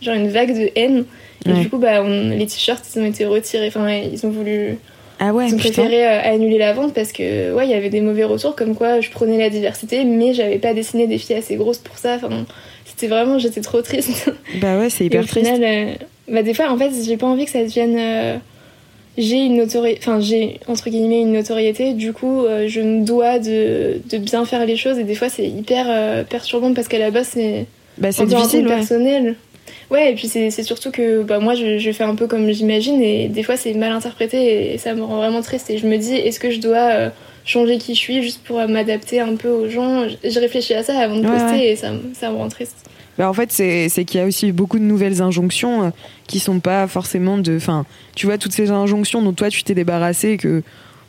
genre 0.00 0.14
une 0.14 0.28
vague 0.28 0.56
de 0.56 0.70
haine 0.74 1.04
Et 1.46 1.52
du 1.52 1.68
coup, 1.68 1.78
bah, 1.78 2.02
les 2.02 2.46
t-shirts, 2.46 2.84
ils 2.94 3.00
ont 3.00 3.06
été 3.06 3.24
retirés. 3.24 3.68
Enfin, 3.68 3.88
ils 3.90 4.26
ont 4.26 4.30
voulu. 4.30 4.78
Ah 5.18 5.32
ouais, 5.32 5.48
ils 5.48 5.54
ont 5.54 5.58
préféré 5.58 6.04
annuler 6.04 6.58
la 6.58 6.72
vente 6.72 6.94
parce 6.94 7.12
que, 7.12 7.52
ouais, 7.54 7.66
il 7.66 7.70
y 7.70 7.74
avait 7.74 7.90
des 7.90 8.00
mauvais 8.00 8.24
retours 8.24 8.56
comme 8.56 8.74
quoi 8.74 9.00
je 9.00 9.10
prenais 9.10 9.38
la 9.38 9.50
diversité, 9.50 10.04
mais 10.04 10.34
j'avais 10.34 10.58
pas 10.58 10.74
dessiné 10.74 11.06
des 11.06 11.18
filles 11.18 11.36
assez 11.36 11.56
grosses 11.56 11.78
pour 11.78 11.96
ça. 11.96 12.16
Enfin, 12.16 12.44
c'était 12.84 13.06
vraiment, 13.06 13.38
j'étais 13.38 13.60
trop 13.60 13.82
triste. 13.82 14.32
Bah 14.60 14.78
ouais, 14.78 14.90
c'est 14.90 15.04
hyper 15.04 15.26
triste. 15.26 15.52
Final, 15.52 15.98
bah, 16.28 16.42
des 16.42 16.54
fois, 16.54 16.70
en 16.70 16.76
fait, 16.76 16.90
j'ai 17.04 17.16
pas 17.16 17.26
envie 17.26 17.44
que 17.44 17.50
ça 17.52 17.62
devienne 17.62 18.40
j'ai 19.18 19.44
une 19.44 19.56
notoriété, 19.56 19.98
enfin 20.00 20.20
j'ai 20.20 20.58
entre 20.68 20.88
guillemets 20.88 21.20
une 21.20 21.32
notoriété, 21.32 21.92
du 21.92 22.12
coup 22.12 22.44
euh, 22.44 22.66
je 22.68 22.80
me 22.80 23.04
dois 23.04 23.38
de, 23.38 24.00
de, 24.10 24.18
bien 24.18 24.44
faire 24.44 24.64
les 24.64 24.76
choses 24.76 24.98
et 24.98 25.04
des 25.04 25.14
fois 25.14 25.28
c'est 25.28 25.46
hyper 25.46 25.86
euh, 25.88 26.24
perturbant 26.24 26.72
parce 26.72 26.88
qu'à 26.88 26.98
la 26.98 27.10
base 27.10 27.28
c'est 27.32 27.66
bah, 27.98 28.10
c'est 28.10 28.24
difficile 28.24 28.66
ouais. 28.66 28.74
personnel. 28.74 29.36
Ouais 29.92 30.10
et 30.10 30.14
puis 30.14 30.26
c'est 30.26 30.50
surtout 30.62 30.90
que 30.90 31.22
bah, 31.22 31.38
moi 31.38 31.54
je, 31.54 31.78
je, 31.78 31.92
fais 31.92 32.04
un 32.04 32.14
peu 32.14 32.26
comme 32.26 32.50
j'imagine 32.50 33.00
et 33.02 33.28
des 33.28 33.42
fois 33.42 33.56
c'est 33.56 33.74
mal 33.74 33.92
interprété 33.92 34.72
et, 34.72 34.78
ça 34.78 34.94
me 34.94 35.02
rend 35.02 35.16
vraiment 35.16 35.42
triste 35.42 35.68
et 35.70 35.76
je 35.76 35.86
me 35.86 35.98
dis 35.98 36.14
est-ce 36.14 36.40
que 36.40 36.50
je 36.50 36.60
dois 36.60 36.90
euh, 36.92 37.10
changer 37.44 37.76
qui 37.76 37.94
je 37.94 38.00
suis 38.00 38.22
juste 38.22 38.42
pour 38.42 38.56
m'adapter 38.68 39.20
un 39.20 39.36
peu 39.36 39.50
aux 39.50 39.68
gens? 39.68 40.08
Je 40.08 40.40
réfléchis 40.40 40.74
à 40.74 40.82
ça 40.82 40.98
avant 40.98 41.16
de 41.16 41.28
poster 41.28 41.70
et 41.70 41.76
ça, 41.76 41.92
ça 42.14 42.30
me 42.30 42.36
rend 42.36 42.48
triste. 42.48 42.88
Bah 43.18 43.28
en 43.28 43.34
fait, 43.34 43.52
c'est 43.52 44.04
qu'il 44.04 44.20
y 44.20 44.22
a 44.22 44.26
aussi 44.26 44.52
beaucoup 44.52 44.78
de 44.78 44.84
nouvelles 44.84 45.20
injonctions 45.20 45.84
euh, 45.84 45.90
qui 46.26 46.38
sont 46.38 46.60
pas 46.60 46.86
forcément 46.86 47.38
de. 47.38 47.56
Enfin, 47.56 47.84
tu 48.14 48.26
vois, 48.26 48.38
toutes 48.38 48.52
ces 48.52 48.70
injonctions 48.70 49.22
dont 49.22 49.32
toi 49.32 49.50
tu 49.50 49.64
t'es 49.64 49.74
débarrassé, 49.74 50.38
que 50.38 50.62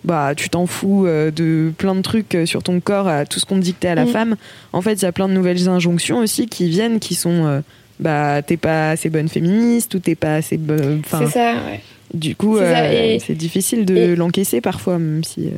bah 0.04 0.36
tu 0.36 0.50
t'en 0.50 0.66
fous 0.66 1.06
euh, 1.06 1.32
de 1.32 1.72
plein 1.78 1.96
de 1.96 2.02
trucs 2.02 2.36
euh, 2.36 2.46
sur 2.46 2.62
ton 2.62 2.82
corps, 2.82 3.08
à 3.08 3.26
tout 3.26 3.40
ce 3.40 3.46
qu'on 3.46 3.58
dictait 3.58 3.88
à 3.88 3.96
la 3.96 4.04
mm. 4.04 4.10
femme. 4.10 4.36
En 4.74 4.82
fait, 4.82 4.96
il 4.96 5.04
y 5.04 5.06
a 5.08 5.14
plein 5.14 5.30
de 5.30 5.34
nouvelles 5.34 5.70
injonctions 5.70 6.18
aussi 6.18 6.48
qui 6.48 6.68
viennent, 6.68 7.00
qui 7.00 7.16
sont 7.16 7.64
bah 8.00 8.42
t'es 8.42 8.58
pas 8.58 8.92
assez 8.92 9.10
bonne 9.10 9.30
féministe 9.30 9.94
ou 9.96 10.00
t'es 10.00 10.16
pas 10.16 10.36
assez 10.36 10.58
bonne. 10.58 11.02
C'est 11.10 11.28
ça, 11.28 11.54
ouais. 11.54 11.80
Du 12.14 12.36
coup, 12.36 12.58
c'est 12.58 13.36
difficile 13.36 13.86
de 13.86 14.14
l'encaisser 14.14 14.62
parfois, 14.62 15.00
même 15.00 15.24
si. 15.24 15.50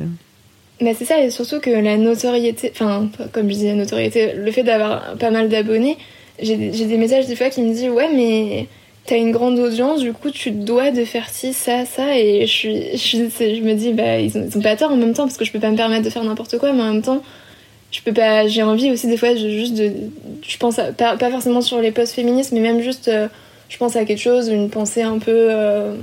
Mais 0.80 0.94
c'est 0.94 1.06
ça, 1.06 1.22
et 1.22 1.30
surtout 1.30 1.60
que 1.60 1.70
la 1.70 1.96
notoriété, 1.96 2.70
enfin, 2.72 3.08
comme 3.32 3.48
je 3.48 3.54
disais, 3.54 3.68
la 3.68 3.76
notoriété, 3.76 4.34
le 4.34 4.50
fait 4.50 4.62
d'avoir 4.62 5.16
pas 5.16 5.30
mal 5.30 5.48
d'abonnés, 5.48 5.96
j'ai 6.40 6.56
des 6.56 6.96
messages 6.96 7.26
des 7.26 7.36
fois 7.36 7.50
qui 7.50 7.62
me 7.62 7.72
disent 7.72 7.88
ouais 7.90 8.08
mais 8.14 8.66
t'as 9.06 9.16
une 9.16 9.32
grande 9.32 9.58
audience 9.58 10.00
du 10.00 10.12
coup 10.12 10.30
tu 10.30 10.52
te 10.52 10.64
dois 10.64 10.90
de 10.90 11.04
faire 11.04 11.28
ci 11.28 11.52
ça 11.52 11.84
ça 11.84 12.18
et 12.18 12.46
je 12.46 12.52
suis 12.52 12.96
je, 12.96 13.54
je 13.56 13.62
me 13.62 13.74
dis 13.74 13.92
bah 13.92 14.18
ils 14.18 14.36
ont, 14.36 14.60
pas 14.60 14.76
tort 14.76 14.92
en 14.92 14.96
même 14.96 15.14
temps 15.14 15.24
parce 15.24 15.36
que 15.36 15.44
je 15.44 15.52
peux 15.52 15.60
pas 15.60 15.70
me 15.70 15.76
permettre 15.76 16.04
de 16.04 16.10
faire 16.10 16.24
n'importe 16.24 16.58
quoi 16.58 16.72
mais 16.72 16.82
en 16.82 16.92
même 16.92 17.02
temps 17.02 17.22
je 17.90 18.00
peux 18.02 18.12
pas 18.12 18.46
j'ai 18.46 18.62
envie 18.62 18.90
aussi 18.90 19.06
des 19.06 19.16
fois 19.16 19.34
juste 19.34 19.74
de 19.74 19.92
je 20.42 20.56
pense 20.58 20.78
à, 20.78 20.92
pas, 20.92 21.30
forcément 21.30 21.60
sur 21.60 21.80
les 21.80 21.92
posts 21.92 22.14
féministes 22.14 22.52
mais 22.52 22.60
même 22.60 22.80
juste 22.80 23.08
euh, 23.08 23.28
je 23.68 23.76
pense 23.78 23.96
à 23.96 24.04
quelque 24.04 24.20
chose 24.20 24.48
une 24.48 24.70
pensée 24.70 25.02
un 25.02 25.18
peu 25.18 25.48
euh, 25.50 25.94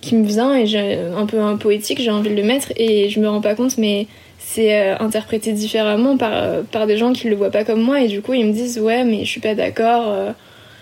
qui 0.00 0.14
me 0.16 0.26
vient 0.26 0.54
et 0.54 0.66
j'ai 0.66 0.98
un 1.16 1.26
peu 1.26 1.40
un 1.40 1.56
poétique 1.56 2.00
j'ai 2.00 2.10
envie 2.10 2.30
de 2.30 2.34
le 2.34 2.42
mettre 2.42 2.72
et 2.76 3.08
je 3.08 3.20
me 3.20 3.28
rends 3.28 3.40
pas 3.40 3.54
compte 3.54 3.78
mais 3.78 4.06
c'est 4.38 4.76
euh, 4.76 4.98
interprété 4.98 5.52
différemment 5.52 6.16
par, 6.16 6.62
par 6.72 6.86
des 6.86 6.96
gens 6.96 7.12
qui 7.12 7.28
le 7.28 7.36
voient 7.36 7.50
pas 7.50 7.64
comme 7.64 7.80
moi 7.80 8.00
et 8.00 8.08
du 8.08 8.22
coup 8.22 8.34
ils 8.34 8.46
me 8.46 8.52
disent 8.52 8.78
ouais 8.78 9.04
mais 9.04 9.24
je 9.24 9.30
suis 9.30 9.40
pas 9.40 9.54
d'accord 9.54 10.14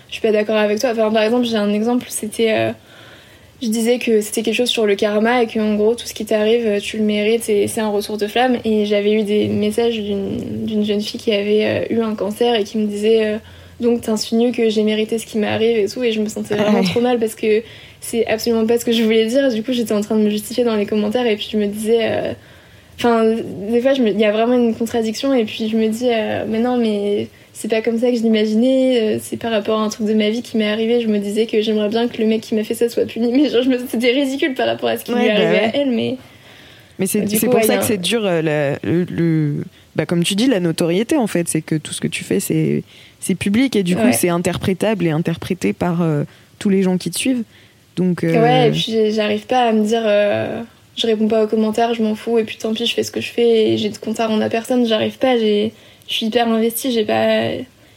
je 0.08 0.14
suis 0.14 0.22
pas 0.22 0.32
d'accord 0.32 0.56
avec 0.56 0.80
toi. 0.80 0.90
Enfin 0.92 1.11
par 1.11 1.22
exemple 1.22 1.44
j'ai 1.44 1.56
un 1.56 1.72
exemple 1.72 2.06
c'était 2.08 2.72
je 3.61 3.68
disais 3.68 3.99
que 3.99 4.21
c'était 4.21 4.42
quelque 4.42 4.55
chose 4.55 4.68
sur 4.68 4.87
le 4.87 4.94
karma 4.94 5.42
et 5.42 5.47
qu'en 5.47 5.75
gros 5.75 5.94
tout 5.94 6.07
ce 6.07 6.14
qui 6.14 6.25
t'arrive 6.25 6.81
tu 6.81 6.99
le 6.99 7.05
mérites 7.05 7.49
et 7.49 7.66
c'est 7.66 7.81
un 7.81 7.88
retour 7.88 8.16
de 8.16 8.27
flamme. 8.27 8.59
Et 8.64 8.87
j'avais 8.87 9.12
eu 9.12 9.23
des 9.23 9.49
messages 9.49 9.99
d'une 9.99 10.85
jeune 10.85 11.01
fille 11.01 11.21
qui 11.21 11.33
avait 11.33 11.88
eu 11.90 12.01
un 12.01 12.14
cancer 12.14 12.55
et 12.55 12.64
qui 12.64 12.79
me 12.79 12.87
disait 12.87 13.40
donc 13.81 14.03
t'insinues 14.03 14.53
que 14.53 14.68
j'ai 14.68 14.83
mérité 14.83 15.18
ce 15.18 15.27
qui 15.27 15.38
m'arrive 15.38 15.77
et 15.77 15.88
tout. 15.88 16.03
Et 16.05 16.12
je 16.12 16.21
me 16.21 16.29
sentais 16.29 16.55
vraiment 16.55 16.83
trop 16.83 17.01
mal 17.01 17.18
parce 17.18 17.35
que 17.35 17.62
c'est 18.01 18.27
absolument 18.27 18.66
pas 18.66 18.79
ce 18.79 18.85
que 18.85 18.92
je 18.92 19.03
voulais 19.03 19.27
dire. 19.27 19.53
Du 19.53 19.62
coup 19.62 19.73
j'étais 19.73 19.92
en 19.92 20.01
train 20.01 20.16
de 20.16 20.23
me 20.23 20.31
justifier 20.31 20.64
dans 20.64 20.77
les 20.77 20.87
commentaires 20.87 21.27
et 21.27 21.37
puis 21.37 21.49
je 21.51 21.59
me 21.59 21.66
disais 21.66 22.37
Enfin, 22.98 23.24
des 23.70 23.80
fois, 23.80 23.92
il 23.92 24.18
y 24.18 24.24
a 24.24 24.32
vraiment 24.32 24.54
une 24.54 24.74
contradiction 24.74 25.32
et 25.32 25.44
puis 25.44 25.68
je 25.68 25.76
me 25.76 25.87
dis, 25.87 26.08
euh, 26.11 26.44
mais 26.48 26.58
non, 26.58 26.76
mais 26.76 27.28
c'est 27.52 27.68
pas 27.68 27.80
comme 27.80 27.96
ça 27.96 28.11
que 28.11 28.16
je 28.16 28.22
l'imaginais, 28.22 29.00
euh, 29.00 29.18
c'est 29.22 29.37
par 29.37 29.52
rapport 29.52 29.78
à 29.78 29.84
un 29.84 29.88
truc 29.88 30.08
de 30.08 30.14
ma 30.14 30.30
vie 30.30 30.42
qui 30.42 30.56
m'est 30.56 30.68
arrivé. 30.68 31.00
Je 31.00 31.06
me 31.06 31.18
disais 31.18 31.46
que 31.46 31.62
j'aimerais 31.62 31.90
bien 31.90 32.08
que 32.08 32.18
le 32.18 32.26
mec 32.26 32.40
qui 32.40 32.56
m'a 32.56 32.64
fait 32.64 32.74
ça 32.74 32.88
soit 32.88 33.06
puni, 33.06 33.30
mais 33.40 33.50
genre, 33.50 33.62
c'était 33.88 34.11
ridicule 34.11 34.54
par 34.54 34.66
rapport 34.66 34.88
à 34.88 34.98
ce 34.98 35.04
qui 35.04 35.12
lui 35.12 35.24
est 35.24 35.28
bah 35.28 35.34
arrivé 35.34 35.58
à 35.58 35.76
elle, 35.76 35.90
mais. 35.90 36.16
Mais 36.98 37.06
c'est 37.06 37.22
pour 37.46 37.62
ça 37.62 37.76
que 37.76 37.84
c'est 37.84 37.98
dur, 37.98 38.22
euh, 38.24 38.74
le, 38.82 39.62
bah, 39.94 40.04
comme 40.04 40.24
tu 40.24 40.34
dis, 40.34 40.48
la 40.48 40.58
notoriété 40.58 41.16
en 41.16 41.28
fait, 41.28 41.46
c'est 41.46 41.62
que 41.62 41.76
tout 41.76 41.92
ce 41.92 42.00
que 42.00 42.08
tu 42.08 42.24
fais, 42.24 42.40
c'est 42.40 43.34
public 43.37 43.76
et 43.76 43.84
du 43.84 43.94
coup, 43.94 44.11
c'est 44.11 44.30
interprétable 44.30 45.06
et 45.06 45.11
interprété 45.11 45.72
par 45.72 46.04
tous 46.58 46.68
les 46.68 46.82
gens 46.82 46.98
qui 46.98 47.12
te 47.12 47.16
suivent. 47.16 47.44
Donc, 47.94 48.22
Ouais, 48.24 48.68
et 48.68 48.70
puis 48.72 49.12
j'arrive 49.12 49.46
pas 49.46 49.68
à 49.68 49.72
me 49.72 49.84
dire 49.84 50.02
je 50.98 51.06
réponds 51.06 51.28
pas 51.28 51.44
aux 51.44 51.46
commentaires, 51.46 51.94
je 51.94 52.02
m'en 52.02 52.14
fous, 52.14 52.38
et 52.38 52.44
puis 52.44 52.56
tant 52.56 52.74
pis, 52.74 52.87
je 52.87 52.94
fais 52.94 53.02
ce 53.02 53.11
que 53.11 53.20
je 53.20 53.30
fais, 53.30 53.70
et 53.70 53.78
j'ai 53.78 53.88
de 53.88 53.96
compte 53.96 54.20
à 54.20 54.26
rendre 54.26 54.42
à 54.42 54.48
personne, 54.48 54.87
j'arrive 54.87 55.18
pas, 55.18 55.38
je 55.38 55.70
suis 56.06 56.26
hyper 56.26 56.48
investie, 56.48 56.92
j'ai 56.92 57.04
pas. 57.04 57.50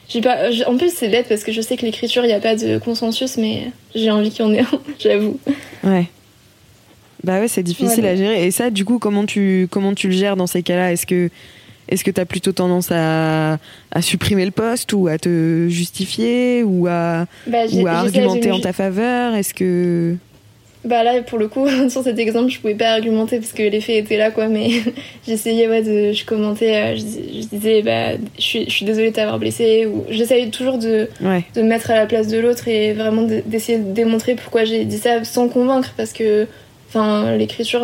J'ai 0.10 0.20
pas... 0.20 0.50
En 0.68 0.76
plus, 0.76 0.94
c'est 0.94 1.08
bête 1.08 1.28
parce 1.30 1.46
que 1.46 1.54
je 1.54 1.62
sais 1.62 1.78
que 1.78 1.86
l'écriture, 1.86 2.26
il 2.26 2.28
n'y 2.28 2.34
a 2.34 2.42
pas 2.42 2.56
de 2.58 2.78
consensus, 2.80 3.38
mais 3.38 3.72
j'ai 3.96 4.12
envie 4.12 4.30
qu'il 4.30 4.46
y 4.46 4.48
en 4.48 4.54
ait 4.54 4.60
un, 4.60 4.82
j'avoue. 5.00 5.40
Ouais. 5.86 6.08
Bah 7.24 7.40
ouais, 7.40 7.48
c'est 7.48 7.64
difficile 7.64 8.06
à 8.06 8.16
gérer. 8.16 8.46
Et 8.46 8.52
ça, 8.52 8.70
du 8.72 8.84
coup, 8.84 9.00
comment 9.00 9.26
tu, 9.26 9.68
comment 9.72 9.94
tu 9.94 10.08
le 10.08 10.14
gères 10.14 10.36
dans 10.36 10.48
ces 10.48 10.64
cas-là? 10.64 10.92
Est-ce 10.92 11.06
que 11.06 11.30
est-ce 11.88 12.04
que 12.04 12.12
tu 12.12 12.22
as 12.22 12.26
plutôt 12.26 12.52
tendance 12.52 12.90
à, 12.92 13.58
à, 13.92 14.02
supprimer 14.02 14.46
le 14.46 14.52
poste 14.52 14.94
ou 14.94 15.08
à 15.08 15.18
te 15.18 15.68
justifier 15.70 16.64
ou 16.64 16.88
à, 16.88 17.26
bah, 17.48 17.66
ou 17.74 17.88
à 17.88 17.92
argumenter 17.92 18.52
en 18.52 18.60
ta 18.60 18.74
faveur? 18.74 19.36
Est-ce 19.36 19.54
que 19.54 20.16
bah 20.84 21.04
là, 21.04 21.22
pour 21.22 21.38
le 21.38 21.48
coup, 21.48 21.68
sur 21.90 22.04
cet 22.04 22.18
exemple, 22.18 22.50
je 22.50 22.60
pouvais 22.60 22.76
pas 22.76 22.94
argumenter 22.94 23.38
parce 23.38 23.54
que 23.54 23.64
les 23.64 23.82
faits 23.82 24.04
étaient 24.06 24.18
là, 24.18 24.32
quoi. 24.32 24.48
Mais 24.48 24.70
j'essayais, 25.28 25.68
ouais, 25.68 25.84
de, 25.84 26.12
je 26.12 26.26
commentais, 26.26 26.76
euh, 26.76 26.96
je, 26.96 27.48
disais, 27.48 27.82
bah, 27.84 28.18
je 28.38 28.42
suis, 28.42 28.66
je 28.66 28.72
suis 28.72 28.86
désolée 28.86 29.12
de 29.12 29.16
t'avoir 29.16 29.38
blessé. 29.38 29.86
Ou 29.86 30.06
j'essayais 30.10 30.50
toujours 30.50 30.78
de, 30.80 31.08
de 31.56 31.62
me 31.62 31.68
mettre 31.68 31.92
à 31.92 31.96
la 31.96 32.06
place 32.08 32.28
de 32.28 32.40
l'autre 32.40 32.68
et 32.68 32.94
vraiment 32.94 33.24
d'essayer 33.24 33.78
de 33.78 33.92
démontrer 33.92 34.36
pourquoi 34.36 34.66
j'ai 34.66 34.86
dit 34.86 34.98
ça 34.98 35.24
sans 35.24 35.50
convaincre 35.50 35.94
parce 35.96 36.14
que, 36.14 36.48
enfin, 36.90 37.36
l'écriture, 37.38 37.84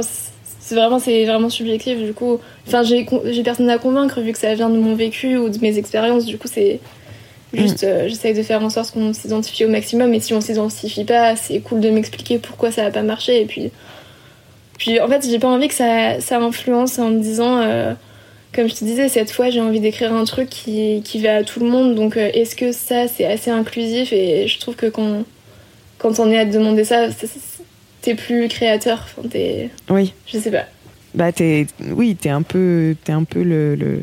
c'est 0.59 0.75
vraiment, 0.75 0.99
c'est 0.99 1.25
vraiment 1.25 1.49
subjectif. 1.49 1.99
Du 1.99 2.13
coup, 2.13 2.39
enfin, 2.67 2.81
j'ai 2.83 3.43
personne 3.43 3.69
à 3.69 3.77
convaincre 3.77 4.21
vu 4.21 4.31
que 4.31 4.39
ça 4.39 4.55
vient 4.55 4.69
de 4.69 4.77
mon 4.77 4.95
vécu 4.95 5.37
ou 5.37 5.49
de 5.49 5.59
mes 5.59 5.77
expériences. 5.77 6.25
Du 6.25 6.39
coup, 6.39 6.47
c'est 6.51 6.79
Juste, 7.53 7.83
mm. 7.83 7.87
euh, 7.87 8.07
j'essaye 8.09 8.33
de 8.33 8.43
faire 8.43 8.61
en 8.61 8.69
sorte 8.69 8.91
qu'on 8.91 9.13
s'identifie 9.13 9.65
au 9.65 9.69
maximum. 9.69 10.13
Et 10.13 10.19
si 10.19 10.33
on 10.33 10.41
s'identifie 10.41 11.05
pas, 11.05 11.35
c'est 11.35 11.59
cool 11.59 11.79
de 11.79 11.89
m'expliquer 11.89 12.39
pourquoi 12.39 12.71
ça 12.71 12.85
a 12.85 12.91
pas 12.91 13.03
marché. 13.03 13.41
Et 13.41 13.45
puis, 13.45 13.71
puis 14.77 14.99
en 14.99 15.07
fait, 15.07 15.25
j'ai 15.29 15.39
pas 15.39 15.47
envie 15.47 15.67
que 15.67 15.73
ça, 15.73 16.19
ça 16.19 16.39
influence 16.39 16.99
en 16.99 17.09
me 17.09 17.21
disant, 17.21 17.61
euh, 17.61 17.93
comme 18.53 18.67
je 18.67 18.75
te 18.75 18.83
disais, 18.83 19.07
cette 19.07 19.31
fois, 19.31 19.49
j'ai 19.49 19.61
envie 19.61 19.79
d'écrire 19.79 20.13
un 20.13 20.25
truc 20.25 20.49
qui, 20.49 21.01
qui 21.05 21.21
va 21.21 21.37
à 21.37 21.43
tout 21.43 21.59
le 21.59 21.67
monde. 21.67 21.95
Donc, 21.95 22.17
euh, 22.17 22.29
est-ce 22.33 22.55
que 22.55 22.71
ça, 22.71 23.07
c'est 23.07 23.25
assez 23.25 23.51
inclusif? 23.51 24.11
Et 24.11 24.47
je 24.47 24.59
trouve 24.59 24.75
que 24.75 24.87
quand, 24.87 25.23
quand 25.99 26.19
on 26.19 26.29
est 26.29 26.37
à 26.37 26.45
te 26.45 26.51
demander 26.51 26.83
ça, 26.83 27.07
t'es 28.01 28.15
plus 28.15 28.47
créateur. 28.49 29.05
Enfin, 29.05 29.27
es... 29.33 29.69
Oui. 29.89 30.13
Je 30.27 30.37
sais 30.37 30.51
pas. 30.51 30.65
Bah, 31.15 31.29
es, 31.39 31.65
oui, 31.91 32.15
t'es 32.15 32.29
un 32.29 32.41
peu, 32.41 32.95
es 33.07 33.11
un 33.11 33.23
peu 33.23 33.41
le... 33.41 33.75
le 33.75 34.01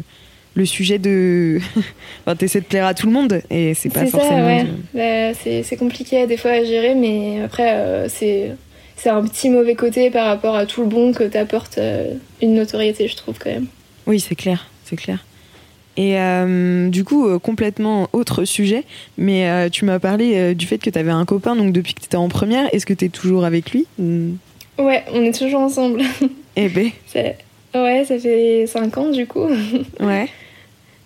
le 0.54 0.66
sujet 0.66 0.98
de. 0.98 1.58
enfin, 2.26 2.36
t'essaies 2.36 2.60
de 2.60 2.66
plaire 2.66 2.86
à 2.86 2.94
tout 2.94 3.06
le 3.06 3.12
monde 3.12 3.42
et 3.50 3.74
c'est 3.74 3.90
pas 3.90 4.06
forcément. 4.06 4.36
Ça, 4.36 4.46
ouais. 4.46 4.66
Bah, 4.94 5.62
c'est 5.64 5.76
compliqué 5.76 6.26
des 6.26 6.36
fois 6.36 6.52
à 6.52 6.64
gérer, 6.64 6.94
mais 6.94 7.42
après, 7.42 7.74
euh, 7.74 8.08
c'est 8.08 8.52
c'est 8.96 9.10
un 9.10 9.22
petit 9.24 9.50
mauvais 9.50 9.74
côté 9.74 10.10
par 10.10 10.26
rapport 10.26 10.54
à 10.54 10.66
tout 10.66 10.82
le 10.82 10.86
bon 10.86 11.12
que 11.12 11.24
t'apporte 11.24 11.78
euh, 11.78 12.14
une 12.40 12.54
notoriété, 12.54 13.08
je 13.08 13.16
trouve 13.16 13.38
quand 13.38 13.50
même. 13.50 13.66
Oui, 14.06 14.20
c'est 14.20 14.36
clair, 14.36 14.70
c'est 14.84 14.96
clair. 14.96 15.24
Et 15.96 16.18
euh, 16.18 16.88
du 16.88 17.04
coup, 17.04 17.38
complètement 17.38 18.08
autre 18.12 18.44
sujet, 18.44 18.82
mais 19.16 19.70
tu 19.70 19.84
m'as 19.84 20.00
parlé 20.00 20.52
du 20.56 20.66
fait 20.66 20.78
que 20.78 20.90
tu 20.90 20.98
avais 20.98 21.12
un 21.12 21.24
copain 21.24 21.54
donc 21.54 21.72
depuis 21.72 21.94
que 21.94 22.00
tu 22.00 22.06
étais 22.06 22.16
en 22.16 22.28
première. 22.28 22.72
Est-ce 22.74 22.84
que 22.84 22.94
tu 22.94 23.04
es 23.04 23.08
toujours 23.10 23.44
avec 23.44 23.70
lui 23.70 23.86
Ouais, 23.98 25.04
on 25.12 25.22
est 25.22 25.38
toujours 25.38 25.60
ensemble. 25.60 26.02
Eh 26.56 26.68
ben. 26.68 26.90
Ouais, 27.74 28.04
ça 28.04 28.16
fait 28.20 28.66
5 28.68 28.98
ans 28.98 29.10
du 29.10 29.26
coup. 29.26 29.48
Ouais. 29.98 30.28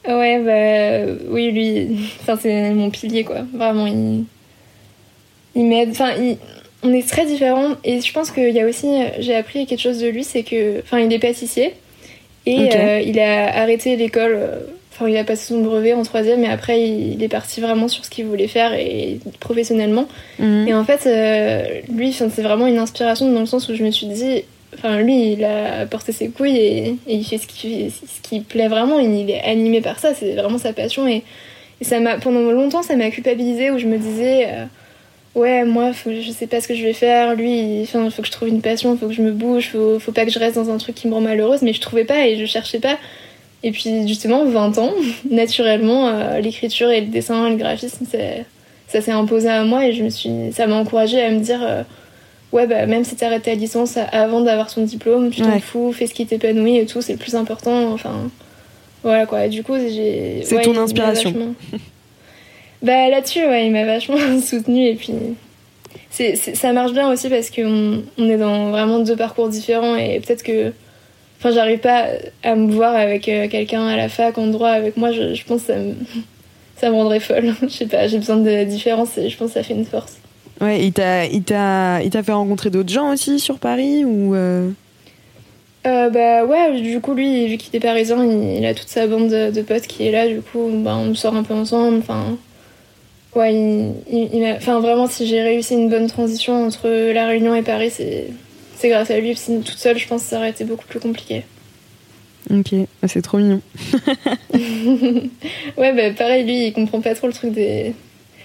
Ouais, 0.08 0.38
bah 0.40 1.12
oui, 1.28 1.50
lui, 1.50 2.10
c'est 2.40 2.70
mon 2.70 2.90
pilier 2.90 3.24
quoi. 3.24 3.42
Vraiment, 3.54 3.86
il, 3.86 4.24
il 5.54 5.66
m'aide. 5.66 5.90
Enfin, 5.90 6.14
on 6.82 6.92
est 6.92 7.08
très 7.08 7.26
différents 7.26 7.74
et 7.84 8.00
je 8.00 8.12
pense 8.12 8.30
qu'il 8.30 8.50
y 8.50 8.60
a 8.60 8.66
aussi, 8.66 8.86
j'ai 9.18 9.34
appris 9.34 9.66
quelque 9.66 9.80
chose 9.80 9.98
de 9.98 10.08
lui, 10.08 10.24
c'est 10.24 10.42
que, 10.42 10.80
enfin, 10.80 11.00
il 11.00 11.12
est 11.12 11.18
pâtissier 11.18 11.74
et 12.46 12.74
euh, 12.74 13.00
il 13.00 13.18
a 13.18 13.58
arrêté 13.58 13.96
l'école. 13.96 14.34
Euh, 14.34 14.60
enfin, 14.92 15.08
il 15.08 15.16
a 15.16 15.24
passé 15.24 15.46
son 15.46 15.60
brevet 15.60 15.92
en 15.92 16.02
troisième 16.02 16.44
et 16.44 16.48
après 16.48 16.82
il 16.82 17.22
est 17.22 17.28
parti 17.28 17.60
vraiment 17.60 17.88
sur 17.88 18.04
ce 18.04 18.10
qu'il 18.10 18.26
voulait 18.26 18.48
faire 18.48 18.72
et 18.72 19.20
professionnellement. 19.40 20.08
Mhm. 20.38 20.68
Et 20.68 20.74
en 20.74 20.84
fait, 20.84 21.06
euh, 21.06 21.80
lui, 21.94 22.12
c'est 22.12 22.42
vraiment 22.42 22.66
une 22.66 22.78
inspiration 22.78 23.30
dans 23.30 23.40
le 23.40 23.46
sens 23.46 23.68
où 23.68 23.74
je 23.74 23.84
me 23.84 23.90
suis 23.90 24.06
dit, 24.06 24.44
Enfin, 24.74 25.00
lui, 25.00 25.32
il 25.32 25.44
a 25.44 25.86
porté 25.86 26.12
ses 26.12 26.28
couilles 26.28 26.56
et, 26.56 26.96
il 27.06 27.24
fait 27.24 27.38
ce 27.38 27.46
qui, 27.46 28.40
plaît 28.40 28.68
vraiment. 28.68 28.98
Il, 28.98 29.30
est 29.30 29.42
animé 29.42 29.80
par 29.80 29.98
ça, 29.98 30.14
c'est 30.14 30.34
vraiment 30.34 30.58
sa 30.58 30.72
passion. 30.72 31.06
Et, 31.08 31.22
ça 31.80 32.00
m'a, 32.00 32.18
pendant 32.18 32.40
longtemps, 32.50 32.82
ça 32.82 32.96
m'a 32.96 33.10
culpabilisé 33.10 33.70
où 33.70 33.78
je 33.78 33.86
me 33.86 33.98
disais, 33.98 34.48
euh, 34.48 34.64
ouais, 35.36 35.64
moi, 35.64 35.92
faut, 35.92 36.10
je 36.10 36.30
sais 36.30 36.46
pas 36.46 36.60
ce 36.60 36.68
que 36.68 36.74
je 36.74 36.82
vais 36.82 36.92
faire. 36.92 37.34
Lui, 37.34 37.82
il 37.82 37.86
faut 37.86 38.10
que 38.20 38.26
je 38.26 38.32
trouve 38.32 38.48
une 38.48 38.60
passion, 38.60 38.96
faut 38.96 39.06
que 39.06 39.14
je 39.14 39.22
me 39.22 39.32
bouge, 39.32 39.70
faut, 39.70 39.98
faut 39.98 40.12
pas 40.12 40.24
que 40.24 40.30
je 40.30 40.38
reste 40.38 40.56
dans 40.56 40.70
un 40.70 40.78
truc 40.78 40.96
qui 40.96 41.08
me 41.08 41.14
rend 41.14 41.20
malheureuse. 41.20 41.62
Mais 41.62 41.72
je 41.72 41.80
trouvais 41.80 42.04
pas 42.04 42.26
et 42.26 42.36
je 42.36 42.46
cherchais 42.46 42.80
pas. 42.80 42.98
Et 43.62 43.70
puis, 43.70 44.06
justement, 44.06 44.44
20 44.44 44.78
ans, 44.78 44.92
naturellement, 45.30 46.08
euh, 46.08 46.40
l'écriture 46.40 46.90
et 46.90 47.00
le 47.00 47.06
dessin 47.06 47.48
le 47.48 47.56
graphisme, 47.56 48.06
ça 48.86 49.00
s'est 49.00 49.12
imposé 49.12 49.48
à 49.48 49.64
moi 49.64 49.86
et 49.86 49.92
je 49.92 50.02
me 50.02 50.10
suis, 50.10 50.30
ça 50.52 50.66
m'a 50.66 50.76
encouragée 50.76 51.22
à 51.22 51.30
me 51.30 51.40
dire. 51.40 51.60
Euh, 51.62 51.82
ouais, 52.52 52.66
bah, 52.66 52.86
même 52.86 53.04
si 53.04 53.16
t'arrêtes 53.16 53.44
ta 53.44 53.54
licence 53.54 53.98
avant 54.12 54.40
d'avoir 54.40 54.70
son 54.70 54.82
diplôme, 54.82 55.30
tu 55.30 55.42
t'en 55.42 55.58
fous, 55.60 55.92
fais 55.92 56.06
ce 56.06 56.14
qui 56.14 56.26
t'épanouit 56.26 56.76
et 56.76 56.86
tout, 56.86 57.02
c'est 57.02 57.12
le 57.12 57.18
plus 57.18 57.34
important. 57.34 57.92
Enfin, 57.92 58.30
voilà 59.02 59.26
quoi. 59.26 59.46
Et 59.46 59.48
du 59.48 59.62
coup, 59.62 59.76
j'ai. 59.76 60.42
C'est 60.44 60.60
ton 60.62 60.76
inspiration. 60.76 61.54
Bah 62.80 63.08
là-dessus, 63.08 63.40
ouais, 63.40 63.66
il 63.66 63.72
m'a 63.72 63.84
vachement 63.84 64.18
soutenu 64.40 64.86
et 64.86 64.94
puis 64.94 65.12
c'est, 66.10 66.36
ça 66.36 66.72
marche 66.72 66.92
bien 66.92 67.10
aussi 67.10 67.28
parce 67.28 67.50
qu'on 67.50 68.02
on 68.16 68.30
est 68.30 68.36
dans 68.36 68.70
vraiment 68.70 69.00
deux 69.00 69.16
parcours 69.16 69.48
différents 69.48 69.96
et 69.96 70.20
peut-être 70.20 70.42
que. 70.42 70.72
Enfin, 71.40 71.52
j'arrive 71.52 71.78
pas 71.78 72.06
à 72.42 72.56
me 72.56 72.70
voir 72.70 72.96
avec 72.96 73.28
euh, 73.28 73.48
quelqu'un 73.48 73.86
à 73.86 73.96
la 73.96 74.08
fac 74.08 74.38
en 74.38 74.48
droit 74.48 74.70
avec 74.70 74.96
moi, 74.96 75.12
je, 75.12 75.34
je 75.34 75.44
pense 75.44 75.62
que 75.62 75.66
ça 75.68 75.76
me, 75.76 75.94
ça 76.76 76.90
me 76.90 76.94
rendrait 76.94 77.20
folle. 77.20 77.54
je 77.62 77.68
sais 77.68 77.86
pas, 77.86 78.06
j'ai 78.06 78.18
besoin 78.18 78.36
de 78.36 78.64
différence 78.64 79.18
et 79.18 79.28
je 79.28 79.36
pense 79.36 79.48
que 79.48 79.54
ça 79.54 79.62
fait 79.62 79.74
une 79.74 79.84
force. 79.84 80.18
Ouais, 80.60 80.84
il 80.84 80.92
t'a, 80.92 81.26
il 81.26 81.42
t'a, 81.42 82.02
il 82.02 82.10
t'a 82.10 82.22
fait 82.22 82.32
rencontrer 82.32 82.70
d'autres 82.70 82.92
gens 82.92 83.12
aussi 83.12 83.38
sur 83.38 83.58
Paris 83.58 84.04
ou 84.04 84.34
euh... 84.34 84.70
Euh, 85.86 86.10
bah 86.10 86.44
ouais, 86.44 86.80
du 86.80 87.00
coup, 87.00 87.14
lui, 87.14 87.46
vu 87.46 87.56
qu'il 87.56 87.74
est 87.74 87.80
parisien, 87.80 88.24
il, 88.24 88.66
a 88.66 88.74
toute 88.74 88.88
sa 88.88 89.06
bande 89.06 89.28
de, 89.28 89.62
potes 89.62 89.86
qui 89.86 90.06
est 90.06 90.12
là, 90.12 90.28
du 90.28 90.42
coup, 90.42 90.68
bah, 90.82 90.96
on 90.96 91.14
sort 91.14 91.34
un 91.36 91.44
peu 91.44 91.54
ensemble, 91.54 91.98
enfin, 91.98 92.36
Ouais, 93.34 93.54
il, 94.10 94.54
enfin, 94.56 94.80
vraiment, 94.80 95.06
si 95.06 95.26
j'ai 95.26 95.42
réussi 95.42 95.74
une 95.74 95.88
bonne 95.88 96.08
transition 96.08 96.66
entre 96.66 96.88
La 97.12 97.26
Réunion 97.26 97.54
et 97.54 97.62
Paris, 97.62 97.90
c'est, 97.90 98.28
c'est 98.76 98.88
grâce 98.88 99.10
à 99.10 99.20
lui. 99.20 99.36
Sinon, 99.36 99.60
toute 99.60 99.78
seule, 99.78 99.98
je 99.98 100.08
pense 100.08 100.22
que 100.22 100.28
ça 100.28 100.38
aurait 100.38 100.50
été 100.50 100.64
beaucoup 100.64 100.86
plus 100.86 100.98
compliqué. 100.98 101.44
Ok, 102.50 102.74
ah, 103.02 103.08
c'est 103.08 103.20
trop 103.20 103.38
mignon. 103.38 103.60
ouais, 104.54 105.92
bah 105.92 106.10
pareil, 106.16 106.44
lui, 106.44 106.68
il 106.68 106.72
comprend 106.72 107.00
pas 107.00 107.14
trop 107.14 107.26
le 107.26 107.32
truc 107.34 107.52
des. 107.52 107.94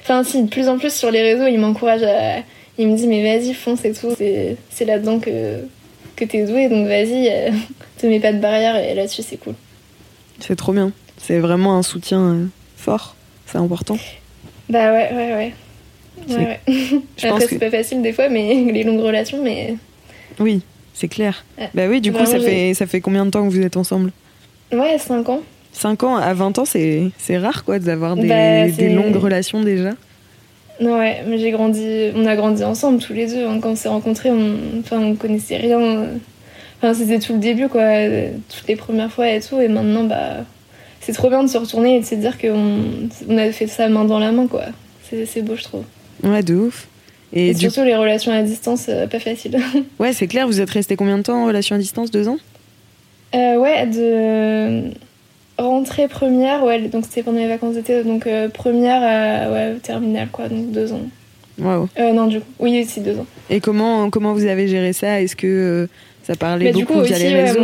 Enfin, 0.04 0.24
si, 0.24 0.44
de 0.44 0.50
plus 0.50 0.68
en 0.68 0.78
plus 0.78 0.94
sur 0.94 1.12
les 1.12 1.22
réseaux, 1.22 1.48
il 1.48 1.58
m'encourage 1.60 2.04
à. 2.04 2.44
Il 2.78 2.90
me 2.90 2.98
dit, 2.98 3.08
mais 3.08 3.24
vas-y, 3.24 3.54
fonce 3.54 3.86
et 3.86 3.94
tout. 3.94 4.14
C'est, 4.18 4.86
là-dedans 4.86 5.20
que, 5.20 5.60
que 6.16 6.26
t'es 6.26 6.44
doué, 6.44 6.68
donc 6.70 6.88
vas-y, 6.88 7.30
euh, 7.30 7.52
te 7.98 8.08
mets 8.08 8.20
pas 8.20 8.34
de 8.34 8.40
barrière 8.40 8.76
et 8.76 8.96
là-dessus, 8.96 9.22
c'est 9.22 9.38
cool. 9.38 9.54
C'est 10.40 10.56
trop 10.56 10.74
bien. 10.74 10.92
C'est 11.18 11.40
vraiment 11.40 11.78
un 11.78 11.84
soutien 11.84 12.20
euh, 12.20 12.46
fort. 12.76 13.16
C'est 13.46 13.60
important. 13.60 13.98
Bah 14.70 14.92
ouais, 14.92 15.10
ouais, 15.14 15.34
ouais. 15.36 15.54
ouais, 16.30 16.60
ouais. 16.68 17.02
Après, 17.24 17.48
c'est 17.48 17.60
pas 17.60 17.70
facile 17.70 18.02
des 18.02 18.12
fois, 18.12 18.28
mais 18.28 18.56
les 18.74 18.84
longues 18.84 19.02
relations, 19.02 19.42
mais. 19.42 19.76
Oui, 20.40 20.64
c'est 20.94 21.08
clair. 21.08 21.46
bah 21.74 21.88
oui, 21.88 22.02
du 22.02 22.12
coup, 22.12 22.26
ça 22.26 22.40
fait, 22.40 22.74
ça 22.74 22.88
fait 22.88 23.00
combien 23.00 23.26
de 23.26 23.32
temps 23.32 23.48
que 23.48 23.54
vous 23.54 23.62
êtes 23.62 23.78
ensemble? 23.78 24.12
Ouais, 24.74 24.98
5 24.98 25.30
ans. 25.30 25.42
5 25.74 26.04
ans, 26.04 26.16
à 26.16 26.34
20 26.34 26.60
ans, 26.60 26.66
c'est 26.66 27.38
rare 27.38 27.66
quoi 27.66 27.80
d'avoir 27.80 28.16
des, 28.16 28.28
bah, 28.28 28.68
des, 28.70 28.90
longues 28.90 29.16
relations 29.16 29.62
déjà. 29.62 29.92
Ouais, 30.80 31.24
mais 31.28 31.38
j'ai 31.38 31.52
grandi, 31.52 32.12
on 32.16 32.26
a 32.26 32.36
grandi 32.36 32.64
ensemble 32.64 33.00
tous 33.00 33.14
les 33.14 33.28
deux. 33.28 33.46
Hein. 33.46 33.60
Quand 33.62 33.72
on 33.72 33.76
s'est 33.76 33.90
rencontrés, 33.90 34.32
on, 34.32 34.56
enfin, 34.80 35.00
on 35.00 35.16
connaissait 35.16 35.58
rien. 35.58 36.06
Enfin, 36.78 36.94
c'était 36.94 37.20
tout 37.20 37.34
le 37.34 37.40
début 37.40 37.70
quoi, 37.70 37.84
toutes 38.50 38.68
les 38.68 38.76
premières 38.76 39.12
fois 39.12 39.30
et 39.30 39.40
tout. 39.40 39.60
Et 39.60 39.68
maintenant, 39.68 40.04
bah, 40.04 40.46
c'est 41.02 41.14
trop 41.14 41.30
bien 41.30 41.44
de 41.44 41.50
se 41.50 41.58
retourner 41.58 41.98
et 41.98 42.00
de 42.00 42.06
se 42.06 42.16
dire 42.16 42.38
qu'on 42.40 42.84
on 43.28 43.38
a 43.38 43.52
fait 43.52 43.68
ça 43.68 43.90
main 43.90 44.06
dans 44.06 44.20
la 44.20 44.32
main, 44.32 44.48
quoi. 44.48 44.64
C'est 45.26 45.42
beau, 45.44 45.56
je 45.56 45.64
trouve. 45.64 45.84
Ouais, 46.24 46.42
de 46.42 46.56
ouf. 46.56 46.88
Et, 47.34 47.54
surtout 47.54 47.84
les 47.84 47.96
relations 47.96 48.32
à 48.32 48.42
distance, 48.42 48.86
euh, 48.90 49.08
pas 49.08 49.20
facile. 49.20 49.60
ouais, 50.00 50.14
c'est 50.14 50.28
clair, 50.28 50.48
vous 50.48 50.62
êtes 50.62 50.70
resté 50.70 50.96
combien 50.96 51.18
de 51.18 51.24
temps 51.24 51.44
en 51.44 51.46
relation 51.46 51.76
à 51.76 51.80
distance? 51.80 52.12
Deux 52.12 52.28
ans? 52.28 52.38
Euh, 53.36 53.58
Ouais, 53.58 53.88
de 53.88 54.92
rentrée 55.64 56.08
première, 56.08 56.64
ouais, 56.64 56.80
donc 56.82 57.06
c'était 57.06 57.24
pendant 57.24 57.40
les 57.40 57.48
vacances 57.48 57.76
d'été, 57.76 58.04
donc 58.04 58.28
euh, 58.28 58.50
première 58.50 59.02
à 59.02 59.52
ouais, 59.52 59.76
terminale, 59.82 60.30
quoi, 60.32 60.48
donc 60.48 60.72
deux 60.72 60.94
ans. 60.94 61.02
Waouh. 61.60 61.88
non, 61.98 62.28
du 62.28 62.40
coup, 62.40 62.46
oui, 62.60 62.84
aussi 62.84 63.02
deux 63.02 63.18
ans. 63.18 63.28
Et 63.50 63.60
comment, 63.60 64.10
comment 64.10 64.34
vous 64.34 64.46
avez 64.46 64.68
géré 64.68 64.94
ça? 64.94 65.22
Est-ce 65.22 65.36
que 65.36 65.88
ça 66.24 66.36
parlait 66.36 66.72
beaucoup 66.72 67.02
via 67.02 67.20
les 67.20 67.44
réseaux 67.44 67.60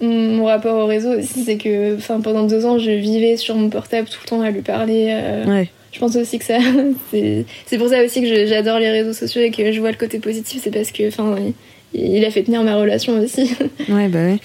mon, 0.00 0.44
rapport 0.46 0.76
au 0.78 0.86
réseau 0.86 1.16
aussi, 1.16 1.44
c'est 1.44 1.56
que 1.56 1.96
pendant 2.20 2.42
deux 2.44 2.66
ans, 2.66 2.76
je 2.76 2.90
vivais 2.90 3.36
sur 3.36 3.54
mon 3.54 3.70
portable 3.70 4.08
tout 4.08 4.18
le 4.24 4.28
temps 4.28 4.40
à 4.40 4.50
lui 4.50 4.62
parler. 4.62 5.10
Euh, 5.10 5.64
je 5.92 6.00
pense 6.00 6.16
aussi 6.16 6.40
que 6.40 6.44
ça. 6.44 6.58
c'est 7.12 7.78
pour 7.78 7.88
ça 7.88 8.02
aussi 8.02 8.20
que 8.20 8.46
j'adore 8.46 8.80
les 8.80 8.90
réseaux 8.90 9.12
sociaux 9.12 9.42
et 9.42 9.52
que 9.52 9.70
je 9.70 9.78
vois 9.78 9.92
le 9.92 9.96
côté 9.96 10.18
positif. 10.18 10.60
C'est 10.64 10.72
parce 10.72 10.90
que 10.90 11.04
il, 11.04 11.54
il, 11.94 12.24
a 12.24 12.30
fait 12.32 12.42
tenir 12.42 12.64
ma 12.64 12.74
relation 12.74 13.12
aussi. 13.20 13.54
Ouais, 13.88 14.08
bah 14.08 14.24
ouais. 14.24 14.38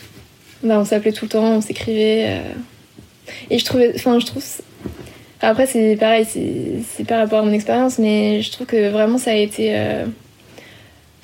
Bah, 0.63 0.79
on 0.79 0.85
s'appelait 0.85 1.11
tout 1.11 1.25
le 1.25 1.29
temps, 1.29 1.57
on 1.57 1.61
s'écrivait. 1.61 2.25
Euh. 2.27 2.41
Et 3.49 3.59
je 3.59 3.65
trouvais. 3.65 3.93
Enfin, 3.95 4.19
je 4.19 4.25
trouve. 4.25 4.43
Après, 5.41 5.67
c'est 5.67 5.95
pareil, 5.97 6.25
c'est 6.25 7.03
par 7.05 7.19
rapport 7.19 7.39
à 7.39 7.43
mon 7.43 7.53
expérience, 7.53 7.99
mais 7.99 8.41
je 8.41 8.51
trouve 8.51 8.65
que 8.65 8.89
vraiment 8.89 9.17
ça 9.17 9.31
a 9.31 9.35
été. 9.35 9.77
Euh, 9.77 10.05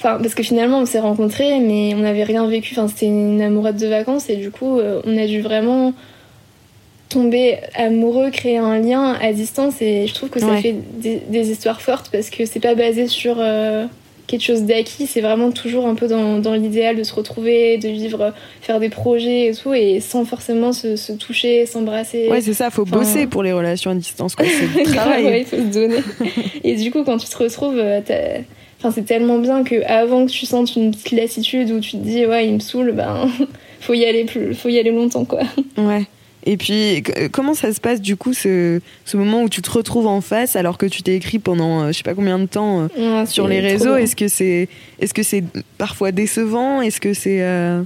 Enfin, 0.04 0.18
parce 0.22 0.36
que 0.36 0.44
finalement, 0.44 0.80
on 0.80 0.86
s'est 0.86 1.00
rencontrés, 1.00 1.62
mais 1.62 1.94
on 1.96 2.00
n'avait 2.00 2.26
rien 2.26 2.46
vécu. 2.46 2.74
Enfin, 2.74 2.90
c'était 2.90 3.06
une 3.06 3.42
amoureuse 3.42 3.76
de 3.76 3.88
vacances, 3.88 4.30
et 4.30 4.36
du 4.36 4.52
coup, 4.52 4.78
euh, 4.78 5.02
on 5.06 5.18
a 5.18 5.26
dû 5.28 5.40
vraiment 5.40 5.94
tomber 7.08 7.60
amoureux, 7.76 8.30
créer 8.30 8.58
un 8.58 8.80
lien 8.80 9.14
à 9.14 9.32
distance, 9.32 9.82
et 9.82 10.08
je 10.08 10.14
trouve 10.14 10.30
que 10.30 10.42
ça 10.42 10.58
fait 10.58 10.76
des, 10.98 11.52
histoires 11.52 11.80
fortes 11.80 12.10
parce 12.12 12.30
que 12.30 12.46
c'est 12.46 12.60
pas 12.60 12.76
basé 12.76 13.08
sur 13.08 13.38
euh, 13.40 13.86
quelque 14.34 14.46
chose 14.46 14.64
d'acquis, 14.64 15.06
c'est 15.06 15.22
vraiment 15.22 15.52
toujours 15.52 15.86
un 15.86 15.94
peu 15.94 16.08
dans, 16.08 16.40
dans 16.40 16.56
l'idéal 16.56 16.96
de 16.96 17.04
se 17.04 17.14
retrouver, 17.14 17.78
de 17.78 17.88
vivre, 17.88 18.34
faire 18.62 18.80
des 18.80 18.90
projets 18.90 19.50
et 19.50 19.54
tout, 19.54 19.76
et 19.76 20.00
sans 20.00 20.26
forcément 20.26 20.74
se, 20.74 21.12
toucher, 21.12 21.68
s'embrasser. 21.68 22.30
Ouais, 22.30 22.42
c'est 22.42 22.56
ça, 22.56 22.72
faut 22.72 22.84
bosser 22.84 23.28
pour 23.28 23.44
les 23.44 23.54
relations 23.54 23.92
à 23.92 23.96
distance, 23.96 24.36
C'est 24.40 24.84
du 24.84 24.92
travail. 24.92 25.26
ouais, 25.26 25.42
il 25.42 25.46
faut 25.46 25.58
se 25.58 25.72
donner. 25.72 26.00
et 26.64 26.76
du 26.76 26.90
coup, 26.90 27.04
quand 27.04 27.18
tu 27.18 27.28
te 27.28 27.38
retrouves, 27.38 27.78
euh, 27.78 28.02
Enfin, 28.80 28.92
c'est 28.94 29.06
tellement 29.06 29.38
bien 29.38 29.64
que 29.64 29.82
avant 29.86 30.26
que 30.26 30.32
tu 30.32 30.46
sentes 30.46 30.76
une 30.76 30.92
petite 30.92 31.12
lassitude 31.12 31.72
où 31.72 31.80
tu 31.80 31.92
te 31.92 31.98
dis 32.04 32.26
ouais 32.26 32.48
il 32.48 32.56
me 32.56 32.60
saoule, 32.60 32.92
ben 32.92 33.30
faut 33.80 33.94
y 33.94 34.04
aller 34.04 34.26
plus, 34.26 34.54
faut 34.54 34.68
y 34.68 34.78
aller 34.78 34.92
longtemps 34.92 35.24
quoi. 35.24 35.40
Ouais. 35.78 36.06
Et 36.46 36.58
puis 36.58 37.04
comment 37.32 37.54
ça 37.54 37.72
se 37.74 37.80
passe 37.80 38.02
du 38.02 38.18
coup 38.18 38.34
ce, 38.34 38.82
ce 39.06 39.18
moment 39.18 39.44
où 39.44 39.50
tu 39.50 39.62
te 39.62 39.72
retrouves 39.72 40.08
en 40.08 40.20
face 40.20 40.56
alors 40.56 40.78
que 40.78 40.86
tu 40.86 41.02
t'es 41.02 41.16
écrit 41.16 41.40
pendant 41.40 41.84
euh, 41.84 41.88
je 41.88 41.94
sais 41.94 42.04
pas 42.04 42.16
combien 42.16 42.38
de 42.38 42.46
temps 42.46 42.88
euh, 42.98 43.26
sur 43.26 43.48
les 43.48 43.62
réseaux? 43.62 43.96
Est-ce 43.96 44.16
que 44.16 44.28
c'est 44.28 44.68
est-ce 45.00 45.14
que 45.14 45.24
c'est 45.24 45.44
parfois 45.78 46.12
décevant? 46.12 46.82
Est-ce 46.82 47.00
que 47.00 47.14
c'est 47.14 47.42
euh, 47.42 47.82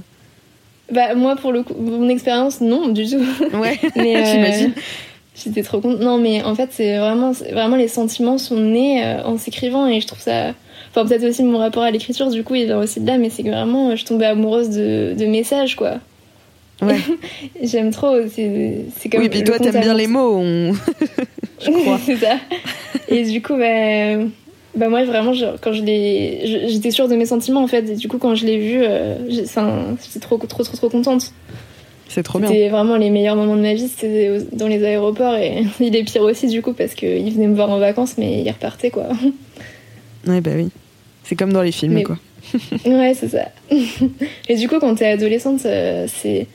Bah 0.92 1.14
moi 1.14 1.36
pour 1.36 1.52
le 1.52 1.62
coup 1.62 1.74
mon 1.78 2.08
expérience 2.08 2.60
non 2.60 2.88
du 2.88 3.06
tout. 3.08 3.24
Ouais. 3.56 3.78
mais 3.96 4.24
j'imagine. 4.32 4.72
J'étais 5.36 5.62
trop 5.62 5.80
contente. 5.80 6.00
Non 6.00 6.18
mais 6.18 6.42
en 6.42 6.56
fait 6.56 6.70
c'est 6.72 6.98
vraiment 6.98 7.30
vraiment 7.30 7.76
les 7.76 7.88
sentiments 7.88 8.38
sont 8.38 8.58
nés 8.58 9.04
en 9.24 9.38
s'écrivant 9.38 9.86
et 9.86 10.00
je 10.00 10.06
trouve 10.08 10.20
ça 10.20 10.52
Enfin, 10.90 11.06
peut-être 11.06 11.24
aussi 11.24 11.42
mon 11.42 11.58
rapport 11.58 11.82
à 11.82 11.90
l'écriture, 11.90 12.30
du 12.30 12.42
coup, 12.42 12.54
il 12.54 12.64
vient 12.64 12.78
aussi 12.78 13.00
de 13.00 13.06
là, 13.06 13.18
mais 13.18 13.28
c'est 13.28 13.42
que 13.42 13.50
vraiment, 13.50 13.94
je 13.94 14.06
tombais 14.06 14.24
amoureuse 14.24 14.70
de, 14.70 15.14
de 15.16 15.26
messages, 15.26 15.76
quoi. 15.76 15.98
Ouais. 16.82 16.98
J'aime 17.62 17.90
trop. 17.90 18.16
C'est 18.28 19.08
comme. 19.10 19.20
Oui, 19.20 19.28
puis 19.28 19.44
toi, 19.44 19.58
t'aimes 19.58 19.80
bien 19.80 19.94
les 19.94 20.06
mots, 20.06 20.42
je 21.60 21.70
crois. 21.70 21.98
c'est 22.04 22.16
ça. 22.16 22.36
Et 23.08 23.24
du 23.24 23.42
coup, 23.42 23.56
bah, 23.56 24.16
bah 24.76 24.88
moi, 24.88 25.04
vraiment, 25.04 25.32
quand 25.60 25.72
je 25.72 25.82
l'ai. 25.82 26.66
J'étais 26.68 26.90
sûre 26.90 27.08
de 27.08 27.16
mes 27.16 27.26
sentiments, 27.26 27.62
en 27.62 27.66
fait. 27.66 27.88
Et 27.90 27.96
du 27.96 28.08
coup, 28.08 28.18
quand 28.18 28.34
je 28.34 28.46
l'ai 28.46 28.58
vu, 28.58 28.80
euh, 28.82 29.16
j'étais 29.28 30.20
trop, 30.20 30.38
trop, 30.38 30.62
trop, 30.62 30.76
trop 30.76 30.88
contente. 30.88 31.32
C'est 32.08 32.22
trop 32.22 32.38
bien. 32.38 32.48
C'était 32.48 32.68
vraiment 32.68 32.96
les 32.96 33.10
meilleurs 33.10 33.36
moments 33.36 33.56
de 33.56 33.60
ma 33.60 33.74
vie, 33.74 33.88
c'était 33.88 34.38
dans 34.52 34.66
les 34.66 34.82
aéroports. 34.84 35.34
Et 35.34 35.64
il 35.80 35.94
est 35.94 36.04
pire 36.04 36.22
aussi, 36.22 36.46
du 36.46 36.62
coup, 36.62 36.72
parce 36.72 36.94
qu'il 36.94 37.32
venait 37.32 37.48
me 37.48 37.54
voir 37.54 37.70
en 37.70 37.78
vacances, 37.78 38.16
mais 38.18 38.42
il 38.42 38.50
repartait, 38.50 38.90
quoi. 38.90 39.08
Ouais, 40.26 40.40
bah 40.40 40.52
oui. 40.54 40.70
C'est 41.24 41.36
comme 41.36 41.52
dans 41.52 41.62
les 41.62 41.72
films, 41.72 42.02
quoi. 42.02 42.18
ouais, 42.86 43.14
c'est 43.14 43.28
ça. 43.28 43.48
Et 44.48 44.56
du 44.56 44.68
coup, 44.68 44.78
quand 44.78 44.94
t'es 44.94 45.06
adolescente, 45.06 45.66
euh, 45.66 46.06
c'est. 46.08 46.46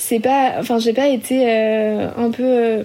C'est 0.00 0.18
pas. 0.18 0.54
Enfin, 0.58 0.78
j'ai 0.78 0.94
pas 0.94 1.08
été 1.08 1.44
euh, 1.46 2.08
un 2.16 2.30
peu. 2.30 2.42
Euh, 2.42 2.82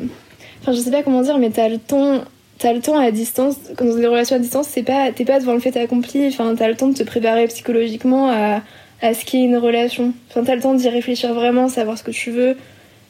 enfin, 0.61 0.73
je 0.73 0.79
sais 0.79 0.91
pas 0.91 1.01
comment 1.01 1.21
dire, 1.21 1.37
mais 1.37 1.49
t'as 1.49 1.69
le 1.69 1.77
temps. 1.77 2.21
T'as 2.57 2.73
le 2.73 2.81
temps 2.81 2.97
à 2.97 3.11
distance, 3.11 3.57
quand 3.77 3.85
dans 3.85 3.95
des 3.95 4.07
relations 4.07 4.37
à 4.37 4.39
distance, 4.39 4.67
c'est 4.69 4.83
pas, 4.83 5.11
t'es 5.11 5.25
pas 5.25 5.39
devant 5.39 5.53
le 5.53 5.59
fait 5.59 5.75
accompli, 5.75 6.27
enfin, 6.27 6.55
t'as 6.57 6.69
le 6.69 6.75
temps 6.75 6.87
de 6.87 6.93
te 6.93 7.03
préparer 7.03 7.47
psychologiquement 7.47 8.29
à, 8.29 8.61
à 9.01 9.13
ce 9.13 9.25
qu'est 9.25 9.39
une 9.43 9.57
relation. 9.57 10.13
Enfin, 10.29 10.43
t'as 10.45 10.55
le 10.55 10.61
temps 10.61 10.73
d'y 10.73 10.87
réfléchir 10.87 11.33
vraiment, 11.33 11.67
savoir 11.67 11.97
ce 11.97 12.03
que 12.03 12.11
tu 12.11 12.31
veux. 12.31 12.55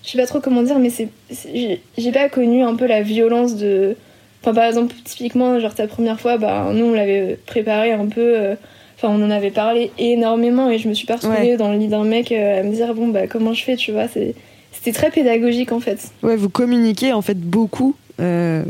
Je 0.04 0.10
sais 0.10 0.18
pas 0.18 0.26
trop 0.26 0.40
comment 0.40 0.64
dire, 0.64 0.80
mais 0.80 0.90
c'est, 0.90 1.10
j'ai 1.30 2.12
pas 2.12 2.28
connu 2.28 2.64
un 2.64 2.76
peu 2.76 2.88
la 2.88 3.04
violence 3.04 3.56
de, 3.56 3.96
par 4.42 4.66
exemple, 4.66 4.96
typiquement, 5.04 5.60
genre 5.60 5.76
ta 5.76 5.88
première 5.88 6.20
fois, 6.20 6.38
bah, 6.38 6.72
nous, 6.74 6.86
on 6.86 6.94
l'avait 6.94 7.38
préparé 7.46 7.92
un 7.92 8.08
peu. 8.08 8.22
Euh, 8.22 8.56
enfin, 8.96 9.10
on 9.10 9.24
en 9.24 9.32
avait 9.32 9.52
parlé 9.52 9.92
énormément 9.98 10.70
et 10.70 10.78
je 10.78 10.88
me 10.88 10.94
suis 10.94 11.06
pas 11.06 11.16
retrouvée 11.16 11.58
dans 11.58 11.72
le 11.72 11.78
lit 11.78 11.88
d'un 11.88 12.04
mec 12.04 12.32
euh, 12.32 12.60
à 12.60 12.64
me 12.64 12.72
dire, 12.72 12.94
bon, 12.94 13.10
bah, 13.10 13.28
comment 13.28 13.54
je 13.54 13.64
fais, 13.64 13.76
tu 13.76 13.92
vois. 13.92 14.08
C'était 14.08 14.92
très 14.92 15.12
pédagogique, 15.12 15.72
en 15.72 15.80
fait. 15.80 16.00
Ouais, 16.24 16.36
vous 16.36 16.50
communiquez, 16.50 17.14
en 17.14 17.22
fait, 17.22 17.40
beaucoup. 17.40 17.96
Euh, 18.22 18.64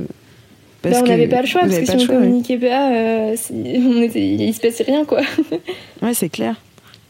Parce 0.81 0.95
bah, 0.95 1.01
on 1.03 1.07
n'avait 1.07 1.27
pas 1.27 1.41
le 1.41 1.47
choix, 1.47 1.61
parce 1.61 1.77
que 1.77 1.85
si 1.85 1.95
on 1.95 2.07
communiquait 2.07 2.57
pas, 2.57 2.91
euh, 2.91 3.35
on 3.51 4.01
était, 4.01 4.25
il 4.25 4.53
se 4.53 4.59
passait 4.59 4.83
rien, 4.83 5.05
quoi. 5.05 5.21
ouais, 6.01 6.13
c'est 6.13 6.29
clair. 6.29 6.55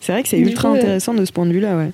C'est 0.02 0.12
vrai 0.12 0.24
que 0.24 0.30
c'est 0.30 0.40
ultra 0.40 0.70
intéressant 0.70 1.14
de 1.14 1.26
ce 1.26 1.32
point 1.32 1.46
de 1.46 1.54
vue-là, 1.54 1.78
ouais. 1.78 1.92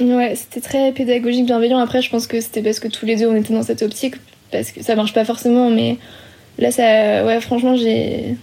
Ouais, 0.00 0.34
c'était 0.36 0.60
très 0.60 0.92
pédagogique, 0.92 1.46
bienveillant. 1.46 1.78
Après, 1.78 2.00
je 2.00 2.10
pense 2.10 2.28
que 2.28 2.40
c'était 2.40 2.62
parce 2.62 2.78
que 2.78 2.86
tous 2.86 3.04
les 3.04 3.16
deux, 3.16 3.26
on 3.26 3.34
était 3.34 3.52
dans 3.52 3.64
cette 3.64 3.82
optique, 3.82 4.14
parce 4.52 4.70
que 4.70 4.82
ça 4.82 4.94
marche 4.94 5.12
pas 5.12 5.24
forcément, 5.24 5.70
mais 5.70 5.96
là, 6.58 6.70
ça, 6.70 7.26
ouais, 7.26 7.40
franchement, 7.40 7.76
j'ai, 7.76 8.36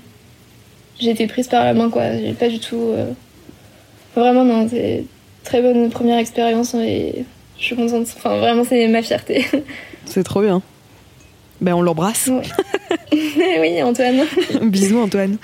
j'ai 1.00 1.12
été 1.12 1.28
prise 1.28 1.48
par 1.48 1.64
la 1.64 1.74
main, 1.74 1.90
quoi. 1.90 2.18
J'ai 2.18 2.34
pas 2.34 2.48
du 2.48 2.60
tout, 2.60 2.92
euh, 2.92 3.12
vraiment, 4.16 4.46
non, 4.46 4.68
c'est 4.70 5.06
très 5.44 5.62
bonne 5.62 5.90
première 5.90 6.18
expérience 6.20 6.74
et 6.76 7.26
je 7.60 7.64
suis 7.64 7.76
contente. 7.76 8.08
Enfin, 8.18 8.38
vraiment, 8.38 8.64
c'est 8.64 8.88
ma 8.88 9.02
fierté. 9.02 9.46
C'est 10.06 10.24
trop 10.24 10.42
bien. 10.42 10.62
Ben, 11.62 11.74
on 11.74 11.82
l'embrasse. 11.82 12.30
oui, 13.12 13.82
Antoine. 13.82 14.24
Bisous, 14.62 15.00
Antoine. 15.00 15.38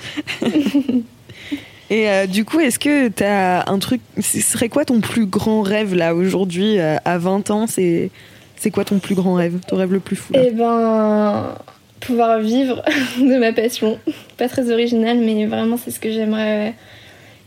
Et 1.90 2.08
euh, 2.08 2.28
du 2.28 2.46
coup, 2.46 2.60
est-ce 2.60 2.78
que 2.78 3.08
tu 3.08 3.24
as 3.24 3.68
un 3.68 3.80
truc. 3.80 4.02
Ce 4.22 4.40
serait 4.40 4.70
quoi 4.70 4.86
ton 4.86 5.02
plus 5.02 5.26
grand 5.26 5.64
rêve 5.64 5.96
là 5.96 6.14
aujourd'hui, 6.14 6.80
euh, 6.80 6.98
à 7.06 7.18
20 7.18 7.50
ans 7.50 7.66
C'est 7.68 8.12
c'est 8.56 8.70
quoi 8.70 8.86
ton 8.86 9.00
plus 9.00 9.16
grand 9.16 9.34
rêve 9.34 9.60
Ton 9.68 9.78
rêve 9.78 9.92
le 9.92 10.00
plus 10.00 10.16
fou 10.16 10.34
Eh 10.36 10.52
ben. 10.52 11.56
Pouvoir 12.02 12.40
vivre 12.40 12.84
de 13.20 13.38
ma 13.38 13.54
passion. 13.54 14.00
Pas 14.38 14.50
très 14.50 14.72
original, 14.72 15.18
mais 15.18 15.46
vraiment, 15.46 15.78
c'est 15.78 15.92
ce 15.92 16.00
que 16.00 16.12
j'aimerais. 16.12 16.74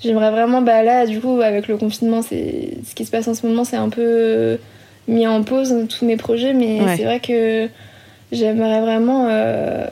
J'aimerais 0.03 0.31
vraiment. 0.31 0.63
Bah 0.63 0.83
là, 0.83 1.07
du 1.07 1.21
coup, 1.21 1.41
avec 1.41 1.69
le 1.69 1.77
confinement, 1.77 2.23
c'est 2.23 2.79
ce 2.87 2.95
qui 2.95 3.05
se 3.05 3.11
passe 3.11 3.29
en 3.29 3.35
ce 3.35 3.47
moment, 3.47 3.65
c'est 3.65 3.77
un 3.77 3.89
peu 3.89 4.59
mis 5.07 5.27
en 5.27 5.43
pause 5.43 5.87
tous 5.89 6.05
mes 6.05 6.17
projets, 6.17 6.55
mais 6.55 6.81
c'est 6.97 7.05
vrai 7.05 7.21
que 7.21 7.69
j'aimerais 8.33 8.81
vraiment 8.81 9.29
euh, 9.29 9.87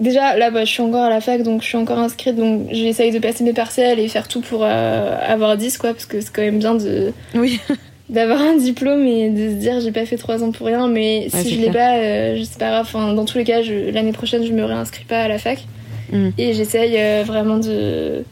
Déjà, 0.00 0.36
là, 0.36 0.50
bah, 0.50 0.64
je 0.64 0.70
suis 0.70 0.82
encore 0.82 1.04
à 1.04 1.08
la 1.08 1.20
fac, 1.20 1.42
donc 1.42 1.62
je 1.62 1.68
suis 1.68 1.76
encore 1.76 1.98
inscrite, 1.98 2.34
donc 2.34 2.66
j'essaye 2.72 3.12
de 3.12 3.20
passer 3.20 3.44
mes 3.44 3.52
partiels 3.52 4.00
et 4.00 4.08
faire 4.08 4.26
tout 4.26 4.40
pour 4.40 4.64
euh, 4.64 5.16
avoir 5.24 5.56
10, 5.56 5.78
quoi, 5.78 5.92
parce 5.92 6.04
que 6.04 6.20
c'est 6.20 6.32
quand 6.32 6.42
même 6.42 6.58
bien 6.58 6.74
de. 6.74 7.12
Oui. 7.34 7.60
D'avoir 8.08 8.40
un 8.40 8.56
diplôme 8.56 9.06
et 9.06 9.30
de 9.30 9.50
se 9.50 9.54
dire 9.54 9.80
j'ai 9.80 9.92
pas 9.92 10.06
fait 10.06 10.16
3 10.16 10.42
ans 10.42 10.52
pour 10.52 10.66
rien, 10.66 10.88
mais 10.88 11.28
si 11.30 11.54
je 11.54 11.60
l'ai 11.60 11.70
pas, 11.70 11.96
euh, 11.96 12.36
je 12.36 12.44
sais 12.44 12.58
pas 12.58 12.68
grave. 12.68 12.82
Enfin, 12.86 13.14
dans 13.14 13.24
tous 13.24 13.38
les 13.38 13.44
cas, 13.44 13.62
l'année 13.62 14.12
prochaine, 14.12 14.44
je 14.44 14.52
me 14.52 14.64
réinscris 14.64 15.04
pas 15.04 15.22
à 15.22 15.28
la 15.28 15.38
fac. 15.38 15.64
Mm. 16.12 16.28
Et 16.36 16.52
j'essaye 16.52 16.96
euh, 16.98 17.22
vraiment 17.26 17.58
de 17.58 18.24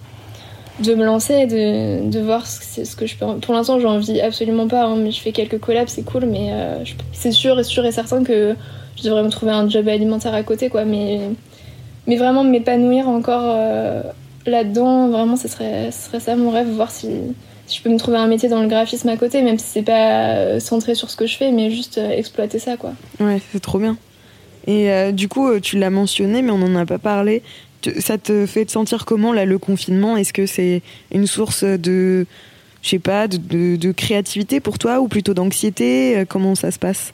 de 0.80 0.94
me 0.94 1.04
lancer 1.04 1.46
de, 1.46 2.08
de 2.10 2.18
voir 2.18 2.46
ce, 2.46 2.84
ce, 2.84 2.96
que 2.96 3.06
je 3.06 3.14
peux. 3.16 3.26
Pour 3.40 3.54
l'instant, 3.54 3.78
j'en 3.78 3.98
vis 3.98 4.20
absolument 4.20 4.66
pas, 4.66 4.84
hein, 4.84 4.96
mais 4.96 5.10
je 5.10 5.20
fais 5.20 5.30
quelques 5.30 5.58
collabs, 5.58 5.88
c'est 5.88 6.02
cool, 6.02 6.24
mais 6.24 6.50
c'est 7.12 7.30
sûr 7.30 7.60
et 7.60 7.64
sûr 7.64 7.84
et 7.84 7.92
certain 7.92 8.24
que 8.24 8.56
je 8.96 9.04
devrais 9.04 9.22
me 9.22 9.28
trouver 9.28 9.52
un 9.52 9.68
job 9.68 9.86
alimentaire 9.88 10.34
à 10.34 10.42
côté, 10.42 10.70
quoi. 10.70 10.84
Mais 10.84 11.20
mais 12.06 12.16
vraiment 12.16 12.44
m'épanouir 12.44 13.08
encore 13.08 13.44
euh, 13.44 14.02
là-dedans, 14.46 15.08
vraiment, 15.08 15.36
ce 15.36 15.48
serait, 15.48 15.90
ce 15.92 16.06
serait 16.06 16.20
ça 16.20 16.36
mon 16.36 16.50
rêve, 16.50 16.68
voir 16.68 16.90
si, 16.90 17.08
je 17.74 17.82
peux 17.82 17.90
me 17.90 17.98
trouver 17.98 18.18
un 18.18 18.26
métier 18.26 18.48
dans 18.48 18.62
le 18.62 18.68
graphisme 18.68 19.08
à 19.08 19.16
côté, 19.16 19.42
même 19.42 19.58
si 19.58 19.66
c'est 19.66 19.82
pas 19.82 20.34
euh, 20.34 20.60
centré 20.60 20.94
sur 20.94 21.10
ce 21.10 21.16
que 21.16 21.26
je 21.26 21.36
fais, 21.36 21.52
mais 21.52 21.70
juste 21.70 21.98
euh, 21.98 22.10
exploiter 22.10 22.58
ça, 22.58 22.76
quoi. 22.76 22.92
Ouais, 23.20 23.40
c'est 23.52 23.60
trop 23.60 23.78
bien. 23.78 23.96
Et 24.68 25.10
du 25.12 25.26
coup, 25.26 25.58
tu 25.58 25.76
l'as 25.76 25.90
mentionné, 25.90 26.40
mais 26.40 26.52
on 26.52 26.58
n'en 26.58 26.76
a 26.76 26.86
pas 26.86 27.00
parlé. 27.00 27.42
Ça 27.98 28.16
te 28.16 28.46
fait 28.46 28.64
te 28.64 28.70
sentir 28.70 29.04
comment, 29.04 29.32
là, 29.32 29.44
le 29.44 29.58
confinement? 29.58 30.16
Est-ce 30.16 30.32
que 30.32 30.46
c'est 30.46 30.82
une 31.12 31.26
source 31.26 31.64
de, 31.64 32.26
je 32.80 32.88
sais 32.88 33.00
pas, 33.00 33.26
de, 33.26 33.38
de, 33.38 33.74
de 33.74 33.90
créativité 33.90 34.60
pour 34.60 34.78
toi 34.78 35.00
ou 35.00 35.08
plutôt 35.08 35.34
d'anxiété? 35.34 36.22
Comment 36.28 36.54
ça 36.54 36.70
se 36.70 36.78
passe? 36.78 37.12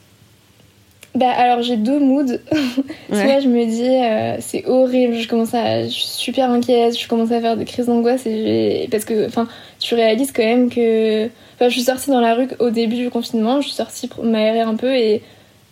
Bah 1.14 1.30
alors 1.30 1.62
j'ai 1.62 1.76
deux 1.76 1.98
moods. 1.98 2.38
Soit 3.12 3.40
je 3.40 3.48
me 3.48 3.64
dis 3.66 3.88
euh, 3.88 4.36
c'est 4.40 4.66
horrible, 4.66 5.14
je 5.14 5.26
commence 5.26 5.54
à 5.54 5.84
je 5.84 5.88
suis 5.88 6.06
super 6.06 6.50
inquiète, 6.50 6.98
je 6.98 7.08
commence 7.08 7.32
à 7.32 7.40
faire 7.40 7.56
des 7.56 7.64
crises 7.64 7.86
d'angoisse 7.86 8.26
et 8.26 8.88
parce 8.90 9.04
que 9.04 9.26
enfin 9.26 9.48
tu 9.88 9.94
réalises 9.94 10.32
quand 10.32 10.44
même 10.44 10.70
que 10.70 11.26
enfin 11.26 11.68
je 11.68 11.70
suis 11.70 11.82
sortie 11.82 12.10
dans 12.10 12.20
la 12.20 12.34
rue 12.34 12.48
au 12.58 12.70
début 12.70 12.96
du 12.96 13.10
confinement, 13.10 13.60
je 13.60 13.68
suis 13.68 13.76
sortie 13.76 14.06
pour 14.06 14.24
m'aérer 14.24 14.60
un 14.60 14.74
peu 14.74 14.94
et 14.94 15.22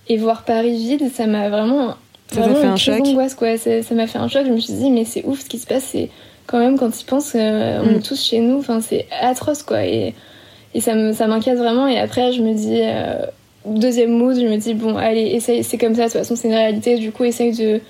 et 0.08 0.16
voir 0.16 0.44
Paris 0.44 0.76
vide, 0.76 1.10
ça 1.12 1.26
m'a 1.26 1.48
vraiment 1.48 1.94
ça 2.32 2.40
vraiment 2.40 2.56
fait 2.56 2.66
un 2.66 2.76
choc. 2.76 3.02
d'angoisse 3.02 3.34
quoi, 3.34 3.58
ça 3.58 3.70
m'a 3.92 4.06
fait 4.06 4.18
un 4.18 4.28
choc, 4.28 4.44
je 4.46 4.52
me 4.52 4.58
suis 4.58 4.72
dit 4.72 4.90
mais 4.90 5.04
c'est 5.04 5.24
ouf 5.24 5.40
ce 5.40 5.46
qui 5.46 5.58
se 5.58 5.66
passe, 5.66 5.84
c'est 5.92 6.08
quand 6.46 6.58
même 6.58 6.78
quand 6.78 6.90
tu 6.90 7.04
penses 7.04 7.32
euh, 7.34 7.82
on 7.82 7.92
mm. 7.92 7.96
est 7.96 8.06
tous 8.06 8.22
chez 8.22 8.40
nous, 8.40 8.58
enfin 8.58 8.80
c'est 8.80 9.06
atroce 9.20 9.62
quoi. 9.62 9.84
Et 9.84 10.14
et 10.74 10.80
ça 10.80 10.94
m'inquiète 10.94 11.58
vraiment. 11.58 11.86
Et 11.86 11.98
après 11.98 12.32
je 12.32 12.42
me 12.42 12.54
dis 12.54 12.80
euh, 12.82 13.26
deuxième 13.66 14.10
mood, 14.10 14.36
je 14.36 14.46
me 14.46 14.56
dis, 14.56 14.74
bon, 14.74 14.96
allez, 14.96 15.22
essaye, 15.22 15.64
c'est 15.64 15.78
comme 15.78 15.94
ça, 15.94 16.02
de 16.02 16.06
toute 16.06 16.18
façon, 16.18 16.36
c'est 16.36 16.48
une 16.48 16.54
réalité, 16.54 16.96
du 16.96 17.12
coup, 17.12 17.24
essaye 17.24 17.52
de, 17.52 17.80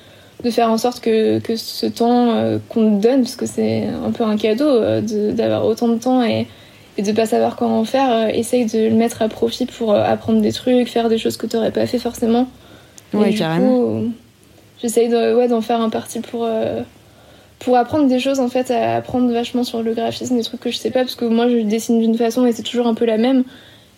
de 0.45 0.51
faire 0.51 0.70
en 0.70 0.78
sorte 0.78 1.01
que, 1.01 1.39
que 1.39 1.57
ce 1.57 1.87
temps 1.87 2.30
euh, 2.30 2.59
qu'on 2.68 2.97
te 2.97 3.03
donne, 3.03 3.22
parce 3.22 3.37
que 3.37 3.47
c'est 3.47 3.87
un 3.87 4.11
peu 4.11 4.24
un 4.24 4.37
cadeau 4.37 4.68
euh, 4.68 5.01
d'avoir 5.32 5.64
autant 5.64 5.89
de 5.89 5.97
temps 5.97 6.22
et, 6.22 6.47
et 6.99 7.03
de 7.03 7.12
pas 7.12 7.26
savoir 7.26 7.57
comment 7.57 7.80
en 7.80 7.84
faire, 7.84 8.11
euh, 8.11 8.26
essaye 8.28 8.66
de 8.66 8.89
le 8.89 8.95
mettre 8.95 9.22
à 9.22 9.28
profit 9.28 9.66
pour 9.66 9.95
apprendre 9.95 10.41
des 10.41 10.53
trucs, 10.53 10.89
faire 10.89 11.09
des 11.09 11.18
choses 11.18 11.37
que 11.37 11.47
tu 11.47 11.57
n'aurais 11.57 11.72
pas 11.72 11.87
fait 11.87 11.99
forcément. 11.99 12.49
Ouais, 13.14 13.32
carrément. 13.34 14.03
J'essaye 14.82 15.09
ouais, 15.09 15.49
d'en 15.49 15.62
faire 15.62 15.80
un 15.80 15.89
parti 15.89 16.20
pour 16.20 16.47
pour 17.59 17.76
apprendre 17.78 18.07
des 18.07 18.18
choses 18.18 18.41
en 18.41 18.49
fait 18.49 18.70
à 18.70 18.97
apprendre 18.97 19.32
vachement 19.32 19.64
sur 19.64 19.82
le 19.82 19.95
graphisme 19.95 20.37
des 20.37 20.43
trucs 20.43 20.61
que 20.61 20.70
je 20.70 20.76
sais 20.76 20.91
pas 20.91 21.01
parce 21.01 21.14
que 21.14 21.24
moi 21.24 21.49
je 21.49 21.59
dessine 21.59 21.99
d'une 21.99 22.16
façon 22.16 22.45
et 22.45 22.53
c'est 22.53 22.62
toujours 22.62 22.87
un 22.87 22.93
peu 22.93 23.07
la 23.07 23.16
même 23.16 23.45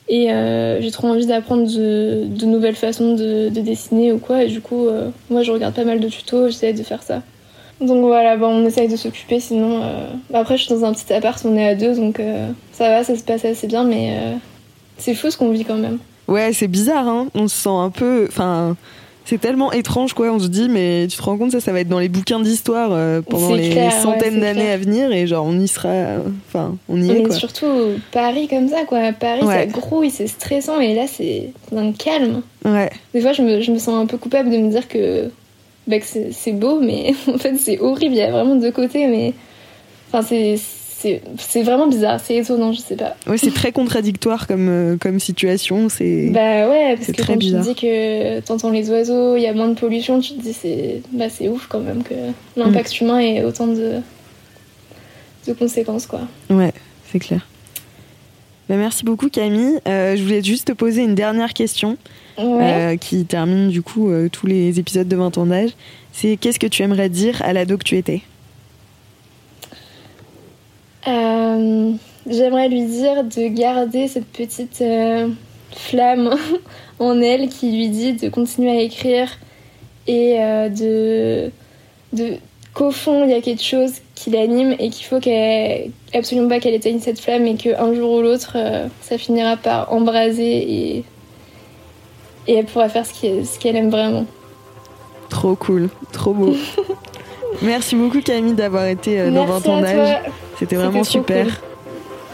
et 0.08 0.32
euh, 0.32 0.80
j'ai 0.80 0.90
trop 0.90 1.08
envie 1.08 1.26
d'apprendre 1.26 1.66
de, 1.66 2.44
nouvelles 2.46 2.76
façons 2.76 3.14
de, 3.14 3.48
de, 3.48 3.60
dessiner 3.60 4.12
ou 4.12 4.18
quoi. 4.18 4.44
Et 4.44 4.48
du 4.48 4.60
coup, 4.60 4.86
euh, 4.86 5.10
moi, 5.30 5.42
je 5.42 5.52
regarde 5.52 5.74
pas 5.74 5.84
mal 5.84 6.00
de 6.00 6.08
tutos, 6.08 6.48
j'essaie 6.48 6.72
de 6.72 6.82
faire 6.82 7.02
ça. 7.02 7.22
Donc 7.80 8.04
voilà, 8.04 8.36
bon, 8.36 8.48
on 8.48 8.66
essaye 8.66 8.88
de 8.88 8.96
s'occuper, 8.96 9.38
sinon... 9.38 9.82
Euh... 9.82 10.06
Après, 10.34 10.56
je 10.56 10.64
suis 10.64 10.74
dans 10.74 10.84
un 10.84 10.92
petit 10.92 11.12
appart, 11.12 11.40
on 11.44 11.56
est 11.56 11.68
à 11.68 11.74
deux, 11.74 11.94
donc 11.94 12.20
ça 12.72 12.88
va, 12.88 13.04
ça 13.04 13.14
se 13.14 13.22
passe 13.22 13.44
assez 13.44 13.68
bien, 13.68 13.84
mais 13.84 14.16
c'est 14.96 15.14
fou 15.14 15.30
ce 15.30 15.36
qu'on 15.36 15.50
vit 15.50 15.64
quand 15.64 15.76
même. 15.76 15.98
Ouais, 16.26 16.52
c'est 16.52 16.66
bizarre, 16.66 17.06
hein. 17.06 17.28
On 17.34 17.46
se 17.46 17.56
sent 17.56 17.68
un 17.68 17.90
peu... 17.90 18.26
Enfin, 18.28 18.76
c'est 19.28 19.38
tellement 19.38 19.72
étrange 19.72 20.14
quoi. 20.14 20.32
On 20.32 20.38
se 20.38 20.46
dit 20.46 20.68
mais 20.70 21.06
tu 21.06 21.18
te 21.18 21.22
rends 21.22 21.36
compte 21.36 21.52
ça 21.52 21.60
ça 21.60 21.70
va 21.70 21.80
être 21.80 21.88
dans 21.88 21.98
les 21.98 22.08
bouquins 22.08 22.40
d'histoire 22.40 22.90
euh, 22.92 23.20
pendant 23.20 23.54
les 23.54 23.90
centaines 23.90 24.40
d'années 24.40 24.70
à 24.70 24.78
venir 24.78 25.12
et 25.12 25.26
genre 25.26 25.44
on 25.44 25.60
y 25.60 25.68
sera 25.68 26.16
enfin 26.48 26.76
on 26.88 27.00
y 27.00 27.10
est 27.10 27.30
surtout 27.32 27.66
Paris 28.10 28.48
comme 28.48 28.68
ça 28.68 28.84
quoi. 28.86 29.12
Paris 29.12 29.42
ça 29.44 29.66
grouille 29.66 30.10
c'est 30.10 30.28
stressant 30.28 30.80
et 30.80 30.94
là 30.94 31.06
c'est 31.06 31.50
un 31.76 31.92
calme. 31.92 32.40
Ouais. 32.64 32.90
Des 33.12 33.20
fois 33.20 33.34
je 33.34 33.42
me, 33.42 33.60
je 33.60 33.70
me, 33.70 33.78
sens 33.78 34.02
un 34.02 34.06
peu 34.06 34.16
coupable 34.16 34.48
de 34.48 34.56
me 34.56 34.70
dire 34.70 34.88
que, 34.88 35.30
bah, 35.86 35.98
que 35.98 36.06
c'est 36.06 36.52
beau 36.52 36.80
mais 36.80 37.12
en 37.28 37.36
fait 37.36 37.56
c'est 37.56 37.78
horrible. 37.80 38.14
Il 38.14 38.18
y 38.18 38.22
a 38.22 38.30
vraiment 38.30 38.56
deux 38.56 38.72
côtés 38.72 39.08
mais 39.08 39.34
enfin 40.10 40.26
c'est 40.26 40.58
c'est 41.00 41.62
vraiment 41.62 41.86
bizarre, 41.86 42.18
c'est 42.20 42.36
étonnant, 42.36 42.72
je 42.72 42.80
sais 42.80 42.96
pas. 42.96 43.16
Oui, 43.28 43.38
c'est 43.38 43.54
très 43.54 43.70
contradictoire 43.70 44.46
comme, 44.46 44.68
euh, 44.68 44.96
comme 44.96 45.20
situation. 45.20 45.88
C'est 45.88 46.30
bah 46.30 46.68
ouais, 46.68 46.96
parce 46.96 47.12
que 47.12 47.22
quand 47.24 47.36
bizarre. 47.36 47.62
tu 47.62 47.68
dis 47.68 47.74
que 47.80 48.40
t'entends 48.40 48.70
les 48.70 48.90
oiseaux, 48.90 49.36
il 49.36 49.42
y 49.42 49.46
a 49.46 49.52
moins 49.52 49.68
de 49.68 49.78
pollution, 49.78 50.20
tu 50.20 50.34
te 50.34 50.42
dis 50.42 50.52
c'est 50.52 51.02
bah, 51.12 51.26
ouf 51.48 51.66
quand 51.68 51.80
même 51.80 52.02
que 52.02 52.14
l'impact 52.56 53.00
mm. 53.00 53.04
humain 53.04 53.18
ait 53.20 53.44
autant 53.44 53.68
de, 53.68 54.00
de 55.46 55.52
conséquences 55.52 56.06
quoi. 56.06 56.20
Ouais, 56.50 56.72
c'est 57.12 57.20
clair. 57.20 57.46
Bah, 58.68 58.76
merci 58.76 59.04
beaucoup 59.04 59.28
Camille. 59.28 59.78
Euh, 59.86 60.16
je 60.16 60.22
voulais 60.22 60.42
juste 60.42 60.66
te 60.66 60.72
poser 60.72 61.04
une 61.04 61.14
dernière 61.14 61.54
question 61.54 61.96
euh, 62.40 62.96
qui 62.96 63.24
termine 63.24 63.68
du 63.68 63.82
coup 63.82 64.10
tous 64.32 64.48
les 64.48 64.80
épisodes 64.80 65.06
de 65.08 65.16
20 65.16 65.38
ans 65.38 65.46
d'âge. 65.46 65.70
C'est 66.12 66.36
qu'est-ce 66.36 66.58
que 66.58 66.66
tu 66.66 66.82
aimerais 66.82 67.08
dire 67.08 67.40
à 67.42 67.52
l'ado 67.52 67.78
que 67.78 67.84
tu 67.84 67.96
étais? 67.96 68.22
Euh, 71.08 71.92
j'aimerais 72.26 72.68
lui 72.68 72.84
dire 72.84 73.24
de 73.24 73.48
garder 73.48 74.08
cette 74.08 74.26
petite 74.26 74.80
euh, 74.80 75.28
flamme 75.72 76.34
en 76.98 77.20
elle 77.20 77.48
qui 77.48 77.72
lui 77.72 77.88
dit 77.88 78.12
de 78.14 78.28
continuer 78.28 78.70
à 78.70 78.80
écrire 78.80 79.28
et 80.06 80.36
euh, 80.40 80.68
de, 80.68 81.50
de 82.12 82.34
qu'au 82.74 82.90
fond 82.90 83.24
il 83.24 83.30
y 83.30 83.34
a 83.34 83.40
quelque 83.40 83.62
chose 83.62 83.92
qui 84.14 84.30
l'anime 84.30 84.74
et 84.78 84.90
qu'il 84.90 85.06
faut 85.06 85.20
qu'elle 85.20 85.90
absolument 86.14 86.48
pas 86.48 86.60
qu'elle 86.60 86.74
éteigne 86.74 87.00
cette 87.00 87.20
flamme 87.20 87.46
et 87.46 87.54
qu'un 87.56 87.94
jour 87.94 88.12
ou 88.12 88.22
l'autre 88.22 88.56
ça 89.00 89.18
finira 89.18 89.56
par 89.56 89.92
embraser 89.92 90.56
et, 90.56 91.04
et 92.46 92.54
elle 92.54 92.66
pourra 92.66 92.88
faire 92.88 93.04
ce 93.04 93.58
qu'elle 93.58 93.76
aime 93.76 93.90
vraiment. 93.90 94.26
Trop 95.28 95.54
cool, 95.54 95.90
trop 96.12 96.32
beau. 96.32 96.54
Merci 97.62 97.96
beaucoup 97.96 98.20
Camille 98.22 98.54
d'avoir 98.54 98.86
été 98.86 99.30
dans 99.30 99.60
ton 99.60 99.82
âge. 99.82 100.20
C'était 100.58 100.76
vraiment 100.76 101.04
super. 101.04 101.46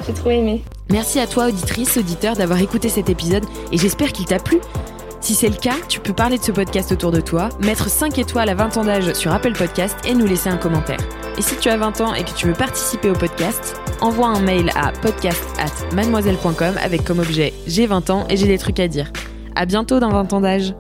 J'ai 0.07 0.13
trop 0.13 0.31
aimé. 0.31 0.63
Merci 0.91 1.19
à 1.19 1.27
toi, 1.27 1.47
auditrice, 1.49 1.97
auditeur, 1.97 2.37
d'avoir 2.37 2.61
écouté 2.61 2.89
cet 2.89 3.09
épisode 3.09 3.45
et 3.73 3.79
j'espère 3.79 4.13
qu'il 4.13 4.27
t'a 4.27 4.39
plu. 4.39 4.61
Si 5.21 5.35
c'est 5.35 5.49
le 5.49 5.57
cas, 5.57 5.77
tu 5.89 6.01
peux 6.01 6.13
parler 6.13 6.37
de 6.37 6.43
ce 6.43 6.53
podcast 6.53 6.93
autour 6.93 7.11
de 7.11 7.21
toi, 7.23 7.49
mettre 7.65 7.89
5 7.89 8.19
étoiles 8.19 8.51
à 8.51 8.55
20 8.55 8.77
ans 8.77 8.85
d'âge 8.85 9.15
sur 9.15 9.33
Apple 9.33 9.55
Podcast 9.55 9.97
et 10.07 10.13
nous 10.13 10.27
laisser 10.27 10.51
un 10.51 10.59
commentaire. 10.59 10.99
Et 11.39 11.43
si 11.43 11.57
tu 11.57 11.71
as 11.71 11.79
20 11.79 12.03
ans 12.03 12.13
et 12.15 12.25
que 12.25 12.35
tu 12.35 12.47
veux 12.47 12.53
participer 12.53 13.09
au 13.09 13.15
podcast, 13.15 13.81
envoie 14.03 14.29
un 14.29 14.41
mail 14.41 14.71
à 14.77 14.93
podcast 14.93 15.43
at 15.59 15.95
mademoiselle.com 15.95 16.75
avec 16.83 17.05
comme 17.05 17.21
objet 17.21 17.55
j'ai 17.67 17.87
20 17.87 18.11
ans 18.11 18.27
et 18.29 18.37
j'ai 18.37 18.47
des 18.47 18.59
trucs 18.59 18.81
à 18.81 18.87
dire. 18.87 19.11
À 19.57 19.65
bientôt 19.65 19.99
dans 19.99 20.11
20 20.11 20.33
ans 20.35 20.41
d'âge. 20.43 20.75